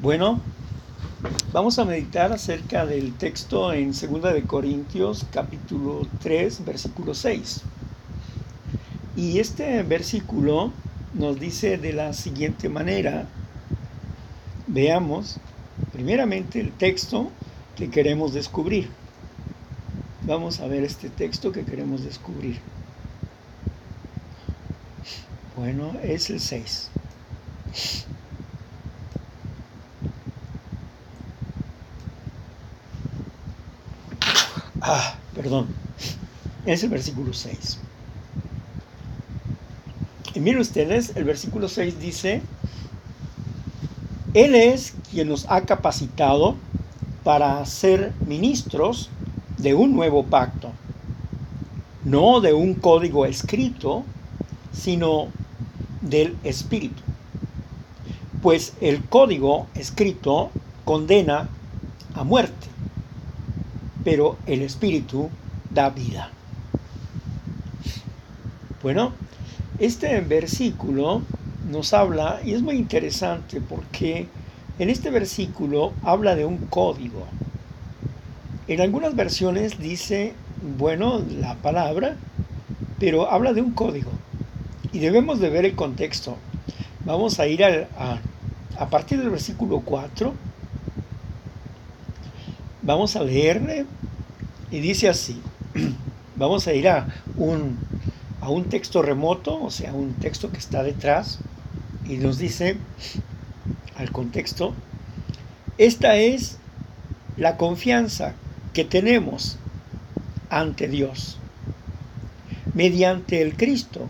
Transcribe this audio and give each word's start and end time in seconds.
Bueno, 0.00 0.40
vamos 1.52 1.80
a 1.80 1.84
meditar 1.84 2.30
acerca 2.30 2.86
del 2.86 3.14
texto 3.14 3.72
en 3.72 3.90
2 3.90 4.32
de 4.32 4.44
Corintios 4.44 5.26
capítulo 5.32 6.06
3, 6.22 6.64
versículo 6.64 7.14
6. 7.14 7.62
Y 9.16 9.40
este 9.40 9.82
versículo 9.82 10.70
nos 11.14 11.40
dice 11.40 11.78
de 11.78 11.92
la 11.92 12.12
siguiente 12.12 12.68
manera, 12.68 13.26
veamos 14.68 15.38
primeramente 15.92 16.60
el 16.60 16.70
texto 16.70 17.32
que 17.74 17.90
queremos 17.90 18.32
descubrir. 18.32 18.88
Vamos 20.22 20.60
a 20.60 20.68
ver 20.68 20.84
este 20.84 21.10
texto 21.10 21.50
que 21.50 21.64
queremos 21.64 22.04
descubrir. 22.04 22.60
Bueno, 25.56 25.90
es 26.04 26.30
el 26.30 26.38
6. 26.38 26.90
Ah, 34.90 35.16
perdón. 35.34 35.66
Es 36.64 36.82
el 36.82 36.88
versículo 36.88 37.34
6. 37.34 37.78
Y 40.34 40.40
miren 40.40 40.62
ustedes, 40.62 41.14
el 41.14 41.24
versículo 41.24 41.68
6 41.68 42.00
dice, 42.00 42.40
Él 44.32 44.54
es 44.54 44.94
quien 45.10 45.28
nos 45.28 45.44
ha 45.50 45.60
capacitado 45.66 46.56
para 47.22 47.62
ser 47.66 48.14
ministros 48.26 49.10
de 49.58 49.74
un 49.74 49.94
nuevo 49.94 50.24
pacto, 50.24 50.70
no 52.04 52.40
de 52.40 52.54
un 52.54 52.72
código 52.72 53.26
escrito, 53.26 54.04
sino 54.72 55.28
del 56.00 56.34
Espíritu. 56.44 57.02
Pues 58.40 58.72
el 58.80 59.04
código 59.04 59.66
escrito 59.74 60.50
condena 60.86 61.50
a 62.14 62.24
muerte, 62.24 62.68
pero 64.10 64.38
el 64.46 64.62
Espíritu 64.62 65.28
da 65.68 65.90
vida. 65.90 66.30
Bueno, 68.82 69.12
este 69.78 70.18
versículo 70.22 71.20
nos 71.70 71.92
habla, 71.92 72.40
y 72.42 72.54
es 72.54 72.62
muy 72.62 72.76
interesante 72.76 73.60
porque 73.60 74.26
en 74.78 74.88
este 74.88 75.10
versículo 75.10 75.92
habla 76.02 76.36
de 76.36 76.46
un 76.46 76.56
código. 76.56 77.26
En 78.66 78.80
algunas 78.80 79.14
versiones 79.14 79.78
dice, 79.78 80.32
bueno, 80.78 81.22
la 81.38 81.56
palabra, 81.56 82.16
pero 82.98 83.30
habla 83.30 83.52
de 83.52 83.60
un 83.60 83.72
código. 83.72 84.10
Y 84.90 85.00
debemos 85.00 85.38
de 85.38 85.50
ver 85.50 85.66
el 85.66 85.74
contexto. 85.74 86.38
Vamos 87.04 87.40
a 87.40 87.46
ir 87.46 87.62
a, 87.62 87.88
a, 88.78 88.88
partir 88.88 89.18
del 89.18 89.28
versículo 89.28 89.80
4. 89.80 90.32
Vamos 92.88 93.16
a 93.16 93.22
leerle 93.22 93.84
y 94.70 94.80
dice 94.80 95.10
así. 95.10 95.38
Vamos 96.36 96.66
a 96.66 96.72
ir 96.72 96.88
a 96.88 97.06
un, 97.36 97.78
a 98.40 98.48
un 98.48 98.64
texto 98.64 99.02
remoto, 99.02 99.62
o 99.62 99.70
sea, 99.70 99.92
un 99.92 100.14
texto 100.14 100.50
que 100.50 100.56
está 100.56 100.82
detrás, 100.82 101.38
y 102.08 102.16
nos 102.16 102.38
dice 102.38 102.78
al 103.94 104.10
contexto, 104.10 104.72
esta 105.76 106.16
es 106.16 106.56
la 107.36 107.58
confianza 107.58 108.32
que 108.72 108.86
tenemos 108.86 109.58
ante 110.48 110.88
Dios 110.88 111.36
mediante 112.72 113.42
el 113.42 113.54
Cristo 113.54 114.08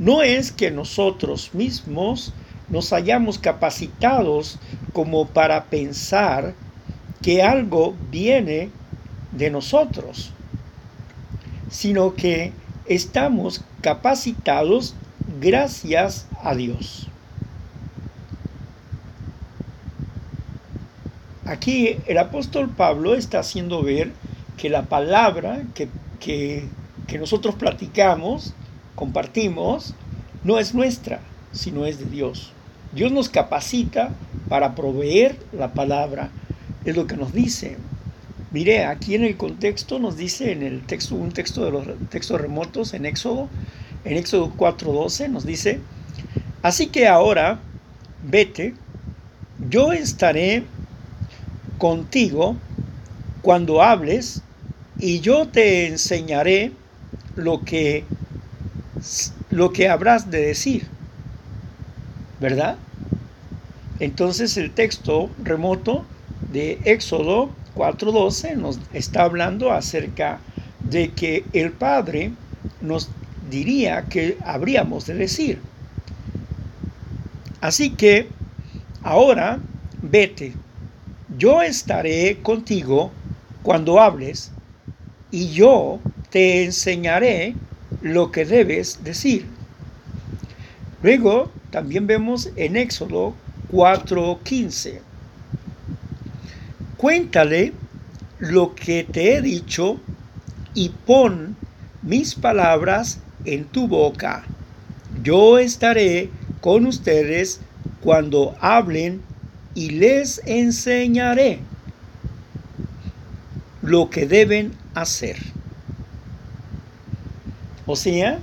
no 0.00 0.22
es 0.22 0.50
que 0.50 0.72
nosotros 0.72 1.54
mismos 1.54 2.32
nos 2.68 2.92
hayamos 2.92 3.38
capacitados 3.38 4.58
como 4.92 5.28
para 5.28 5.66
pensar 5.66 6.65
que 7.26 7.42
algo 7.42 7.96
viene 8.08 8.70
de 9.32 9.50
nosotros, 9.50 10.30
sino 11.68 12.14
que 12.14 12.52
estamos 12.86 13.64
capacitados 13.80 14.94
gracias 15.40 16.28
a 16.40 16.54
Dios. 16.54 17.08
Aquí 21.44 21.96
el 22.06 22.18
apóstol 22.18 22.68
Pablo 22.68 23.16
está 23.16 23.40
haciendo 23.40 23.82
ver 23.82 24.12
que 24.56 24.68
la 24.68 24.84
palabra 24.84 25.64
que, 25.74 25.88
que, 26.20 26.68
que 27.08 27.18
nosotros 27.18 27.56
platicamos 27.56 28.54
compartimos 28.94 29.94
no 30.44 30.60
es 30.60 30.74
nuestra, 30.76 31.18
sino 31.50 31.86
es 31.86 31.98
de 31.98 32.04
Dios. 32.04 32.52
Dios 32.92 33.10
nos 33.10 33.28
capacita 33.28 34.10
para 34.48 34.76
proveer 34.76 35.36
la 35.52 35.72
palabra, 35.72 36.30
es 36.86 36.96
lo 36.96 37.06
que 37.06 37.16
nos 37.16 37.32
dice. 37.32 37.76
Mire, 38.52 38.84
aquí 38.84 39.16
en 39.16 39.24
el 39.24 39.36
contexto 39.36 39.98
nos 39.98 40.16
dice 40.16 40.52
en 40.52 40.62
el 40.62 40.80
texto, 40.86 41.16
un 41.16 41.32
texto 41.32 41.64
de 41.64 41.72
los 41.72 41.84
textos 42.08 42.40
remotos 42.40 42.94
en 42.94 43.04
Éxodo, 43.04 43.48
en 44.04 44.16
Éxodo 44.16 44.52
4:12 44.56 45.28
nos 45.28 45.44
dice, 45.44 45.80
así 46.62 46.86
que 46.86 47.08
ahora 47.08 47.58
vete, 48.22 48.74
yo 49.68 49.92
estaré 49.92 50.62
contigo 51.76 52.56
cuando 53.42 53.82
hables 53.82 54.42
y 54.98 55.20
yo 55.20 55.48
te 55.48 55.88
enseñaré 55.88 56.72
lo 57.34 57.62
que 57.62 58.04
lo 59.50 59.72
que 59.72 59.88
habrás 59.88 60.30
de 60.30 60.40
decir, 60.40 60.86
¿verdad? 62.40 62.76
Entonces 63.98 64.56
el 64.56 64.70
texto 64.70 65.30
remoto 65.42 66.04
de 66.52 66.78
Éxodo 66.84 67.50
4.12 67.76 68.56
nos 68.56 68.78
está 68.92 69.24
hablando 69.24 69.70
acerca 69.72 70.40
de 70.80 71.10
que 71.10 71.44
el 71.52 71.72
Padre 71.72 72.32
nos 72.80 73.10
diría 73.50 74.04
que 74.04 74.38
habríamos 74.44 75.06
de 75.06 75.14
decir. 75.14 75.60
Así 77.60 77.90
que 77.90 78.28
ahora 79.02 79.58
vete, 80.02 80.54
yo 81.36 81.62
estaré 81.62 82.38
contigo 82.42 83.10
cuando 83.62 84.00
hables 84.00 84.52
y 85.30 85.48
yo 85.48 85.98
te 86.30 86.64
enseñaré 86.64 87.54
lo 88.00 88.30
que 88.30 88.44
debes 88.44 89.02
decir. 89.04 89.46
Luego 91.02 91.50
también 91.70 92.06
vemos 92.06 92.50
en 92.56 92.76
Éxodo 92.76 93.34
4:15. 93.70 95.00
Cuéntale 96.96 97.74
lo 98.38 98.74
que 98.74 99.04
te 99.04 99.34
he 99.34 99.42
dicho 99.42 100.00
y 100.72 100.88
pon 100.88 101.56
mis 102.02 102.34
palabras 102.34 103.20
en 103.44 103.64
tu 103.64 103.86
boca. 103.86 104.44
Yo 105.22 105.58
estaré 105.58 106.30
con 106.60 106.86
ustedes 106.86 107.60
cuando 108.00 108.56
hablen 108.60 109.20
y 109.74 109.90
les 109.90 110.40
enseñaré 110.46 111.60
lo 113.82 114.08
que 114.08 114.26
deben 114.26 114.72
hacer. 114.94 115.36
O 117.84 117.94
sea, 117.94 118.38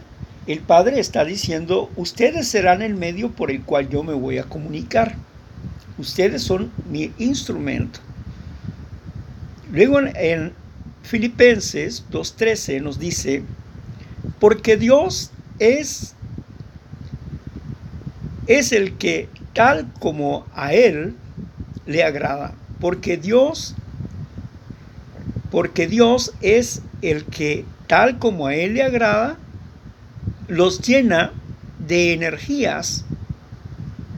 el 0.45 0.59
Padre 0.59 0.99
está 0.99 1.25
diciendo, 1.25 1.89
ustedes 1.95 2.47
serán 2.47 2.81
el 2.83 2.93
medio 2.93 3.31
por 3.31 3.49
el 3.49 3.63
cual 3.63 3.89
yo 3.89 4.03
me 4.03 4.13
voy 4.13 4.37
a 4.37 4.43
comunicar. 4.43 5.15
Ustedes 5.97 6.43
son 6.43 6.71
mi 6.89 7.11
instrumento. 7.17 7.99
Luego 9.73 9.99
en 10.01 10.53
Filipenses 11.01 12.03
2.13 12.11 12.79
nos 12.79 12.99
dice, 12.99 13.41
porque 14.39 14.77
Dios 14.77 15.31
es, 15.57 16.13
es 18.45 18.71
el 18.71 18.93
que 18.99 19.29
tal 19.53 19.91
como 19.99 20.45
a 20.53 20.73
Él 20.73 21.15
le 21.87 22.03
agrada. 22.03 22.53
Porque 22.79 23.17
Dios, 23.17 23.73
porque 25.49 25.87
Dios 25.87 26.33
es 26.41 26.83
el 27.01 27.25
que 27.25 27.65
tal 27.87 28.19
como 28.19 28.45
a 28.45 28.53
Él 28.53 28.75
le 28.75 28.83
agrada, 28.83 29.37
los 30.47 30.81
llena 30.81 31.31
de 31.79 32.13
energías, 32.13 33.05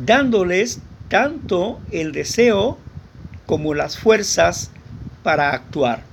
dándoles 0.06 0.82
tanto 1.08 1.80
el 1.92 2.12
deseo 2.12 2.78
como 3.46 3.74
las 3.74 3.98
fuerzas 3.98 4.72
para 5.26 5.54
actuar, 5.54 6.04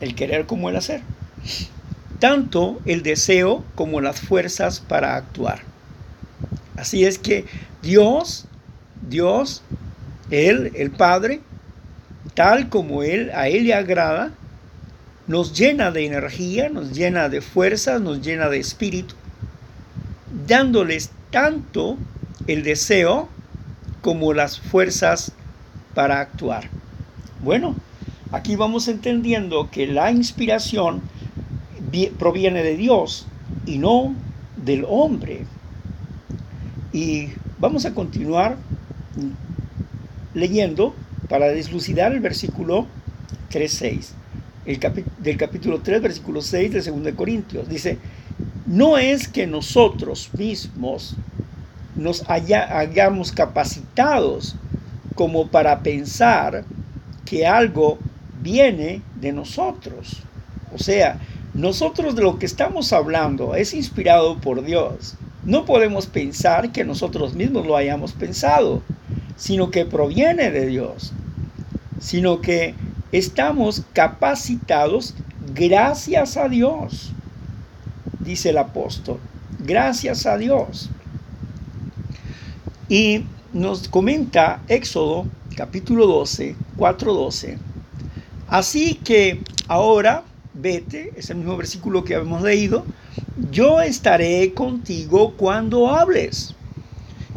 el 0.00 0.14
querer 0.14 0.46
como 0.46 0.70
el 0.70 0.76
hacer. 0.76 1.02
Tanto 2.18 2.80
el 2.86 3.02
deseo 3.02 3.62
como 3.74 4.00
las 4.00 4.22
fuerzas 4.22 4.80
para 4.80 5.16
actuar. 5.16 5.60
Así 6.74 7.04
es 7.04 7.18
que 7.18 7.44
Dios, 7.82 8.46
Dios, 9.06 9.62
Él, 10.30 10.72
el 10.76 10.90
Padre, 10.90 11.42
tal 12.32 12.70
como 12.70 13.02
Él, 13.02 13.30
a 13.34 13.48
Él 13.48 13.64
le 13.64 13.74
agrada, 13.74 14.30
nos 15.26 15.52
llena 15.52 15.90
de 15.90 16.06
energía, 16.06 16.70
nos 16.70 16.92
llena 16.92 17.28
de 17.28 17.42
fuerzas, 17.42 18.00
nos 18.00 18.22
llena 18.22 18.48
de 18.48 18.60
espíritu, 18.60 19.14
dándoles 20.46 21.10
tanto 21.30 21.98
el 22.46 22.62
deseo 22.62 23.28
como 24.00 24.32
las 24.32 24.58
fuerzas 24.58 25.32
para 25.92 26.20
actuar. 26.20 26.70
Bueno, 27.42 27.76
aquí 28.34 28.56
vamos 28.56 28.88
entendiendo 28.88 29.70
que 29.70 29.86
la 29.86 30.10
inspiración 30.10 31.02
proviene 32.18 32.64
de 32.64 32.76
Dios 32.76 33.26
y 33.64 33.78
no 33.78 34.14
del 34.56 34.84
hombre. 34.88 35.46
Y 36.92 37.28
vamos 37.60 37.84
a 37.84 37.94
continuar 37.94 38.56
leyendo 40.34 40.94
para 41.28 41.46
deslucidar 41.48 42.12
el 42.12 42.20
versículo 42.20 42.86
3.6, 43.52 44.08
el 44.66 44.80
del 45.18 45.36
capítulo 45.36 45.80
3, 45.80 46.02
versículo 46.02 46.42
6 46.42 46.72
de 46.72 46.82
2 46.90 47.04
de 47.04 47.14
Corintios. 47.14 47.68
Dice, 47.68 47.98
no 48.66 48.98
es 48.98 49.28
que 49.28 49.46
nosotros 49.46 50.30
mismos 50.36 51.14
nos 51.94 52.28
hayamos 52.28 53.30
capacitados 53.30 54.56
como 55.14 55.46
para 55.46 55.80
pensar 55.80 56.64
que 57.24 57.46
algo 57.46 57.98
viene 58.44 59.00
de 59.20 59.32
nosotros. 59.32 60.22
O 60.72 60.78
sea, 60.78 61.18
nosotros 61.54 62.14
de 62.14 62.22
lo 62.22 62.38
que 62.38 62.46
estamos 62.46 62.92
hablando 62.92 63.54
es 63.54 63.72
inspirado 63.74 64.38
por 64.38 64.62
Dios. 64.62 65.14
No 65.44 65.64
podemos 65.64 66.06
pensar 66.06 66.70
que 66.70 66.84
nosotros 66.84 67.34
mismos 67.34 67.66
lo 67.66 67.76
hayamos 67.76 68.12
pensado, 68.12 68.82
sino 69.36 69.70
que 69.70 69.86
proviene 69.86 70.50
de 70.50 70.66
Dios, 70.66 71.12
sino 72.00 72.40
que 72.40 72.74
estamos 73.12 73.82
capacitados 73.92 75.14
gracias 75.54 76.36
a 76.36 76.48
Dios, 76.48 77.12
dice 78.20 78.50
el 78.50 78.58
apóstol, 78.58 79.18
gracias 79.58 80.26
a 80.26 80.36
Dios. 80.36 80.90
Y 82.88 83.24
nos 83.54 83.88
comenta 83.88 84.60
Éxodo 84.68 85.26
capítulo 85.56 86.06
12, 86.06 86.56
4.12. 86.76 87.73
Así 88.54 88.94
que 88.94 89.40
ahora 89.66 90.22
vete, 90.52 91.12
es 91.16 91.28
el 91.28 91.38
mismo 91.38 91.56
versículo 91.56 92.04
que 92.04 92.14
habíamos 92.14 92.40
leído, 92.40 92.86
yo 93.50 93.80
estaré 93.80 94.54
contigo 94.54 95.34
cuando 95.36 95.88
hables 95.88 96.54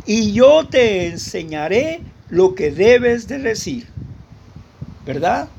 y 0.05 0.33
yo 0.33 0.67
te 0.67 1.07
enseñaré 1.07 2.01
lo 2.29 2.53
que 2.53 2.69
debes 2.69 3.27
de 3.27 3.39
decir. 3.39 3.87
¿Verdad? 5.07 5.49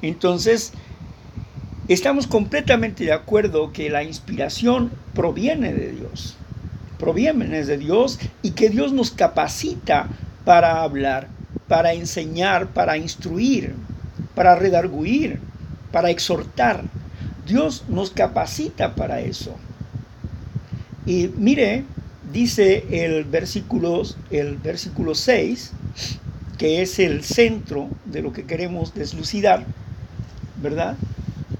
Entonces, 0.00 0.72
estamos 1.86 2.26
completamente 2.26 3.04
de 3.04 3.12
acuerdo 3.12 3.74
que 3.74 3.90
la 3.90 4.04
inspiración 4.04 4.90
proviene 5.12 5.74
de 5.74 5.92
Dios, 5.92 6.34
proviene 6.98 7.62
de 7.62 7.76
Dios 7.76 8.18
y 8.40 8.52
que 8.52 8.70
Dios 8.70 8.94
nos 8.94 9.10
capacita 9.10 10.08
para 10.46 10.80
hablar, 10.82 11.28
para 11.68 11.92
enseñar, 11.92 12.68
para 12.68 12.96
instruir, 12.96 13.74
para 14.34 14.54
redarguir, 14.54 15.40
para 15.92 16.10
exhortar. 16.10 16.82
Dios 17.46 17.84
nos 17.88 18.10
capacita 18.10 18.94
para 18.94 19.20
eso. 19.20 19.54
Y 21.06 21.30
mire, 21.36 21.84
dice 22.32 22.86
el 22.90 23.24
versículo, 23.24 24.02
el 24.30 24.56
versículo 24.56 25.14
6, 25.14 25.72
que 26.58 26.82
es 26.82 26.98
el 26.98 27.22
centro 27.22 27.88
de 28.06 28.22
lo 28.22 28.32
que 28.32 28.44
queremos 28.44 28.94
deslucidar, 28.94 29.64
¿verdad? 30.62 30.96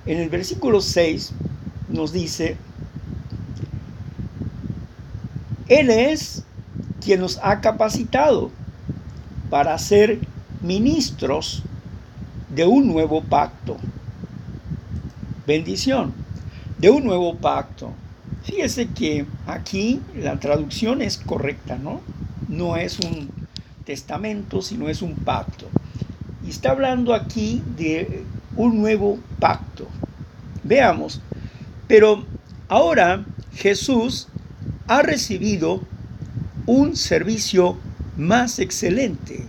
En 0.06 0.18
el 0.18 0.28
versículo 0.30 0.80
6 0.80 1.32
nos 1.88 2.12
dice, 2.12 2.56
Él 5.68 5.90
es 5.90 6.44
quien 7.02 7.20
nos 7.20 7.38
ha 7.42 7.60
capacitado 7.60 8.50
para 9.50 9.78
ser 9.78 10.18
ministros 10.62 11.62
de 12.54 12.64
un 12.64 12.86
nuevo 12.86 13.22
pacto. 13.22 13.76
Bendición, 15.46 16.12
de 16.78 16.90
un 16.90 17.04
nuevo 17.04 17.36
pacto. 17.36 17.92
Fíjese 18.44 18.88
que 18.88 19.26
aquí 19.46 20.00
la 20.14 20.38
traducción 20.38 21.02
es 21.02 21.18
correcta, 21.18 21.76
¿no? 21.76 22.00
No 22.48 22.76
es 22.76 22.98
un 23.00 23.28
testamento, 23.84 24.62
sino 24.62 24.88
es 24.88 25.02
un 25.02 25.14
pacto. 25.14 25.66
Y 26.46 26.50
está 26.50 26.70
hablando 26.70 27.14
aquí 27.14 27.62
de 27.76 28.22
un 28.56 28.78
nuevo 28.78 29.18
pacto. 29.40 29.88
Veamos, 30.62 31.20
pero 31.88 32.24
ahora 32.68 33.24
Jesús 33.54 34.28
ha 34.86 35.02
recibido 35.02 35.80
un 36.66 36.96
servicio 36.96 37.76
más 38.16 38.58
excelente. 38.58 39.44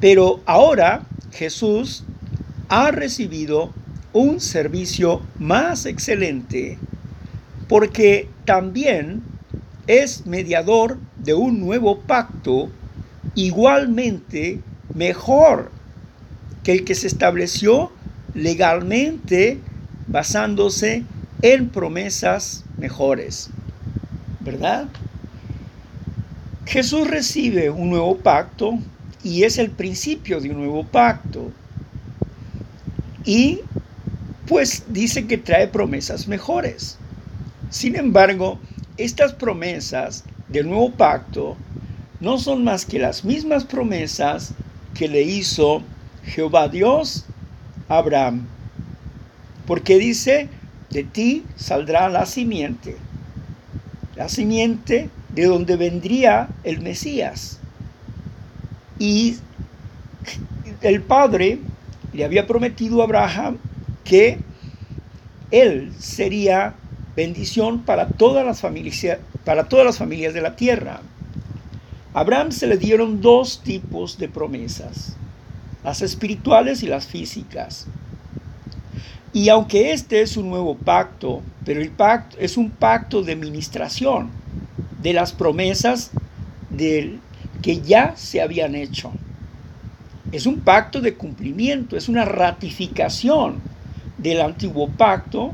Pero 0.00 0.40
ahora 0.46 1.02
Jesús 1.32 2.04
ha 2.68 2.90
recibido 2.90 3.72
un 4.12 4.40
servicio 4.40 5.22
más 5.38 5.86
excelente 5.86 6.78
porque 7.68 8.28
también 8.44 9.22
es 9.86 10.26
mediador 10.26 10.98
de 11.18 11.34
un 11.34 11.60
nuevo 11.60 12.00
pacto 12.00 12.70
igualmente 13.34 14.60
mejor 14.94 15.70
que 16.62 16.72
el 16.72 16.84
que 16.84 16.94
se 16.94 17.06
estableció 17.06 17.92
legalmente 18.34 19.58
basándose 20.06 21.04
en 21.42 21.68
promesas 21.68 22.64
mejores. 22.78 23.50
¿Verdad? 24.40 24.88
Jesús 26.66 27.08
recibe 27.08 27.70
un 27.70 27.90
nuevo 27.90 28.16
pacto 28.18 28.78
y 29.22 29.44
es 29.44 29.58
el 29.58 29.70
principio 29.70 30.40
de 30.40 30.50
un 30.50 30.58
nuevo 30.58 30.84
pacto. 30.84 31.50
Y 33.24 33.60
pues 34.46 34.84
dice 34.88 35.26
que 35.26 35.38
trae 35.38 35.68
promesas 35.68 36.28
mejores. 36.28 36.98
Sin 37.70 37.96
embargo, 37.96 38.58
estas 38.96 39.32
promesas 39.32 40.24
del 40.48 40.68
nuevo 40.68 40.90
pacto 40.92 41.56
no 42.20 42.38
son 42.38 42.64
más 42.64 42.86
que 42.86 42.98
las 42.98 43.24
mismas 43.24 43.64
promesas 43.64 44.54
que 44.94 45.08
le 45.08 45.22
hizo 45.22 45.82
Jehová 46.24 46.68
Dios 46.68 47.26
a 47.88 47.98
Abraham. 47.98 48.46
Porque 49.66 49.98
dice, 49.98 50.48
de 50.90 51.04
ti 51.04 51.44
saldrá 51.56 52.08
la 52.08 52.24
simiente, 52.24 52.96
la 54.16 54.28
simiente 54.28 55.10
de 55.34 55.44
donde 55.44 55.76
vendría 55.76 56.48
el 56.64 56.80
Mesías. 56.80 57.60
Y 58.98 59.36
el 60.80 61.02
Padre 61.02 61.58
le 62.12 62.24
había 62.24 62.46
prometido 62.46 63.00
a 63.00 63.04
Abraham 63.04 63.58
que 64.04 64.38
él 65.50 65.92
sería 65.98 66.74
bendición 67.16 67.82
para 67.82 68.08
todas 68.08 68.44
las 68.44 68.60
familias, 68.60 69.18
para 69.44 69.68
todas 69.68 69.84
las 69.84 69.98
familias 69.98 70.34
de 70.34 70.40
la 70.40 70.56
tierra. 70.56 71.00
A 72.14 72.20
Abraham 72.20 72.52
se 72.52 72.66
le 72.66 72.76
dieron 72.76 73.20
dos 73.20 73.62
tipos 73.62 74.18
de 74.18 74.28
promesas, 74.28 75.16
las 75.84 76.02
espirituales 76.02 76.82
y 76.82 76.86
las 76.86 77.06
físicas. 77.06 77.86
Y 79.32 79.50
aunque 79.50 79.92
este 79.92 80.22
es 80.22 80.36
un 80.36 80.48
nuevo 80.48 80.74
pacto, 80.74 81.42
pero 81.64 81.80
el 81.80 81.90
pacto 81.90 82.36
es 82.40 82.56
un 82.56 82.70
pacto 82.70 83.22
de 83.22 83.36
ministración 83.36 84.30
de 85.02 85.12
las 85.12 85.32
promesas 85.32 86.10
del, 86.70 87.20
que 87.62 87.80
ya 87.80 88.14
se 88.16 88.40
habían 88.40 88.74
hecho. 88.74 89.12
Es 90.32 90.46
un 90.46 90.60
pacto 90.60 91.00
de 91.00 91.14
cumplimiento, 91.14 91.96
es 91.96 92.08
una 92.08 92.24
ratificación 92.24 93.60
del 94.18 94.40
antiguo 94.40 94.88
pacto 94.88 95.52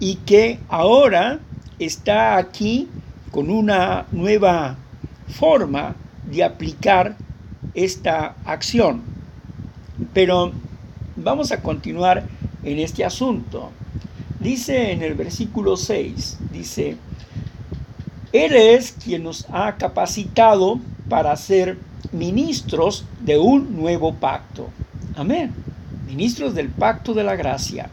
y 0.00 0.16
que 0.16 0.58
ahora 0.68 1.38
está 1.78 2.36
aquí 2.36 2.88
con 3.30 3.50
una 3.50 4.06
nueva 4.10 4.76
forma 5.28 5.94
de 6.30 6.42
aplicar 6.42 7.16
esta 7.74 8.34
acción. 8.44 9.02
Pero 10.12 10.52
vamos 11.16 11.52
a 11.52 11.62
continuar 11.62 12.24
en 12.64 12.78
este 12.78 13.04
asunto. 13.04 13.70
Dice 14.40 14.92
en 14.92 15.02
el 15.02 15.14
versículo 15.14 15.76
6, 15.76 16.38
dice, 16.50 16.96
Él 18.32 18.56
es 18.56 18.92
quien 18.92 19.22
nos 19.24 19.46
ha 19.50 19.76
capacitado 19.76 20.80
para 21.10 21.36
ser 21.36 21.76
ministros 22.12 23.04
de 23.20 23.36
un 23.36 23.76
nuevo 23.76 24.14
pacto. 24.14 24.70
Amén 25.14 25.52
ministros 26.10 26.54
del 26.54 26.68
pacto 26.68 27.14
de 27.14 27.24
la 27.24 27.36
gracia, 27.36 27.88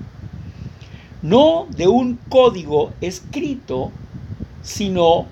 no 1.22 1.68
de 1.76 1.88
un 1.88 2.18
código 2.30 2.92
escrito, 3.02 3.92
sino 4.64 5.28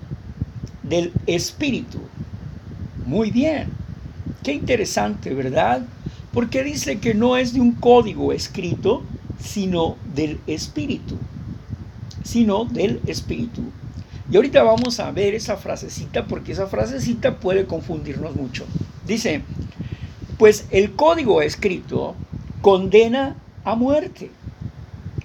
del 0.82 1.12
Espíritu. 1.26 1.98
Muy 3.04 3.30
bien, 3.30 3.68
qué 4.42 4.52
interesante, 4.52 5.34
¿verdad? 5.34 5.82
Porque 6.32 6.62
dice 6.62 6.98
que 6.98 7.14
no 7.14 7.36
es 7.36 7.54
de 7.54 7.60
un 7.60 7.72
código 7.72 8.32
escrito, 8.32 9.02
sino 9.40 9.96
del 10.14 10.40
Espíritu, 10.46 11.16
sino 12.22 12.64
del 12.64 13.00
Espíritu. 13.06 13.62
Y 14.30 14.36
ahorita 14.36 14.62
vamos 14.62 14.98
a 14.98 15.10
ver 15.12 15.34
esa 15.34 15.56
frasecita 15.56 16.26
porque 16.26 16.52
esa 16.52 16.66
frasecita 16.66 17.36
puede 17.36 17.66
confundirnos 17.66 18.34
mucho. 18.34 18.66
Dice, 19.06 19.42
pues 20.38 20.66
el 20.70 20.92
código 20.92 21.42
escrito 21.42 22.16
condena 22.60 23.36
a 23.64 23.76
muerte. 23.76 24.30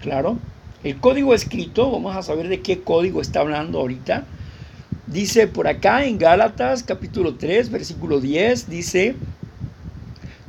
Claro, 0.02 0.38
el 0.84 0.98
código 0.98 1.34
escrito, 1.34 1.92
vamos 1.92 2.16
a 2.16 2.22
saber 2.22 2.48
de 2.48 2.62
qué 2.62 2.82
código 2.82 3.22
está 3.22 3.40
hablando 3.40 3.80
ahorita. 3.80 4.26
Dice 5.08 5.48
por 5.48 5.68
acá 5.68 6.06
en 6.06 6.18
Gálatas 6.18 6.84
capítulo 6.84 7.36
3, 7.36 7.72
versículo 7.72 8.22
10, 8.22 8.70
dice, 8.70 9.16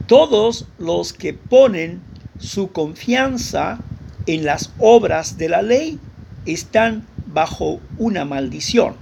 todos 0.07 0.69
los 0.79 1.13
que 1.13 1.33
ponen 1.35 2.01
su 2.39 2.71
confianza 2.71 3.81
en 4.27 4.45
las 4.45 4.73
obras 4.79 5.39
de 5.39 5.49
la 5.49 5.63
ley 5.63 5.99
están 6.47 7.07
bajo 7.33 7.81
una 7.99 8.25
maldición. 8.25 8.95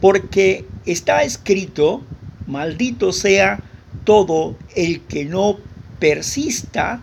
Porque 0.00 0.64
está 0.86 1.22
escrito, 1.22 2.02
maldito 2.46 3.12
sea 3.12 3.60
todo 4.04 4.56
el 4.74 5.02
que 5.02 5.24
no 5.24 5.58
persista 5.98 7.02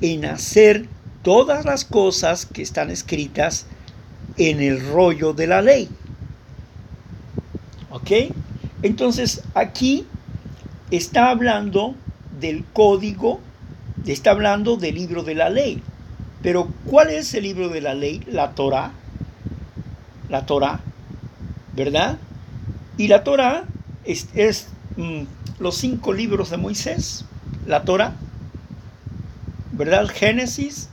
en 0.00 0.24
hacer 0.24 0.86
todas 1.22 1.64
las 1.64 1.84
cosas 1.84 2.46
que 2.46 2.62
están 2.62 2.90
escritas 2.90 3.66
en 4.36 4.60
el 4.60 4.86
rollo 4.88 5.32
de 5.32 5.46
la 5.46 5.62
ley. 5.62 5.88
¿Ok? 7.90 8.10
Entonces 8.82 9.42
aquí 9.54 10.06
está 10.90 11.30
hablando 11.30 11.94
del 12.40 12.64
código, 12.72 13.40
está 14.06 14.32
hablando 14.32 14.76
del 14.76 14.96
libro 14.96 15.22
de 15.22 15.34
la 15.34 15.48
ley. 15.48 15.82
Pero 16.42 16.68
¿cuál 16.86 17.10
es 17.10 17.32
el 17.34 17.44
libro 17.44 17.68
de 17.68 17.80
la 17.80 17.94
ley? 17.94 18.20
La 18.26 18.52
Torah. 18.52 18.92
La 20.32 20.46
Torah, 20.46 20.80
¿verdad? 21.76 22.16
Y 22.96 23.08
la 23.08 23.22
Torah 23.22 23.64
es, 24.02 24.68
mm, 24.96 25.24
los 25.58 25.76
cinco 25.76 26.14
libros 26.14 26.48
de 26.48 26.56
Moisés. 26.56 27.26
La 27.66 27.82
Torah, 27.82 28.14
¿verdad? 29.72 30.08
Génesis, 30.08 30.88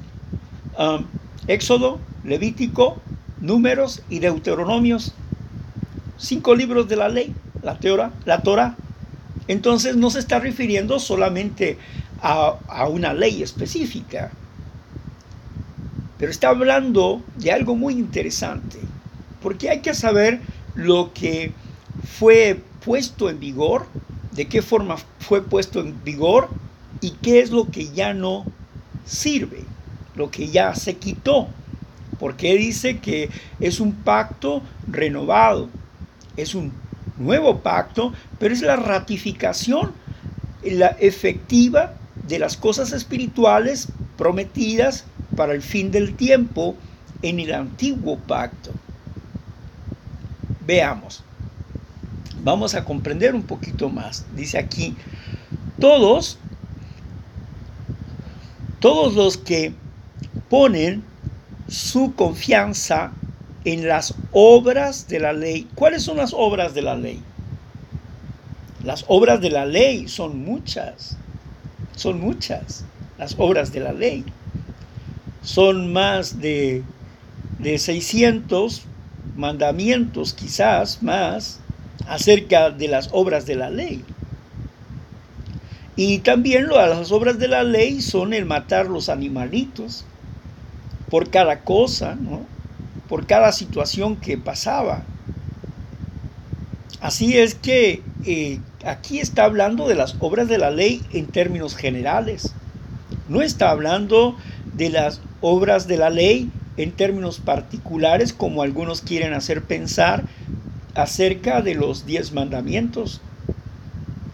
um, 0.77 1.05
Éxodo, 1.47 1.99
Levítico, 2.25 2.97
Números 3.39 4.01
y 4.09 4.19
Deuteronomios. 4.19 5.13
Cinco 6.17 6.53
libros 6.53 6.89
de 6.89 6.97
la 6.97 7.07
ley, 7.07 7.33
la 7.63 7.79
Torah, 7.79 8.11
la 8.25 8.41
Torah. 8.41 8.75
Entonces 9.47 9.95
no 9.95 10.09
se 10.09 10.19
está 10.19 10.39
refiriendo 10.41 10.99
solamente 10.99 11.77
a, 12.21 12.57
a 12.67 12.89
una 12.89 13.13
ley 13.13 13.41
específica, 13.41 14.31
pero 16.17 16.29
está 16.29 16.49
hablando 16.49 17.21
de 17.37 17.53
algo 17.53 17.77
muy 17.77 17.93
interesante, 17.93 18.79
porque 19.41 19.69
hay 19.69 19.79
que 19.79 19.93
saber 19.93 20.41
lo 20.75 21.11
que 21.13 21.51
fue 22.17 22.61
puesto 22.83 23.29
en 23.29 23.39
vigor, 23.39 23.87
de 24.31 24.47
qué 24.47 24.61
forma 24.61 24.97
fue 25.19 25.41
puesto 25.41 25.79
en 25.79 26.03
vigor 26.03 26.49
y 27.01 27.11
qué 27.21 27.41
es 27.41 27.51
lo 27.51 27.69
que 27.69 27.89
ya 27.89 28.13
no 28.13 28.45
sirve, 29.05 29.63
lo 30.15 30.31
que 30.31 30.47
ya 30.47 30.75
se 30.75 30.97
quitó. 30.97 31.47
Porque 32.19 32.55
dice 32.55 32.99
que 32.99 33.29
es 33.59 33.79
un 33.79 33.93
pacto 33.93 34.61
renovado, 34.87 35.69
es 36.35 36.53
un 36.55 36.71
nuevo 37.17 37.59
pacto, 37.59 38.13
pero 38.39 38.53
es 38.53 38.61
la 38.61 38.75
ratificación 38.75 39.93
la 40.63 40.87
efectiva 40.99 41.93
de 42.27 42.39
las 42.39 42.57
cosas 42.57 42.91
espirituales 42.91 43.87
prometidas 44.17 45.05
para 45.35 45.53
el 45.53 45.61
fin 45.61 45.91
del 45.91 46.15
tiempo 46.15 46.75
en 47.21 47.39
el 47.39 47.53
antiguo 47.53 48.17
pacto. 48.17 48.71
Veamos, 50.69 51.23
vamos 52.43 52.75
a 52.75 52.85
comprender 52.85 53.33
un 53.33 53.41
poquito 53.41 53.89
más. 53.89 54.27
Dice 54.35 54.59
aquí, 54.59 54.95
todos, 55.79 56.37
todos 58.79 59.15
los 59.15 59.35
que 59.35 59.73
ponen 60.47 61.03
su 61.67 62.13
confianza 62.13 63.13
en 63.65 63.87
las 63.87 64.13
obras 64.31 65.07
de 65.07 65.19
la 65.19 65.33
ley. 65.33 65.67
¿Cuáles 65.73 66.03
son 66.03 66.17
las 66.17 66.35
obras 66.35 66.75
de 66.75 66.83
la 66.83 66.93
ley? 66.93 67.19
Las 68.83 69.05
obras 69.07 69.41
de 69.41 69.49
la 69.49 69.65
ley 69.65 70.07
son 70.07 70.43
muchas, 70.43 71.17
son 71.95 72.21
muchas 72.21 72.85
las 73.17 73.33
obras 73.39 73.73
de 73.73 73.79
la 73.79 73.93
ley. 73.93 74.23
Son 75.41 75.91
más 75.91 76.39
de, 76.39 76.83
de 77.57 77.79
600 77.79 78.85
mandamientos, 79.39 80.33
quizás 80.33 81.01
más, 81.01 81.59
acerca 82.07 82.69
de 82.69 82.89
las 82.89 83.09
obras 83.13 83.45
de 83.45 83.55
la 83.55 83.69
ley. 83.69 84.03
Y 85.95 86.19
también 86.19 86.67
las 86.67 87.11
obras 87.11 87.39
de 87.39 87.47
la 87.47 87.63
ley 87.63 88.01
son 88.01 88.33
el 88.33 88.45
matar 88.45 88.87
los 88.87 89.09
animalitos 89.09 90.05
por 91.09 91.29
cada 91.29 91.61
cosa, 91.61 92.15
¿no? 92.15 92.41
por 93.07 93.25
cada 93.25 93.51
situación 93.51 94.17
que 94.17 94.37
pasaba. 94.37 95.03
Así 97.01 97.37
es 97.37 97.55
que 97.55 98.03
eh, 98.25 98.59
aquí 98.85 99.19
está 99.19 99.45
hablando 99.45 99.87
de 99.87 99.95
las 99.95 100.15
obras 100.19 100.47
de 100.47 100.57
la 100.57 100.69
ley 100.69 101.01
en 101.11 101.27
términos 101.27 101.75
generales. 101.75 102.53
No 103.29 103.41
está 103.41 103.71
hablando 103.71 104.35
de 104.73 104.89
las 104.89 105.21
obras 105.41 105.87
de 105.87 105.97
la 105.97 106.09
ley 106.09 106.51
en 106.79 106.93
términos 106.93 107.39
particulares 107.39 108.31
como 108.31 108.61
algunos 108.61 109.01
quieren 109.01 109.33
hacer 109.33 109.63
pensar 109.63 110.23
acerca 110.95 111.61
de 111.61 111.75
los 111.75 112.05
diez 112.05 112.31
mandamientos. 112.31 113.19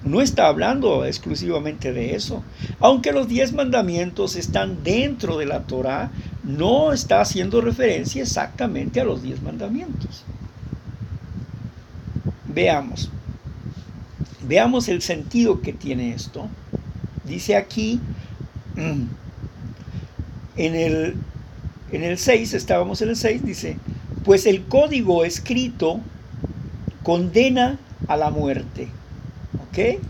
No 0.03 0.21
está 0.21 0.45
hablando 0.45 1.05
exclusivamente 1.05 1.91
de 1.91 2.15
eso. 2.15 2.43
Aunque 2.79 3.11
los 3.13 3.27
diez 3.27 3.51
mandamientos 3.51 4.35
están 4.35 4.83
dentro 4.83 5.39
de 5.39 5.47
la 5.47 5.63
Torah, 5.63 6.11
no 6.43 6.93
está 6.93 7.19
haciendo 7.19 7.61
referencia 7.61 8.21
exactamente 8.21 9.01
a 9.01 9.05
los 9.05 9.23
diez 9.23 9.41
mandamientos. 9.41 10.23
Veamos. 12.47 13.09
Veamos 14.47 14.87
el 14.87 15.01
sentido 15.01 15.61
que 15.61 15.73
tiene 15.73 16.13
esto. 16.13 16.47
Dice 17.23 17.55
aquí, 17.55 17.99
en 18.75 19.09
el, 20.75 21.15
en 21.95 22.03
el 22.03 22.17
6, 22.17 22.53
estábamos 22.53 23.01
en 23.01 23.09
el 23.09 23.15
6, 23.15 23.43
dice, 23.45 23.77
pues 24.23 24.45
el 24.45 24.65
código 24.65 25.23
escrito 25.23 25.99
condena 27.03 27.77
a 28.07 28.17
la 28.17 28.29
muerte. 28.31 28.87
¿Ok? 29.69 30.01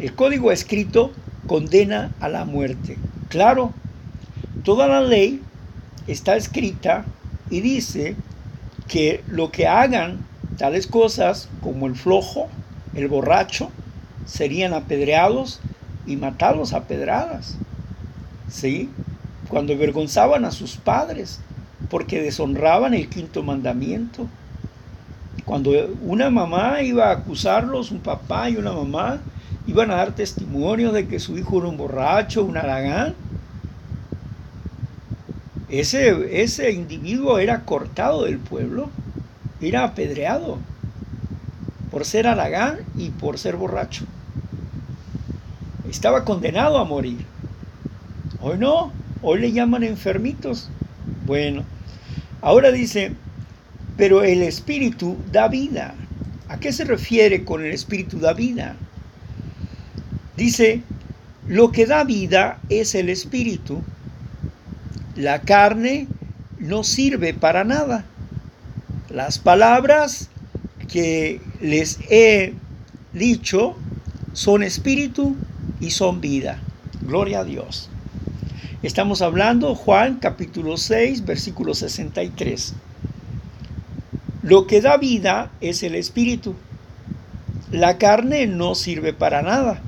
El 0.00 0.14
código 0.14 0.50
escrito 0.50 1.12
condena 1.46 2.12
a 2.20 2.28
la 2.28 2.44
muerte. 2.44 2.96
Claro, 3.28 3.72
toda 4.64 4.88
la 4.88 5.00
ley 5.00 5.42
está 6.06 6.36
escrita 6.36 7.04
y 7.50 7.60
dice 7.60 8.16
que 8.88 9.22
lo 9.28 9.52
que 9.52 9.66
hagan 9.66 10.24
tales 10.58 10.86
cosas 10.86 11.48
como 11.62 11.86
el 11.86 11.94
flojo, 11.94 12.48
el 12.94 13.08
borracho, 13.08 13.70
serían 14.26 14.74
apedreados 14.74 15.60
y 16.06 16.16
matados 16.16 16.72
a 16.72 16.84
pedradas. 16.84 17.56
¿Sí? 18.48 18.88
Cuando 19.50 19.74
avergonzaban 19.74 20.46
a 20.46 20.50
sus 20.50 20.76
padres 20.76 21.40
porque 21.90 22.22
deshonraban 22.22 22.94
el 22.94 23.08
quinto 23.08 23.42
mandamiento. 23.42 24.26
Cuando 25.44 25.72
una 26.02 26.30
mamá 26.30 26.82
iba 26.82 27.08
a 27.08 27.12
acusarlos, 27.12 27.90
un 27.90 28.00
papá 28.00 28.48
y 28.48 28.56
una 28.56 28.72
mamá, 28.72 29.20
iban 29.66 29.90
a 29.90 29.96
dar 29.96 30.14
testimonio 30.14 30.92
de 30.92 31.08
que 31.08 31.18
su 31.18 31.36
hijo 31.36 31.58
era 31.58 31.68
un 31.68 31.76
borracho, 31.76 32.44
un 32.44 32.56
aragán, 32.56 33.14
ese, 35.68 36.42
ese 36.42 36.72
individuo 36.72 37.38
era 37.38 37.64
cortado 37.64 38.24
del 38.24 38.38
pueblo, 38.38 38.90
era 39.60 39.84
apedreado 39.84 40.58
por 41.90 42.04
ser 42.04 42.26
aragán 42.26 42.78
y 42.96 43.10
por 43.10 43.38
ser 43.38 43.56
borracho. 43.56 44.04
Estaba 45.88 46.24
condenado 46.24 46.78
a 46.78 46.84
morir. 46.84 47.24
Hoy 48.40 48.58
no, 48.58 48.92
hoy 49.22 49.40
le 49.40 49.52
llaman 49.52 49.82
enfermitos. 49.82 50.68
Bueno, 51.26 51.64
ahora 52.40 52.72
dice, 52.72 53.12
pero 53.96 54.22
el 54.22 54.42
espíritu 54.42 55.16
da 55.32 55.48
vida. 55.48 55.94
¿A 56.48 56.58
qué 56.58 56.72
se 56.72 56.84
refiere 56.84 57.44
con 57.44 57.64
el 57.64 57.72
espíritu 57.72 58.18
da 58.18 58.32
vida? 58.32 58.76
Dice, 60.36 60.82
lo 61.46 61.70
que 61.70 61.86
da 61.86 62.04
vida 62.04 62.58
es 62.68 62.94
el 62.94 63.08
espíritu 63.08 63.82
la 65.20 65.42
carne 65.42 66.06
no 66.58 66.82
sirve 66.82 67.34
para 67.34 67.62
nada. 67.62 68.04
Las 69.10 69.38
palabras 69.38 70.30
que 70.88 71.42
les 71.60 71.98
he 72.08 72.54
dicho 73.12 73.76
son 74.32 74.62
espíritu 74.62 75.36
y 75.78 75.90
son 75.90 76.22
vida. 76.22 76.58
Gloria 77.02 77.40
a 77.40 77.44
Dios. 77.44 77.89
Estamos 78.82 79.20
hablando 79.20 79.74
Juan 79.74 80.20
capítulo 80.20 80.78
6, 80.78 81.26
versículo 81.26 81.74
63. 81.74 82.72
Lo 84.42 84.66
que 84.66 84.80
da 84.80 84.96
vida 84.96 85.50
es 85.60 85.82
el 85.82 85.94
espíritu. 85.94 86.54
la 87.70 87.98
carne 87.98 88.46
no 88.46 88.74
sirve 88.74 89.12
para 89.12 89.42
nada. 89.42 89.82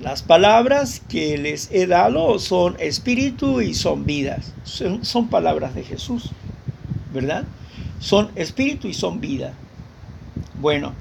Las 0.00 0.22
palabras 0.24 1.00
que 1.08 1.38
les 1.38 1.70
he 1.70 1.86
dado 1.86 2.40
son 2.40 2.74
espíritu 2.80 3.60
y 3.60 3.72
son 3.72 4.04
vidas. 4.04 4.52
Son, 4.64 5.28
palabras 5.28 5.76
de 5.76 5.84
Jesús, 5.84 6.30
¿verdad? 7.14 7.44
Son 8.00 8.30
espíritu 8.34 8.88
y 8.88 8.94
son 8.94 9.20
vida. 9.20 9.54
Bueno, 10.60 10.92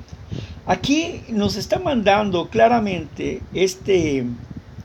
aquí 0.67 1.23
nos 1.29 1.55
está 1.55 1.79
mandando 1.79 2.49
claramente 2.49 3.41
este, 3.55 4.27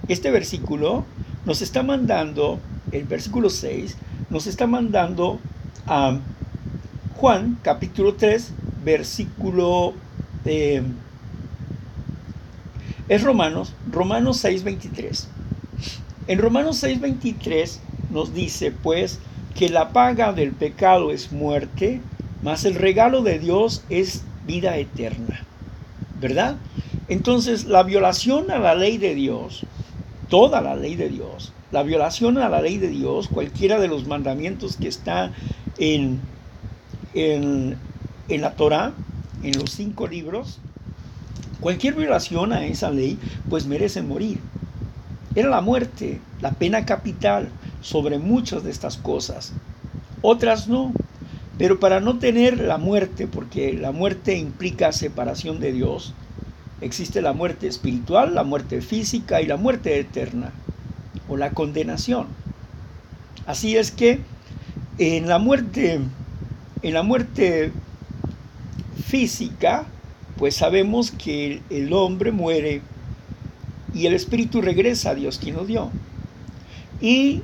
este 0.08 0.30
versículo, 0.30 1.04
nos 1.44 1.62
está 1.62 1.82
mandando, 1.82 2.58
el 2.92 3.04
versículo 3.04 3.50
6, 3.50 3.96
nos 4.30 4.46
está 4.46 4.66
mandando 4.66 5.40
a 5.86 6.18
Juan 7.16 7.58
capítulo 7.62 8.14
3, 8.14 8.52
versículo... 8.84 9.94
Eh, 10.44 10.82
es 13.10 13.24
Romanos, 13.24 13.74
Romanos 13.90 14.44
6:23. 14.44 15.26
En 16.28 16.38
Romanos 16.38 16.80
6:23 16.80 17.78
nos 18.10 18.32
dice 18.32 18.70
pues 18.70 19.18
que 19.56 19.68
la 19.68 19.88
paga 19.92 20.32
del 20.32 20.52
pecado 20.52 21.10
es 21.10 21.32
muerte, 21.32 22.00
mas 22.44 22.64
el 22.64 22.76
regalo 22.76 23.22
de 23.22 23.40
Dios 23.40 23.82
es 23.90 24.22
vida 24.46 24.76
eterna. 24.76 25.44
¿Verdad? 26.20 26.54
Entonces 27.08 27.64
la 27.64 27.82
violación 27.82 28.52
a 28.52 28.60
la 28.60 28.76
ley 28.76 28.96
de 28.96 29.16
Dios, 29.16 29.66
toda 30.30 30.62
la 30.62 30.76
ley 30.76 30.96
de 30.96 31.10
Dios, 31.10 31.56
la 31.70 31.84
violación 31.84 32.38
a 32.38 32.50
la 32.50 32.62
ley 32.62 32.78
de 32.78 32.88
Dios, 32.90 33.28
cualquiera 33.30 33.80
de 33.80 33.88
los 33.88 34.06
mandamientos 34.06 34.78
que 34.78 34.88
está 34.88 35.34
en, 35.76 36.32
en, 37.12 37.88
en 38.28 38.42
la 38.42 38.56
Torah, 38.56 39.04
en 39.40 39.58
los 39.58 39.72
cinco 39.72 40.08
libros, 40.08 40.64
Cualquier 41.60 41.94
violación 41.94 42.52
a 42.52 42.66
esa 42.66 42.90
ley 42.90 43.20
pues 43.48 43.66
merece 43.66 44.02
morir. 44.02 44.50
Era 45.34 45.50
la 45.50 45.60
muerte, 45.62 46.28
la 46.38 46.58
pena 46.58 46.86
capital 46.86 47.58
sobre 47.80 48.18
muchas 48.18 48.62
de 48.64 48.70
estas 48.70 48.98
cosas. 48.98 49.60
Otras 50.20 50.68
no. 50.68 51.00
Pero 51.56 51.80
para 51.80 52.00
no 52.00 52.18
tener 52.18 52.58
la 52.60 52.78
muerte, 52.78 53.28
porque 53.28 53.74
la 53.74 53.92
muerte 53.92 54.36
implica 54.38 54.92
separación 54.92 55.60
de 55.60 55.72
Dios, 55.72 56.19
existe 56.80 57.22
la 57.22 57.32
muerte 57.32 57.66
espiritual, 57.66 58.34
la 58.34 58.44
muerte 58.44 58.80
física 58.80 59.40
y 59.40 59.46
la 59.46 59.56
muerte 59.56 59.98
eterna, 59.98 60.52
o 61.28 61.36
la 61.36 61.50
condenación. 61.50 62.26
Así 63.46 63.76
es 63.76 63.90
que 63.90 64.20
en 64.98 65.28
la 65.28 65.38
muerte, 65.38 66.00
en 66.82 66.94
la 66.94 67.02
muerte 67.02 67.72
física, 69.06 69.86
pues 70.36 70.54
sabemos 70.56 71.10
que 71.10 71.60
el 71.70 71.92
hombre 71.92 72.32
muere 72.32 72.82
y 73.94 74.06
el 74.06 74.14
espíritu 74.14 74.60
regresa 74.62 75.10
a 75.10 75.14
Dios 75.14 75.38
quien 75.38 75.56
lo 75.56 75.64
dio. 75.64 75.90
Y 77.00 77.42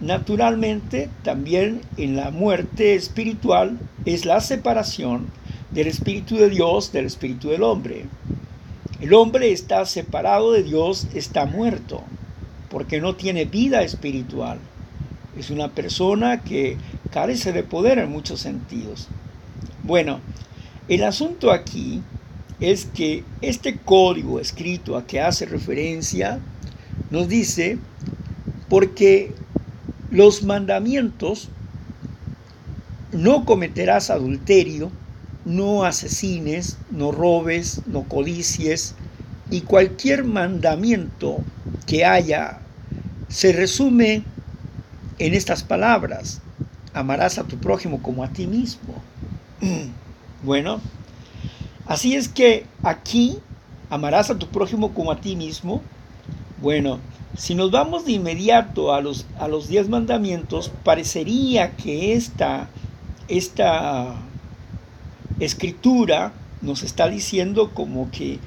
naturalmente 0.00 1.08
también 1.22 1.80
en 1.96 2.16
la 2.16 2.30
muerte 2.30 2.94
espiritual 2.94 3.78
es 4.04 4.24
la 4.24 4.40
separación 4.40 5.26
del 5.70 5.88
espíritu 5.88 6.36
de 6.36 6.48
Dios 6.48 6.92
del 6.92 7.06
espíritu 7.06 7.48
del 7.48 7.62
hombre. 7.62 8.04
El 9.00 9.12
hombre 9.12 9.52
está 9.52 9.84
separado 9.84 10.52
de 10.52 10.62
Dios, 10.62 11.06
está 11.14 11.44
muerto, 11.44 12.02
porque 12.70 13.00
no 13.00 13.14
tiene 13.14 13.44
vida 13.44 13.82
espiritual. 13.82 14.58
Es 15.38 15.50
una 15.50 15.68
persona 15.68 16.42
que 16.42 16.78
carece 17.10 17.52
de 17.52 17.62
poder 17.62 17.98
en 17.98 18.10
muchos 18.10 18.40
sentidos. 18.40 19.08
Bueno, 19.82 20.20
el 20.88 21.04
asunto 21.04 21.52
aquí 21.52 22.00
es 22.58 22.86
que 22.86 23.22
este 23.42 23.76
código 23.76 24.40
escrito 24.40 24.96
a 24.96 25.06
que 25.06 25.20
hace 25.20 25.44
referencia 25.44 26.40
nos 27.10 27.28
dice 27.28 27.78
porque 28.68 29.34
los 30.10 30.42
mandamientos 30.42 31.50
no 33.12 33.44
cometerás 33.44 34.10
adulterio, 34.10 34.90
no 35.46 35.84
asesines, 35.84 36.76
no 36.90 37.10
robes, 37.10 37.80
no 37.86 38.02
codicies 38.02 38.94
y 39.50 39.62
cualquier 39.62 40.24
mandamiento 40.24 41.38
que 41.86 42.04
haya 42.04 42.58
se 43.28 43.52
resume 43.52 44.22
en 45.18 45.32
estas 45.32 45.62
palabras, 45.62 46.42
amarás 46.92 47.38
a 47.38 47.44
tu 47.44 47.56
prójimo 47.56 48.02
como 48.02 48.22
a 48.22 48.28
ti 48.28 48.46
mismo. 48.46 49.02
Bueno, 50.44 50.80
Así 51.86 52.16
es 52.16 52.28
que 52.28 52.66
aquí 52.82 53.38
amarás 53.90 54.30
a 54.30 54.38
tu 54.38 54.48
prójimo 54.48 54.92
como 54.92 55.12
a 55.12 55.20
ti 55.20 55.36
mismo. 55.36 55.82
Bueno, 56.60 56.98
si 57.36 57.54
nos 57.54 57.70
vamos 57.70 58.04
de 58.04 58.12
inmediato 58.12 58.92
a 58.92 59.00
los, 59.00 59.24
a 59.38 59.46
los 59.46 59.68
diez 59.68 59.88
mandamientos, 59.88 60.72
parecería 60.82 61.76
que 61.76 62.14
esta, 62.14 62.68
esta 63.28 64.16
escritura 65.40 66.32
nos 66.62 66.82
está 66.82 67.08
diciendo 67.08 67.72
como 67.74 68.10
que 68.10 68.38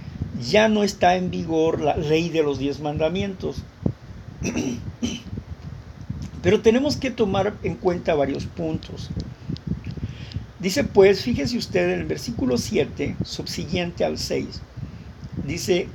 ya 0.41 0.67
no 0.67 0.83
está 0.83 1.15
en 1.15 1.31
vigor 1.31 1.81
la 1.81 1.95
ley 1.95 2.29
de 2.29 2.43
los 2.43 2.59
diez 2.59 2.79
mandamientos. 2.79 3.63
Pero 6.41 6.61
tenemos 6.61 6.95
que 6.95 7.11
tomar 7.11 7.53
en 7.63 7.75
cuenta 7.75 8.15
varios 8.15 8.45
puntos. 8.45 9.09
Dice 10.59 10.83
pues, 10.83 11.21
fíjese 11.21 11.57
usted 11.57 11.93
en 11.93 11.99
el 12.01 12.05
versículo 12.05 12.57
7, 12.57 13.15
subsiguiente 13.23 14.03
al 14.03 14.17
6, 14.17 14.61
dice, 15.47 15.87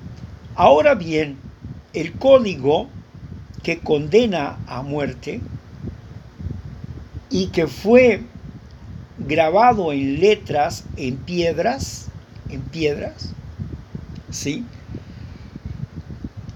ahora 0.55 0.95
bien, 0.95 1.37
el 1.93 2.13
código 2.13 2.89
que 3.63 3.81
condena 3.81 4.59
a 4.67 4.83
muerte 4.83 5.41
y 7.31 7.49
que 7.49 7.67
fue 7.67 8.23
grabado 9.19 9.93
en 9.93 10.21
letras, 10.21 10.85
en 10.97 11.17
piedras, 11.17 12.09
en 12.51 12.61
piedras, 12.61 13.31
¿sí? 14.31 14.65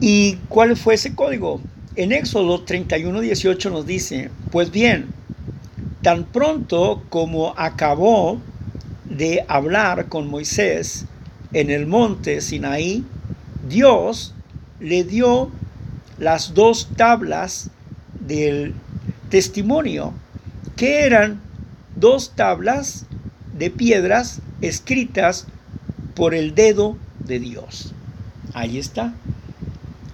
¿Y 0.00 0.36
cuál 0.48 0.76
fue 0.76 0.94
ese 0.94 1.14
código? 1.14 1.60
En 1.96 2.12
Éxodo 2.12 2.62
31, 2.62 3.20
18 3.20 3.70
nos 3.70 3.86
dice, 3.86 4.30
pues 4.50 4.70
bien, 4.70 5.08
Tan 6.02 6.24
pronto 6.24 7.02
como 7.08 7.54
acabó 7.56 8.40
de 9.04 9.44
hablar 9.48 10.06
con 10.06 10.28
Moisés 10.28 11.06
en 11.52 11.70
el 11.70 11.86
monte 11.88 12.40
Sinaí, 12.40 13.04
Dios 13.68 14.32
le 14.78 15.02
dio 15.02 15.50
las 16.18 16.54
dos 16.54 16.88
tablas 16.96 17.70
del 18.20 18.74
testimonio, 19.28 20.12
que 20.76 21.00
eran 21.00 21.40
dos 22.00 22.32
tablas 22.34 23.06
de 23.56 23.70
piedras 23.70 24.40
escritas 24.60 25.46
por 26.14 26.34
el 26.34 26.54
dedo 26.54 26.96
de 27.18 27.38
Dios. 27.38 27.92
Ahí 28.54 28.78
está. 28.78 29.14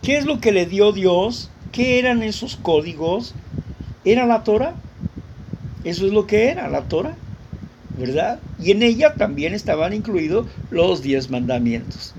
¿Qué 0.03 0.19
es 0.19 0.27
lo 0.27 0.41
que 0.41 0.53
le 0.53 0.67
dio 0.67 0.93
Dios? 0.93 1.51
¿Qué 1.73 1.99
eran 1.99 2.23
esos 2.23 2.57
códigos? 2.57 3.35
¿Era 4.05 4.27
la 4.27 4.45
Torah? 4.45 4.75
Eso 5.85 6.07
es 6.07 6.13
lo 6.13 6.27
que 6.27 6.49
era 6.49 6.69
la 6.69 6.83
Torah, 6.83 7.15
¿verdad? 7.99 8.41
Y 8.59 8.71
en 8.71 8.83
ella 8.83 9.15
también 9.15 9.55
estaban 9.55 9.93
incluidos 9.93 10.47
los 10.71 11.03
diez 11.03 11.31
mandamientos. 11.31 12.15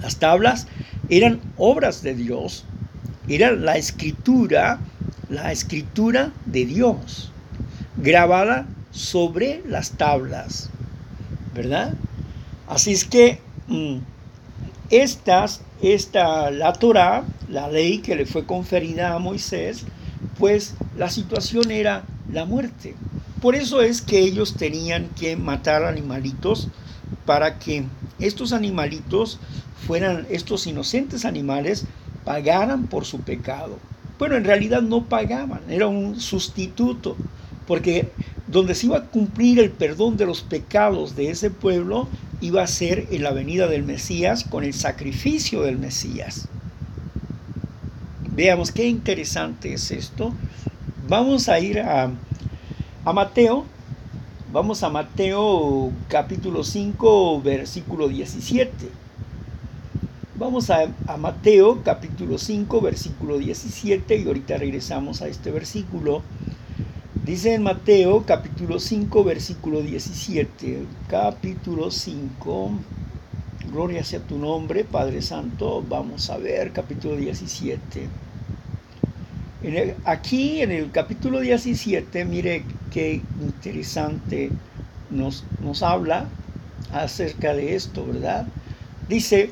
Las 0.00 0.16
tablas 0.16 0.66
eran 1.08 1.40
obras 1.56 2.02
de 2.02 2.14
Dios, 2.14 2.64
era 3.28 3.52
la 3.52 3.76
escritura, 3.76 4.78
la 5.28 5.52
escritura 5.52 6.32
de 6.46 6.64
Dios, 6.64 7.30
grabada 7.96 8.66
sobre 8.90 9.62
las 9.66 9.92
tablas, 9.92 10.70
¿verdad? 11.54 11.94
Así 12.68 12.92
es 12.92 13.04
que 13.04 13.40
mm, 13.68 13.98
estas, 14.90 15.62
esta, 15.82 16.50
la 16.50 16.72
Torah, 16.72 17.24
la 17.48 17.68
ley 17.68 17.98
que 17.98 18.16
le 18.16 18.26
fue 18.26 18.44
conferida 18.44 19.14
a 19.14 19.18
Moisés, 19.18 19.84
pues 20.38 20.74
la 20.96 21.10
situación 21.10 21.70
era 21.70 22.04
la 22.32 22.44
muerte. 22.44 22.94
Por 23.40 23.54
eso 23.54 23.80
es 23.80 24.00
que 24.00 24.18
ellos 24.18 24.54
tenían 24.54 25.08
que 25.10 25.36
matar 25.36 25.84
animalitos 25.84 26.68
para 27.24 27.58
que 27.58 27.84
estos 28.18 28.52
animalitos 28.52 29.38
fueran, 29.86 30.26
estos 30.30 30.66
inocentes 30.66 31.24
animales, 31.24 31.84
pagaran 32.24 32.86
por 32.86 33.04
su 33.04 33.20
pecado. 33.20 33.78
Bueno, 34.18 34.36
en 34.36 34.44
realidad 34.44 34.82
no 34.82 35.04
pagaban, 35.04 35.60
era 35.68 35.86
un 35.86 36.18
sustituto, 36.18 37.16
porque 37.66 38.08
donde 38.46 38.74
se 38.74 38.86
iba 38.86 38.98
a 38.98 39.04
cumplir 39.04 39.58
el 39.58 39.70
perdón 39.70 40.16
de 40.16 40.26
los 40.26 40.42
pecados 40.42 41.16
de 41.16 41.30
ese 41.30 41.50
pueblo 41.50 42.08
iba 42.40 42.62
a 42.62 42.66
ser 42.66 43.08
en 43.10 43.22
la 43.22 43.32
venida 43.32 43.66
del 43.66 43.82
Mesías 43.82 44.44
con 44.44 44.64
el 44.64 44.74
sacrificio 44.74 45.62
del 45.62 45.78
Mesías. 45.78 46.48
Veamos 48.34 48.70
qué 48.70 48.86
interesante 48.86 49.72
es 49.72 49.90
esto. 49.90 50.32
Vamos 51.08 51.48
a 51.48 51.58
ir 51.58 51.80
a, 51.80 52.10
Mateo, 53.04 53.64
Vamos 54.52 54.82
a 54.82 54.90
Mateo 54.90 55.90
capítulo 56.08 56.62
5, 56.62 57.42
versículo 57.42 58.08
17. 58.08 58.70
Vamos 60.38 60.70
a, 60.70 60.88
a, 61.06 61.16
Mateo 61.16 61.82
capítulo 61.82 62.36
5, 62.36 62.80
versículo 62.80 63.38
17 63.38 64.16
y 64.16 64.26
ahorita 64.26 64.58
regresamos 64.58 65.22
a 65.22 65.28
este 65.28 65.50
versículo. 65.50 66.22
Dice 67.26 67.54
en 67.54 67.64
Mateo 67.64 68.24
capítulo 68.24 68.78
5, 68.78 69.24
versículo 69.24 69.82
17. 69.82 70.86
Capítulo 71.08 71.90
5. 71.90 72.70
Gloria 73.72 74.04
sea 74.04 74.20
tu 74.20 74.38
nombre, 74.38 74.84
Padre 74.84 75.20
Santo. 75.20 75.84
Vamos 75.86 76.30
a 76.30 76.38
ver 76.38 76.72
capítulo 76.72 77.16
17 77.16 78.08
aquí 80.04 80.62
en 80.62 80.70
el 80.70 80.90
capítulo 80.90 81.40
17, 81.40 82.24
mire 82.24 82.64
qué 82.92 83.20
interesante 83.40 84.50
nos, 85.10 85.44
nos 85.60 85.82
habla 85.82 86.28
acerca 86.92 87.54
de 87.54 87.74
esto, 87.74 88.06
¿verdad? 88.06 88.46
Dice, 89.08 89.50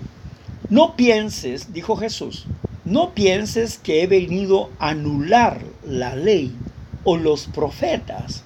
no 0.69 0.95
pienses, 0.95 1.73
dijo 1.73 1.97
Jesús, 1.97 2.47
no 2.85 3.13
pienses 3.13 3.79
que 3.79 4.03
he 4.03 4.07
venido 4.07 4.71
a 4.79 4.91
anular 4.91 5.61
la 5.85 6.15
ley 6.15 6.55
o 7.05 7.17
los 7.17 7.47
profetas. 7.47 8.43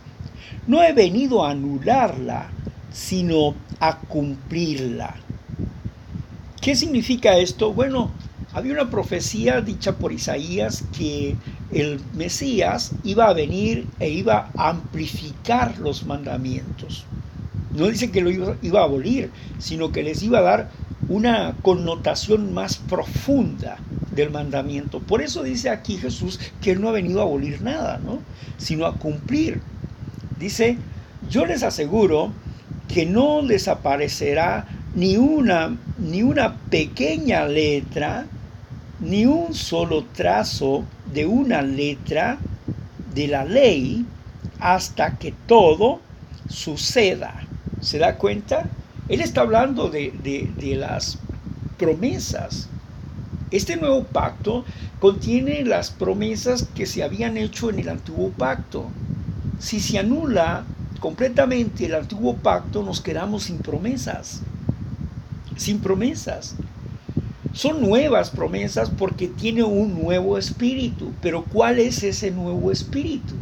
No 0.67 0.83
he 0.83 0.93
venido 0.93 1.45
a 1.45 1.53
anularla, 1.53 2.51
sino 2.93 3.55
a 3.81 3.99
cumplirla. 3.99 5.15
¿Qué 6.61 6.75
significa 6.75 7.39
esto? 7.39 7.73
Bueno, 7.73 8.11
había 8.53 8.73
una 8.73 8.91
profecía 8.91 9.61
dicha 9.61 9.97
por 9.97 10.13
Isaías 10.13 10.85
que 10.97 11.37
el 11.71 12.01
Mesías 12.15 12.93
iba 13.05 13.29
a 13.29 13.33
venir 13.33 13.87
e 14.01 14.11
iba 14.11 14.51
a 14.57 14.71
amplificar 14.71 15.79
los 15.79 16.05
mandamientos. 16.07 17.05
No 17.75 17.87
dice 17.87 18.11
que 18.11 18.21
lo 18.21 18.31
iba, 18.31 18.81
a 18.81 18.85
abolir, 18.85 19.31
sino 19.59 19.93
que 19.93 20.03
les 20.03 20.23
iba 20.23 20.39
a 20.39 20.43
dar 20.43 20.71
una 21.09 21.55
connotación 21.63 22.53
más 22.53 22.79
profunda 22.79 23.79
del 24.23 24.31
mandamiento. 24.31 25.01
Por 25.01 25.23
eso 25.23 25.43
dice 25.43 25.71
aquí 25.71 25.97
Jesús 25.97 26.39
que 26.61 26.73
Él 26.73 26.81
no 26.81 26.89
ha 26.89 26.93
venido 26.93 27.21
a 27.21 27.25
abolir 27.25 27.63
nada, 27.63 27.99
¿no? 27.99 28.21
sino 28.57 28.87
a 28.87 28.95
cumplir. 28.95 29.61
Dice, 30.39 30.79
yo 31.29 31.47
les 31.47 31.63
aseguro 31.63 32.33
que 32.93 33.07
no 33.07 33.43
desaparecerá 33.43 34.67
ni 34.95 35.17
una, 35.17 35.77
ni 35.99 36.23
una 36.23 36.57
pequeña 36.57 37.47
letra 37.47 38.27
ni 39.01 39.27
un 39.27 39.55
solo 39.55 40.05
trazo 40.15 40.85
de 41.13 41.27
una 41.27 41.63
letra 41.63 42.39
de 43.15 43.29
la 43.29 43.45
ley 43.45 44.05
hasta 44.61 45.19
que 45.19 45.33
todo 45.47 46.01
suceda. 46.49 47.35
¿Se 47.81 47.99
da 47.99 48.17
cuenta? 48.17 48.69
Él 49.09 49.21
está 49.21 49.43
hablando 49.43 49.89
de, 49.89 50.13
de, 50.23 50.77
las 50.77 51.19
promesas. 51.79 52.68
Este 53.51 53.77
nuevo 53.77 54.05
pacto 54.05 54.67
contiene 55.01 55.65
las 55.65 55.91
promesas 55.91 56.69
que 56.75 56.85
se 56.85 57.03
habían 57.03 57.39
hecho 57.39 57.71
en 57.71 57.79
el 57.79 57.89
antiguo 57.89 58.29
pacto. 58.31 58.87
Si 59.59 59.81
se 59.81 59.99
anula 59.99 60.65
completamente 61.01 61.87
el 61.87 61.95
antiguo 61.95 62.37
pacto, 62.37 62.83
nos 62.83 63.01
quedamos 63.01 63.45
sin 63.45 63.57
promesas. 63.59 64.43
Sin 65.57 65.79
promesas. 65.79 66.57
Son 67.55 67.81
nuevas 67.81 68.29
promesas 68.29 68.91
porque 68.91 69.29
tiene 69.29 69.63
un 69.63 69.99
nuevo 70.03 70.37
espíritu. 70.37 71.13
Pero 71.23 71.45
¿cuál 71.45 71.79
es 71.79 72.03
ese 72.03 72.31
nuevo 72.31 72.71
espíritu? 72.71 73.35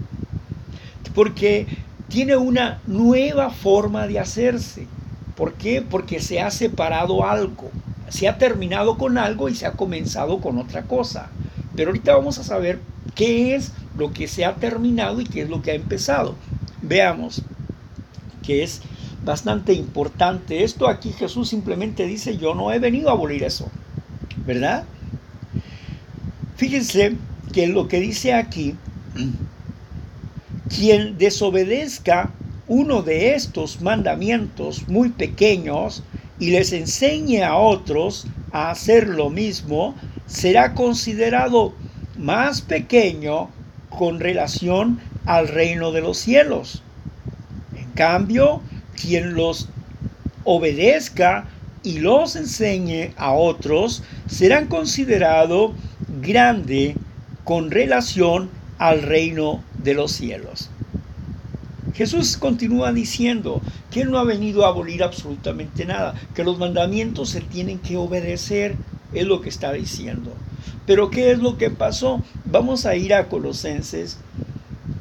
Porque 1.17 1.67
tiene 2.09 2.37
una 2.37 2.81
nueva 2.87 3.51
forma 3.51 4.07
de 4.07 4.21
hacerse. 4.21 4.87
¿Por 5.35 5.55
qué? 5.55 5.83
Porque 5.83 6.21
se 6.21 6.41
ha 6.41 6.53
separado 6.53 7.27
algo. 7.27 7.73
Se 8.09 8.29
ha 8.29 8.39
terminado 8.39 8.99
con 8.99 9.19
algo 9.19 9.49
y 9.49 9.55
se 9.55 9.67
ha 9.67 9.73
comenzado 9.73 10.41
con 10.41 10.59
otra 10.59 10.83
cosa. 10.83 11.29
Pero 11.75 11.91
ahorita 11.91 12.17
vamos 12.17 12.39
a 12.39 12.45
saber 12.45 12.81
qué 13.15 13.55
es 13.55 13.73
lo 13.97 14.13
que 14.13 14.29
se 14.29 14.45
ha 14.45 14.55
terminado 14.55 15.21
y 15.21 15.25
qué 15.25 15.43
es 15.43 15.49
lo 15.49 15.63
que 15.63 15.73
ha 15.73 15.75
empezado. 15.75 16.37
Veamos, 16.83 17.43
que 18.43 18.63
es 18.63 18.83
bastante 19.25 19.73
importante. 19.73 20.65
Esto 20.65 20.89
aquí 20.89 21.13
Jesús 21.13 21.49
simplemente 21.49 22.07
dice, 22.07 22.37
yo 22.37 22.55
no 22.55 22.73
he 22.73 22.79
venido 22.79 23.09
a 23.11 23.13
abolir 23.13 23.43
eso. 23.43 23.71
¿verdad? 24.47 24.85
Fíjense 26.57 27.17
que 27.53 27.67
lo 27.67 27.89
que 27.89 28.01
dice 28.01 28.33
aquí, 28.33 28.77
quien 30.69 31.19
desobedezca 31.19 32.31
uno 32.69 33.03
de 33.03 33.35
estos 33.35 33.81
mandamientos 33.81 34.89
muy 34.89 35.11
pequeños 35.11 36.03
y 36.39 36.51
les 36.51 36.73
enseñe 36.73 37.43
a 37.43 37.57
otros 37.57 38.27
a 38.53 38.71
hacer 38.71 39.09
lo 39.09 39.31
mismo, 39.31 39.95
será 40.27 40.75
considerado 40.75 41.75
más 42.19 42.61
pequeño 42.63 43.51
con 43.89 44.21
relación 44.21 45.01
al 45.25 45.49
reino 45.49 45.93
de 45.93 46.01
los 46.03 46.19
cielos. 46.19 46.83
En 47.77 47.91
cambio, 47.93 48.61
quien 49.01 49.35
los 49.35 49.69
obedezca 50.45 51.47
y 51.83 51.99
los 51.99 52.37
enseñe 52.37 53.13
a 53.17 53.33
otros, 53.33 54.03
serán 54.29 54.67
considerados 54.67 55.73
grande 56.21 56.97
con 57.45 57.71
relación 57.71 58.51
al 58.79 59.03
reino 59.03 59.63
de 59.83 59.95
los 59.95 60.13
cielos. 60.13 60.71
Jesús 61.97 62.37
continúa 62.37 62.93
diciendo 62.93 63.61
que 63.91 64.03
Él 64.03 64.11
no 64.11 64.19
ha 64.19 64.25
venido 64.25 64.65
a 64.65 64.69
abolir 64.69 65.03
absolutamente 65.03 65.85
nada, 65.85 66.15
que 66.35 66.45
los 66.45 66.59
mandamientos 66.59 67.31
se 67.31 67.41
tienen 67.41 67.79
que 67.79 67.97
obedecer, 67.97 68.77
es 69.13 69.27
lo 69.27 69.41
que 69.41 69.49
está 69.49 69.73
diciendo. 69.73 70.33
Pero 70.85 71.11
¿qué 71.11 71.31
es 71.33 71.39
lo 71.39 71.57
que 71.57 71.71
pasó? 71.71 72.23
Vamos 72.45 72.87
a 72.87 72.97
ir 72.97 73.15
a 73.15 73.29
Colosenses, 73.29 74.19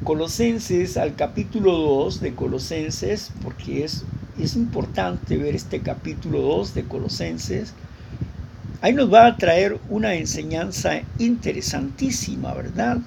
Colosenses 0.04 0.96
al 0.96 1.14
capítulo 1.16 1.72
2 1.72 2.20
de 2.20 2.34
Colosenses, 2.34 3.30
porque 3.42 3.84
es 3.84 4.04
es 4.38 4.54
importante 4.54 5.36
ver 5.36 5.54
este 5.56 5.80
capítulo 5.80 6.40
2 6.42 6.74
de 6.74 6.84
Colosenses. 6.84 7.72
Ahí 8.82 8.92
nos 8.92 9.12
va 9.12 9.26
a 9.26 9.36
traer 9.36 9.78
una 9.88 10.14
enseñanza 10.14 11.00
interesantísima, 11.18 12.52
¿verdad? 12.52 12.98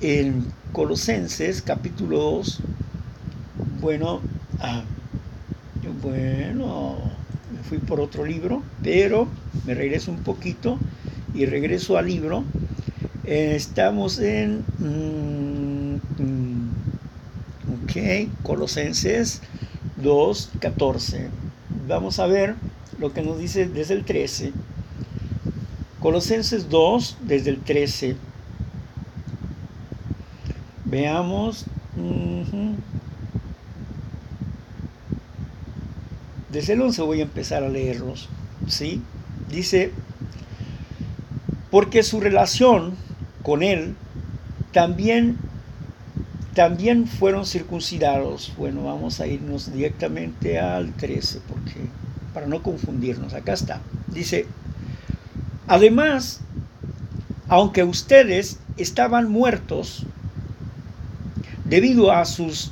En 0.00 0.44
Colosenses 0.72 1.62
capítulo 1.62 2.18
2, 2.18 2.60
bueno, 3.80 4.20
ah, 4.60 4.82
bueno, 6.02 6.96
me 7.52 7.62
fui 7.62 7.78
por 7.78 8.00
otro 8.00 8.24
libro, 8.24 8.62
pero 8.82 9.28
me 9.66 9.74
regreso 9.74 10.10
un 10.10 10.18
poquito 10.18 10.78
y 11.34 11.46
regreso 11.46 11.96
al 11.96 12.06
libro. 12.06 12.44
estamos 13.24 14.18
en, 14.18 14.64
mm, 14.78 16.22
mm, 16.22 16.70
ok, 17.84 18.42
Colosenses 18.42 19.40
2, 20.02 20.50
14. 20.60 21.30
Vamos 21.88 22.18
a 22.18 22.26
ver 22.26 22.54
lo 22.98 23.12
que 23.12 23.22
nos 23.22 23.38
dice 23.38 23.66
desde 23.66 23.94
el 23.94 24.04
13. 24.04 24.52
Colosenses 26.00 26.68
2, 26.68 27.18
desde 27.22 27.50
el 27.50 27.60
13. 27.60 28.16
Veamos. 30.84 31.64
Desde 36.54 36.74
el 36.74 36.82
11 36.82 37.02
voy 37.02 37.18
a 37.18 37.24
empezar 37.24 37.64
a 37.64 37.68
leerlos. 37.68 38.28
¿sí? 38.68 39.02
Dice, 39.50 39.90
porque 41.72 42.04
su 42.04 42.20
relación 42.20 42.94
con 43.42 43.64
él 43.64 43.96
también 44.72 45.36
también 46.54 47.08
fueron 47.08 47.44
circuncidados. 47.44 48.52
Bueno, 48.56 48.84
vamos 48.84 49.20
a 49.20 49.26
irnos 49.26 49.72
directamente 49.72 50.60
al 50.60 50.92
13, 50.92 51.40
porque 51.48 51.88
para 52.32 52.46
no 52.46 52.62
confundirnos, 52.62 53.34
acá 53.34 53.54
está. 53.54 53.80
Dice, 54.06 54.46
además, 55.66 56.42
aunque 57.48 57.82
ustedes 57.82 58.60
estaban 58.76 59.28
muertos 59.28 60.06
debido 61.64 62.12
a 62.12 62.24
sus 62.24 62.70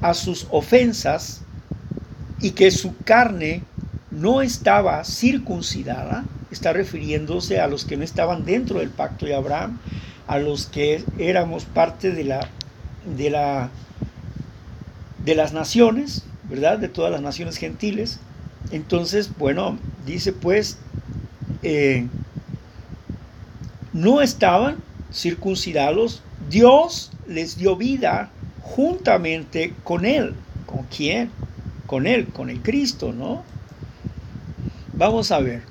a 0.00 0.14
sus 0.14 0.46
ofensas 0.50 1.42
y 2.40 2.52
que 2.52 2.70
su 2.70 2.96
carne 2.98 3.62
no 4.10 4.42
estaba 4.42 5.04
circuncidada, 5.04 6.24
está 6.50 6.72
refiriéndose 6.72 7.60
a 7.60 7.68
los 7.68 7.84
que 7.84 7.96
no 7.96 8.04
estaban 8.04 8.44
dentro 8.44 8.80
del 8.80 8.90
pacto 8.90 9.26
de 9.26 9.34
Abraham, 9.34 9.78
a 10.26 10.38
los 10.38 10.66
que 10.66 11.04
éramos 11.18 11.64
parte 11.64 12.12
de 12.12 12.24
la 12.24 12.48
de, 13.04 13.30
la, 13.30 13.70
de 15.24 15.34
las 15.34 15.52
naciones, 15.52 16.24
¿verdad? 16.48 16.78
De 16.78 16.88
todas 16.88 17.10
las 17.10 17.22
naciones 17.22 17.56
gentiles. 17.56 18.20
Entonces, 18.72 19.30
bueno, 19.38 19.78
dice 20.06 20.32
pues, 20.32 20.78
eh, 21.62 22.06
no 23.92 24.20
estaban 24.20 24.76
circuncidados, 25.12 26.22
Dios 26.48 27.10
les 27.26 27.56
dio 27.56 27.76
vida 27.76 28.30
juntamente 28.62 29.74
con 29.82 30.04
Él, 30.04 30.34
con 30.66 30.84
quién? 30.84 31.30
Con 31.90 32.06
Él, 32.06 32.28
con 32.28 32.50
el 32.50 32.62
Cristo, 32.62 33.12
¿no? 33.12 33.42
Vamos 34.92 35.32
a 35.32 35.40
ver. 35.40 35.62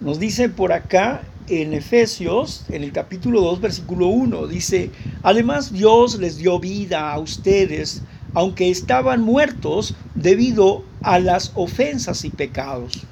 Nos 0.00 0.18
dice 0.18 0.48
por 0.48 0.72
acá 0.72 1.22
en 1.46 1.74
Efesios, 1.74 2.64
en 2.70 2.82
el 2.82 2.90
capítulo 2.90 3.40
2, 3.40 3.60
versículo 3.60 4.08
1, 4.08 4.48
dice, 4.48 4.90
además 5.22 5.72
Dios 5.72 6.18
les 6.18 6.38
dio 6.38 6.58
vida 6.58 7.12
a 7.12 7.20
ustedes, 7.20 8.02
aunque 8.34 8.68
estaban 8.68 9.20
muertos 9.20 9.94
debido 10.16 10.82
a 11.02 11.20
las 11.20 11.52
ofensas 11.54 12.24
y 12.24 12.30
pecados. 12.30 13.04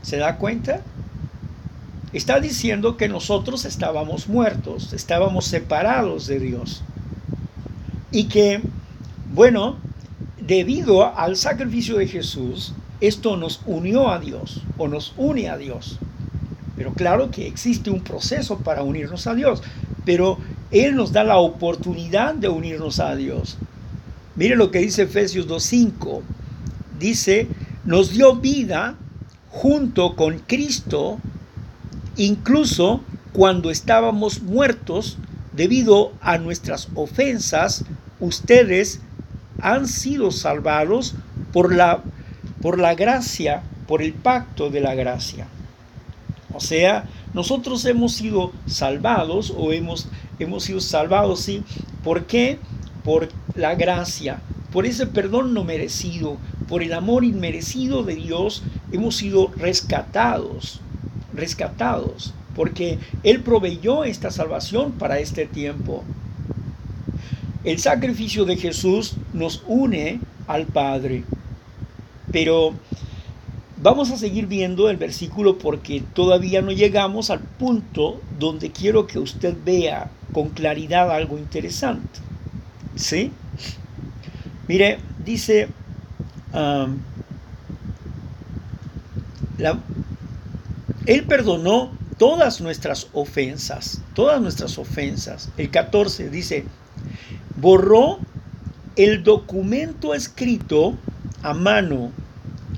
¿Se 0.00 0.16
da 0.16 0.38
cuenta? 0.38 0.80
Está 2.14 2.40
diciendo 2.40 2.96
que 2.96 3.10
nosotros 3.10 3.66
estábamos 3.66 4.30
muertos, 4.30 4.94
estábamos 4.94 5.44
separados 5.44 6.26
de 6.26 6.40
Dios. 6.40 6.82
Y 8.12 8.28
que, 8.28 8.62
bueno, 9.34 9.76
debido 10.46 11.16
al 11.16 11.36
sacrificio 11.36 11.96
de 11.96 12.06
Jesús, 12.06 12.72
esto 13.00 13.36
nos 13.36 13.60
unió 13.66 14.10
a 14.10 14.18
Dios 14.18 14.62
o 14.78 14.88
nos 14.88 15.14
une 15.16 15.48
a 15.48 15.56
Dios. 15.56 15.98
Pero 16.76 16.92
claro 16.94 17.30
que 17.30 17.46
existe 17.46 17.90
un 17.90 18.02
proceso 18.02 18.58
para 18.58 18.82
unirnos 18.82 19.26
a 19.26 19.34
Dios, 19.34 19.62
pero 20.04 20.38
Él 20.70 20.96
nos 20.96 21.12
da 21.12 21.24
la 21.24 21.38
oportunidad 21.38 22.34
de 22.34 22.48
unirnos 22.48 23.00
a 23.00 23.14
Dios. 23.16 23.58
Mire 24.36 24.56
lo 24.56 24.70
que 24.70 24.78
dice 24.78 25.02
Efesios 25.02 25.46
2.5. 25.46 26.20
Dice, 26.98 27.48
nos 27.84 28.10
dio 28.10 28.36
vida 28.36 28.96
junto 29.50 30.16
con 30.16 30.38
Cristo 30.40 31.18
incluso 32.16 33.00
cuando 33.32 33.70
estábamos 33.70 34.42
muertos 34.42 35.16
debido 35.52 36.12
a 36.20 36.38
nuestras 36.38 36.88
ofensas, 36.94 37.84
ustedes 38.18 39.00
han 39.62 39.86
sido 39.86 40.30
salvados 40.30 41.14
por 41.52 41.74
la, 41.74 42.02
por 42.62 42.78
la 42.78 42.94
gracia, 42.94 43.62
por 43.86 44.02
el 44.02 44.12
pacto 44.12 44.70
de 44.70 44.80
la 44.80 44.94
gracia. 44.94 45.46
O 46.52 46.60
sea, 46.60 47.08
nosotros 47.32 47.84
hemos 47.84 48.12
sido 48.12 48.52
salvados 48.66 49.52
o 49.56 49.72
hemos, 49.72 50.08
hemos 50.38 50.64
sido 50.64 50.80
salvados, 50.80 51.40
¿sí? 51.40 51.62
¿Por 52.02 52.24
qué? 52.24 52.58
Por 53.04 53.28
la 53.54 53.74
gracia, 53.74 54.40
por 54.72 54.86
ese 54.86 55.06
perdón 55.06 55.54
no 55.54 55.64
merecido, 55.64 56.36
por 56.68 56.82
el 56.82 56.92
amor 56.92 57.24
inmerecido 57.24 58.02
de 58.02 58.16
Dios, 58.16 58.62
hemos 58.92 59.16
sido 59.16 59.50
rescatados 59.56 60.80
rescatados, 61.32 62.32
porque 62.54 62.98
Él 63.22 63.42
proveyó 63.42 64.04
esta 64.04 64.30
salvación 64.30 64.92
para 64.92 65.18
este 65.18 65.46
tiempo. 65.46 66.04
El 67.62 67.78
sacrificio 67.78 68.46
de 68.46 68.56
Jesús 68.56 69.14
nos 69.34 69.62
une 69.66 70.20
al 70.46 70.66
Padre, 70.66 71.24
pero 72.32 72.72
vamos 73.82 74.10
a 74.10 74.16
seguir 74.16 74.46
viendo 74.46 74.88
el 74.88 74.96
versículo 74.96 75.58
porque 75.58 76.02
todavía 76.14 76.62
no 76.62 76.72
llegamos 76.72 77.28
al 77.28 77.40
punto 77.40 78.20
donde 78.38 78.70
quiero 78.70 79.06
que 79.06 79.18
usted 79.18 79.54
vea 79.62 80.10
con 80.32 80.48
claridad 80.48 81.10
algo 81.10 81.36
interesante. 81.36 82.20
¿Sí? 82.96 83.30
Mire, 84.66 84.98
dice, 85.24 85.68
um, 86.54 86.98
él 91.06 91.24
perdonó 91.24 91.90
todas 92.18 92.60
nuestras 92.60 93.08
ofensas, 93.12 94.00
todas 94.14 94.40
nuestras 94.40 94.78
ofensas. 94.78 95.50
El 95.56 95.70
14 95.70 96.30
dice, 96.30 96.64
borró 97.60 98.18
el 98.96 99.22
documento 99.22 100.14
escrito 100.14 100.96
a 101.42 101.54
mano, 101.54 102.10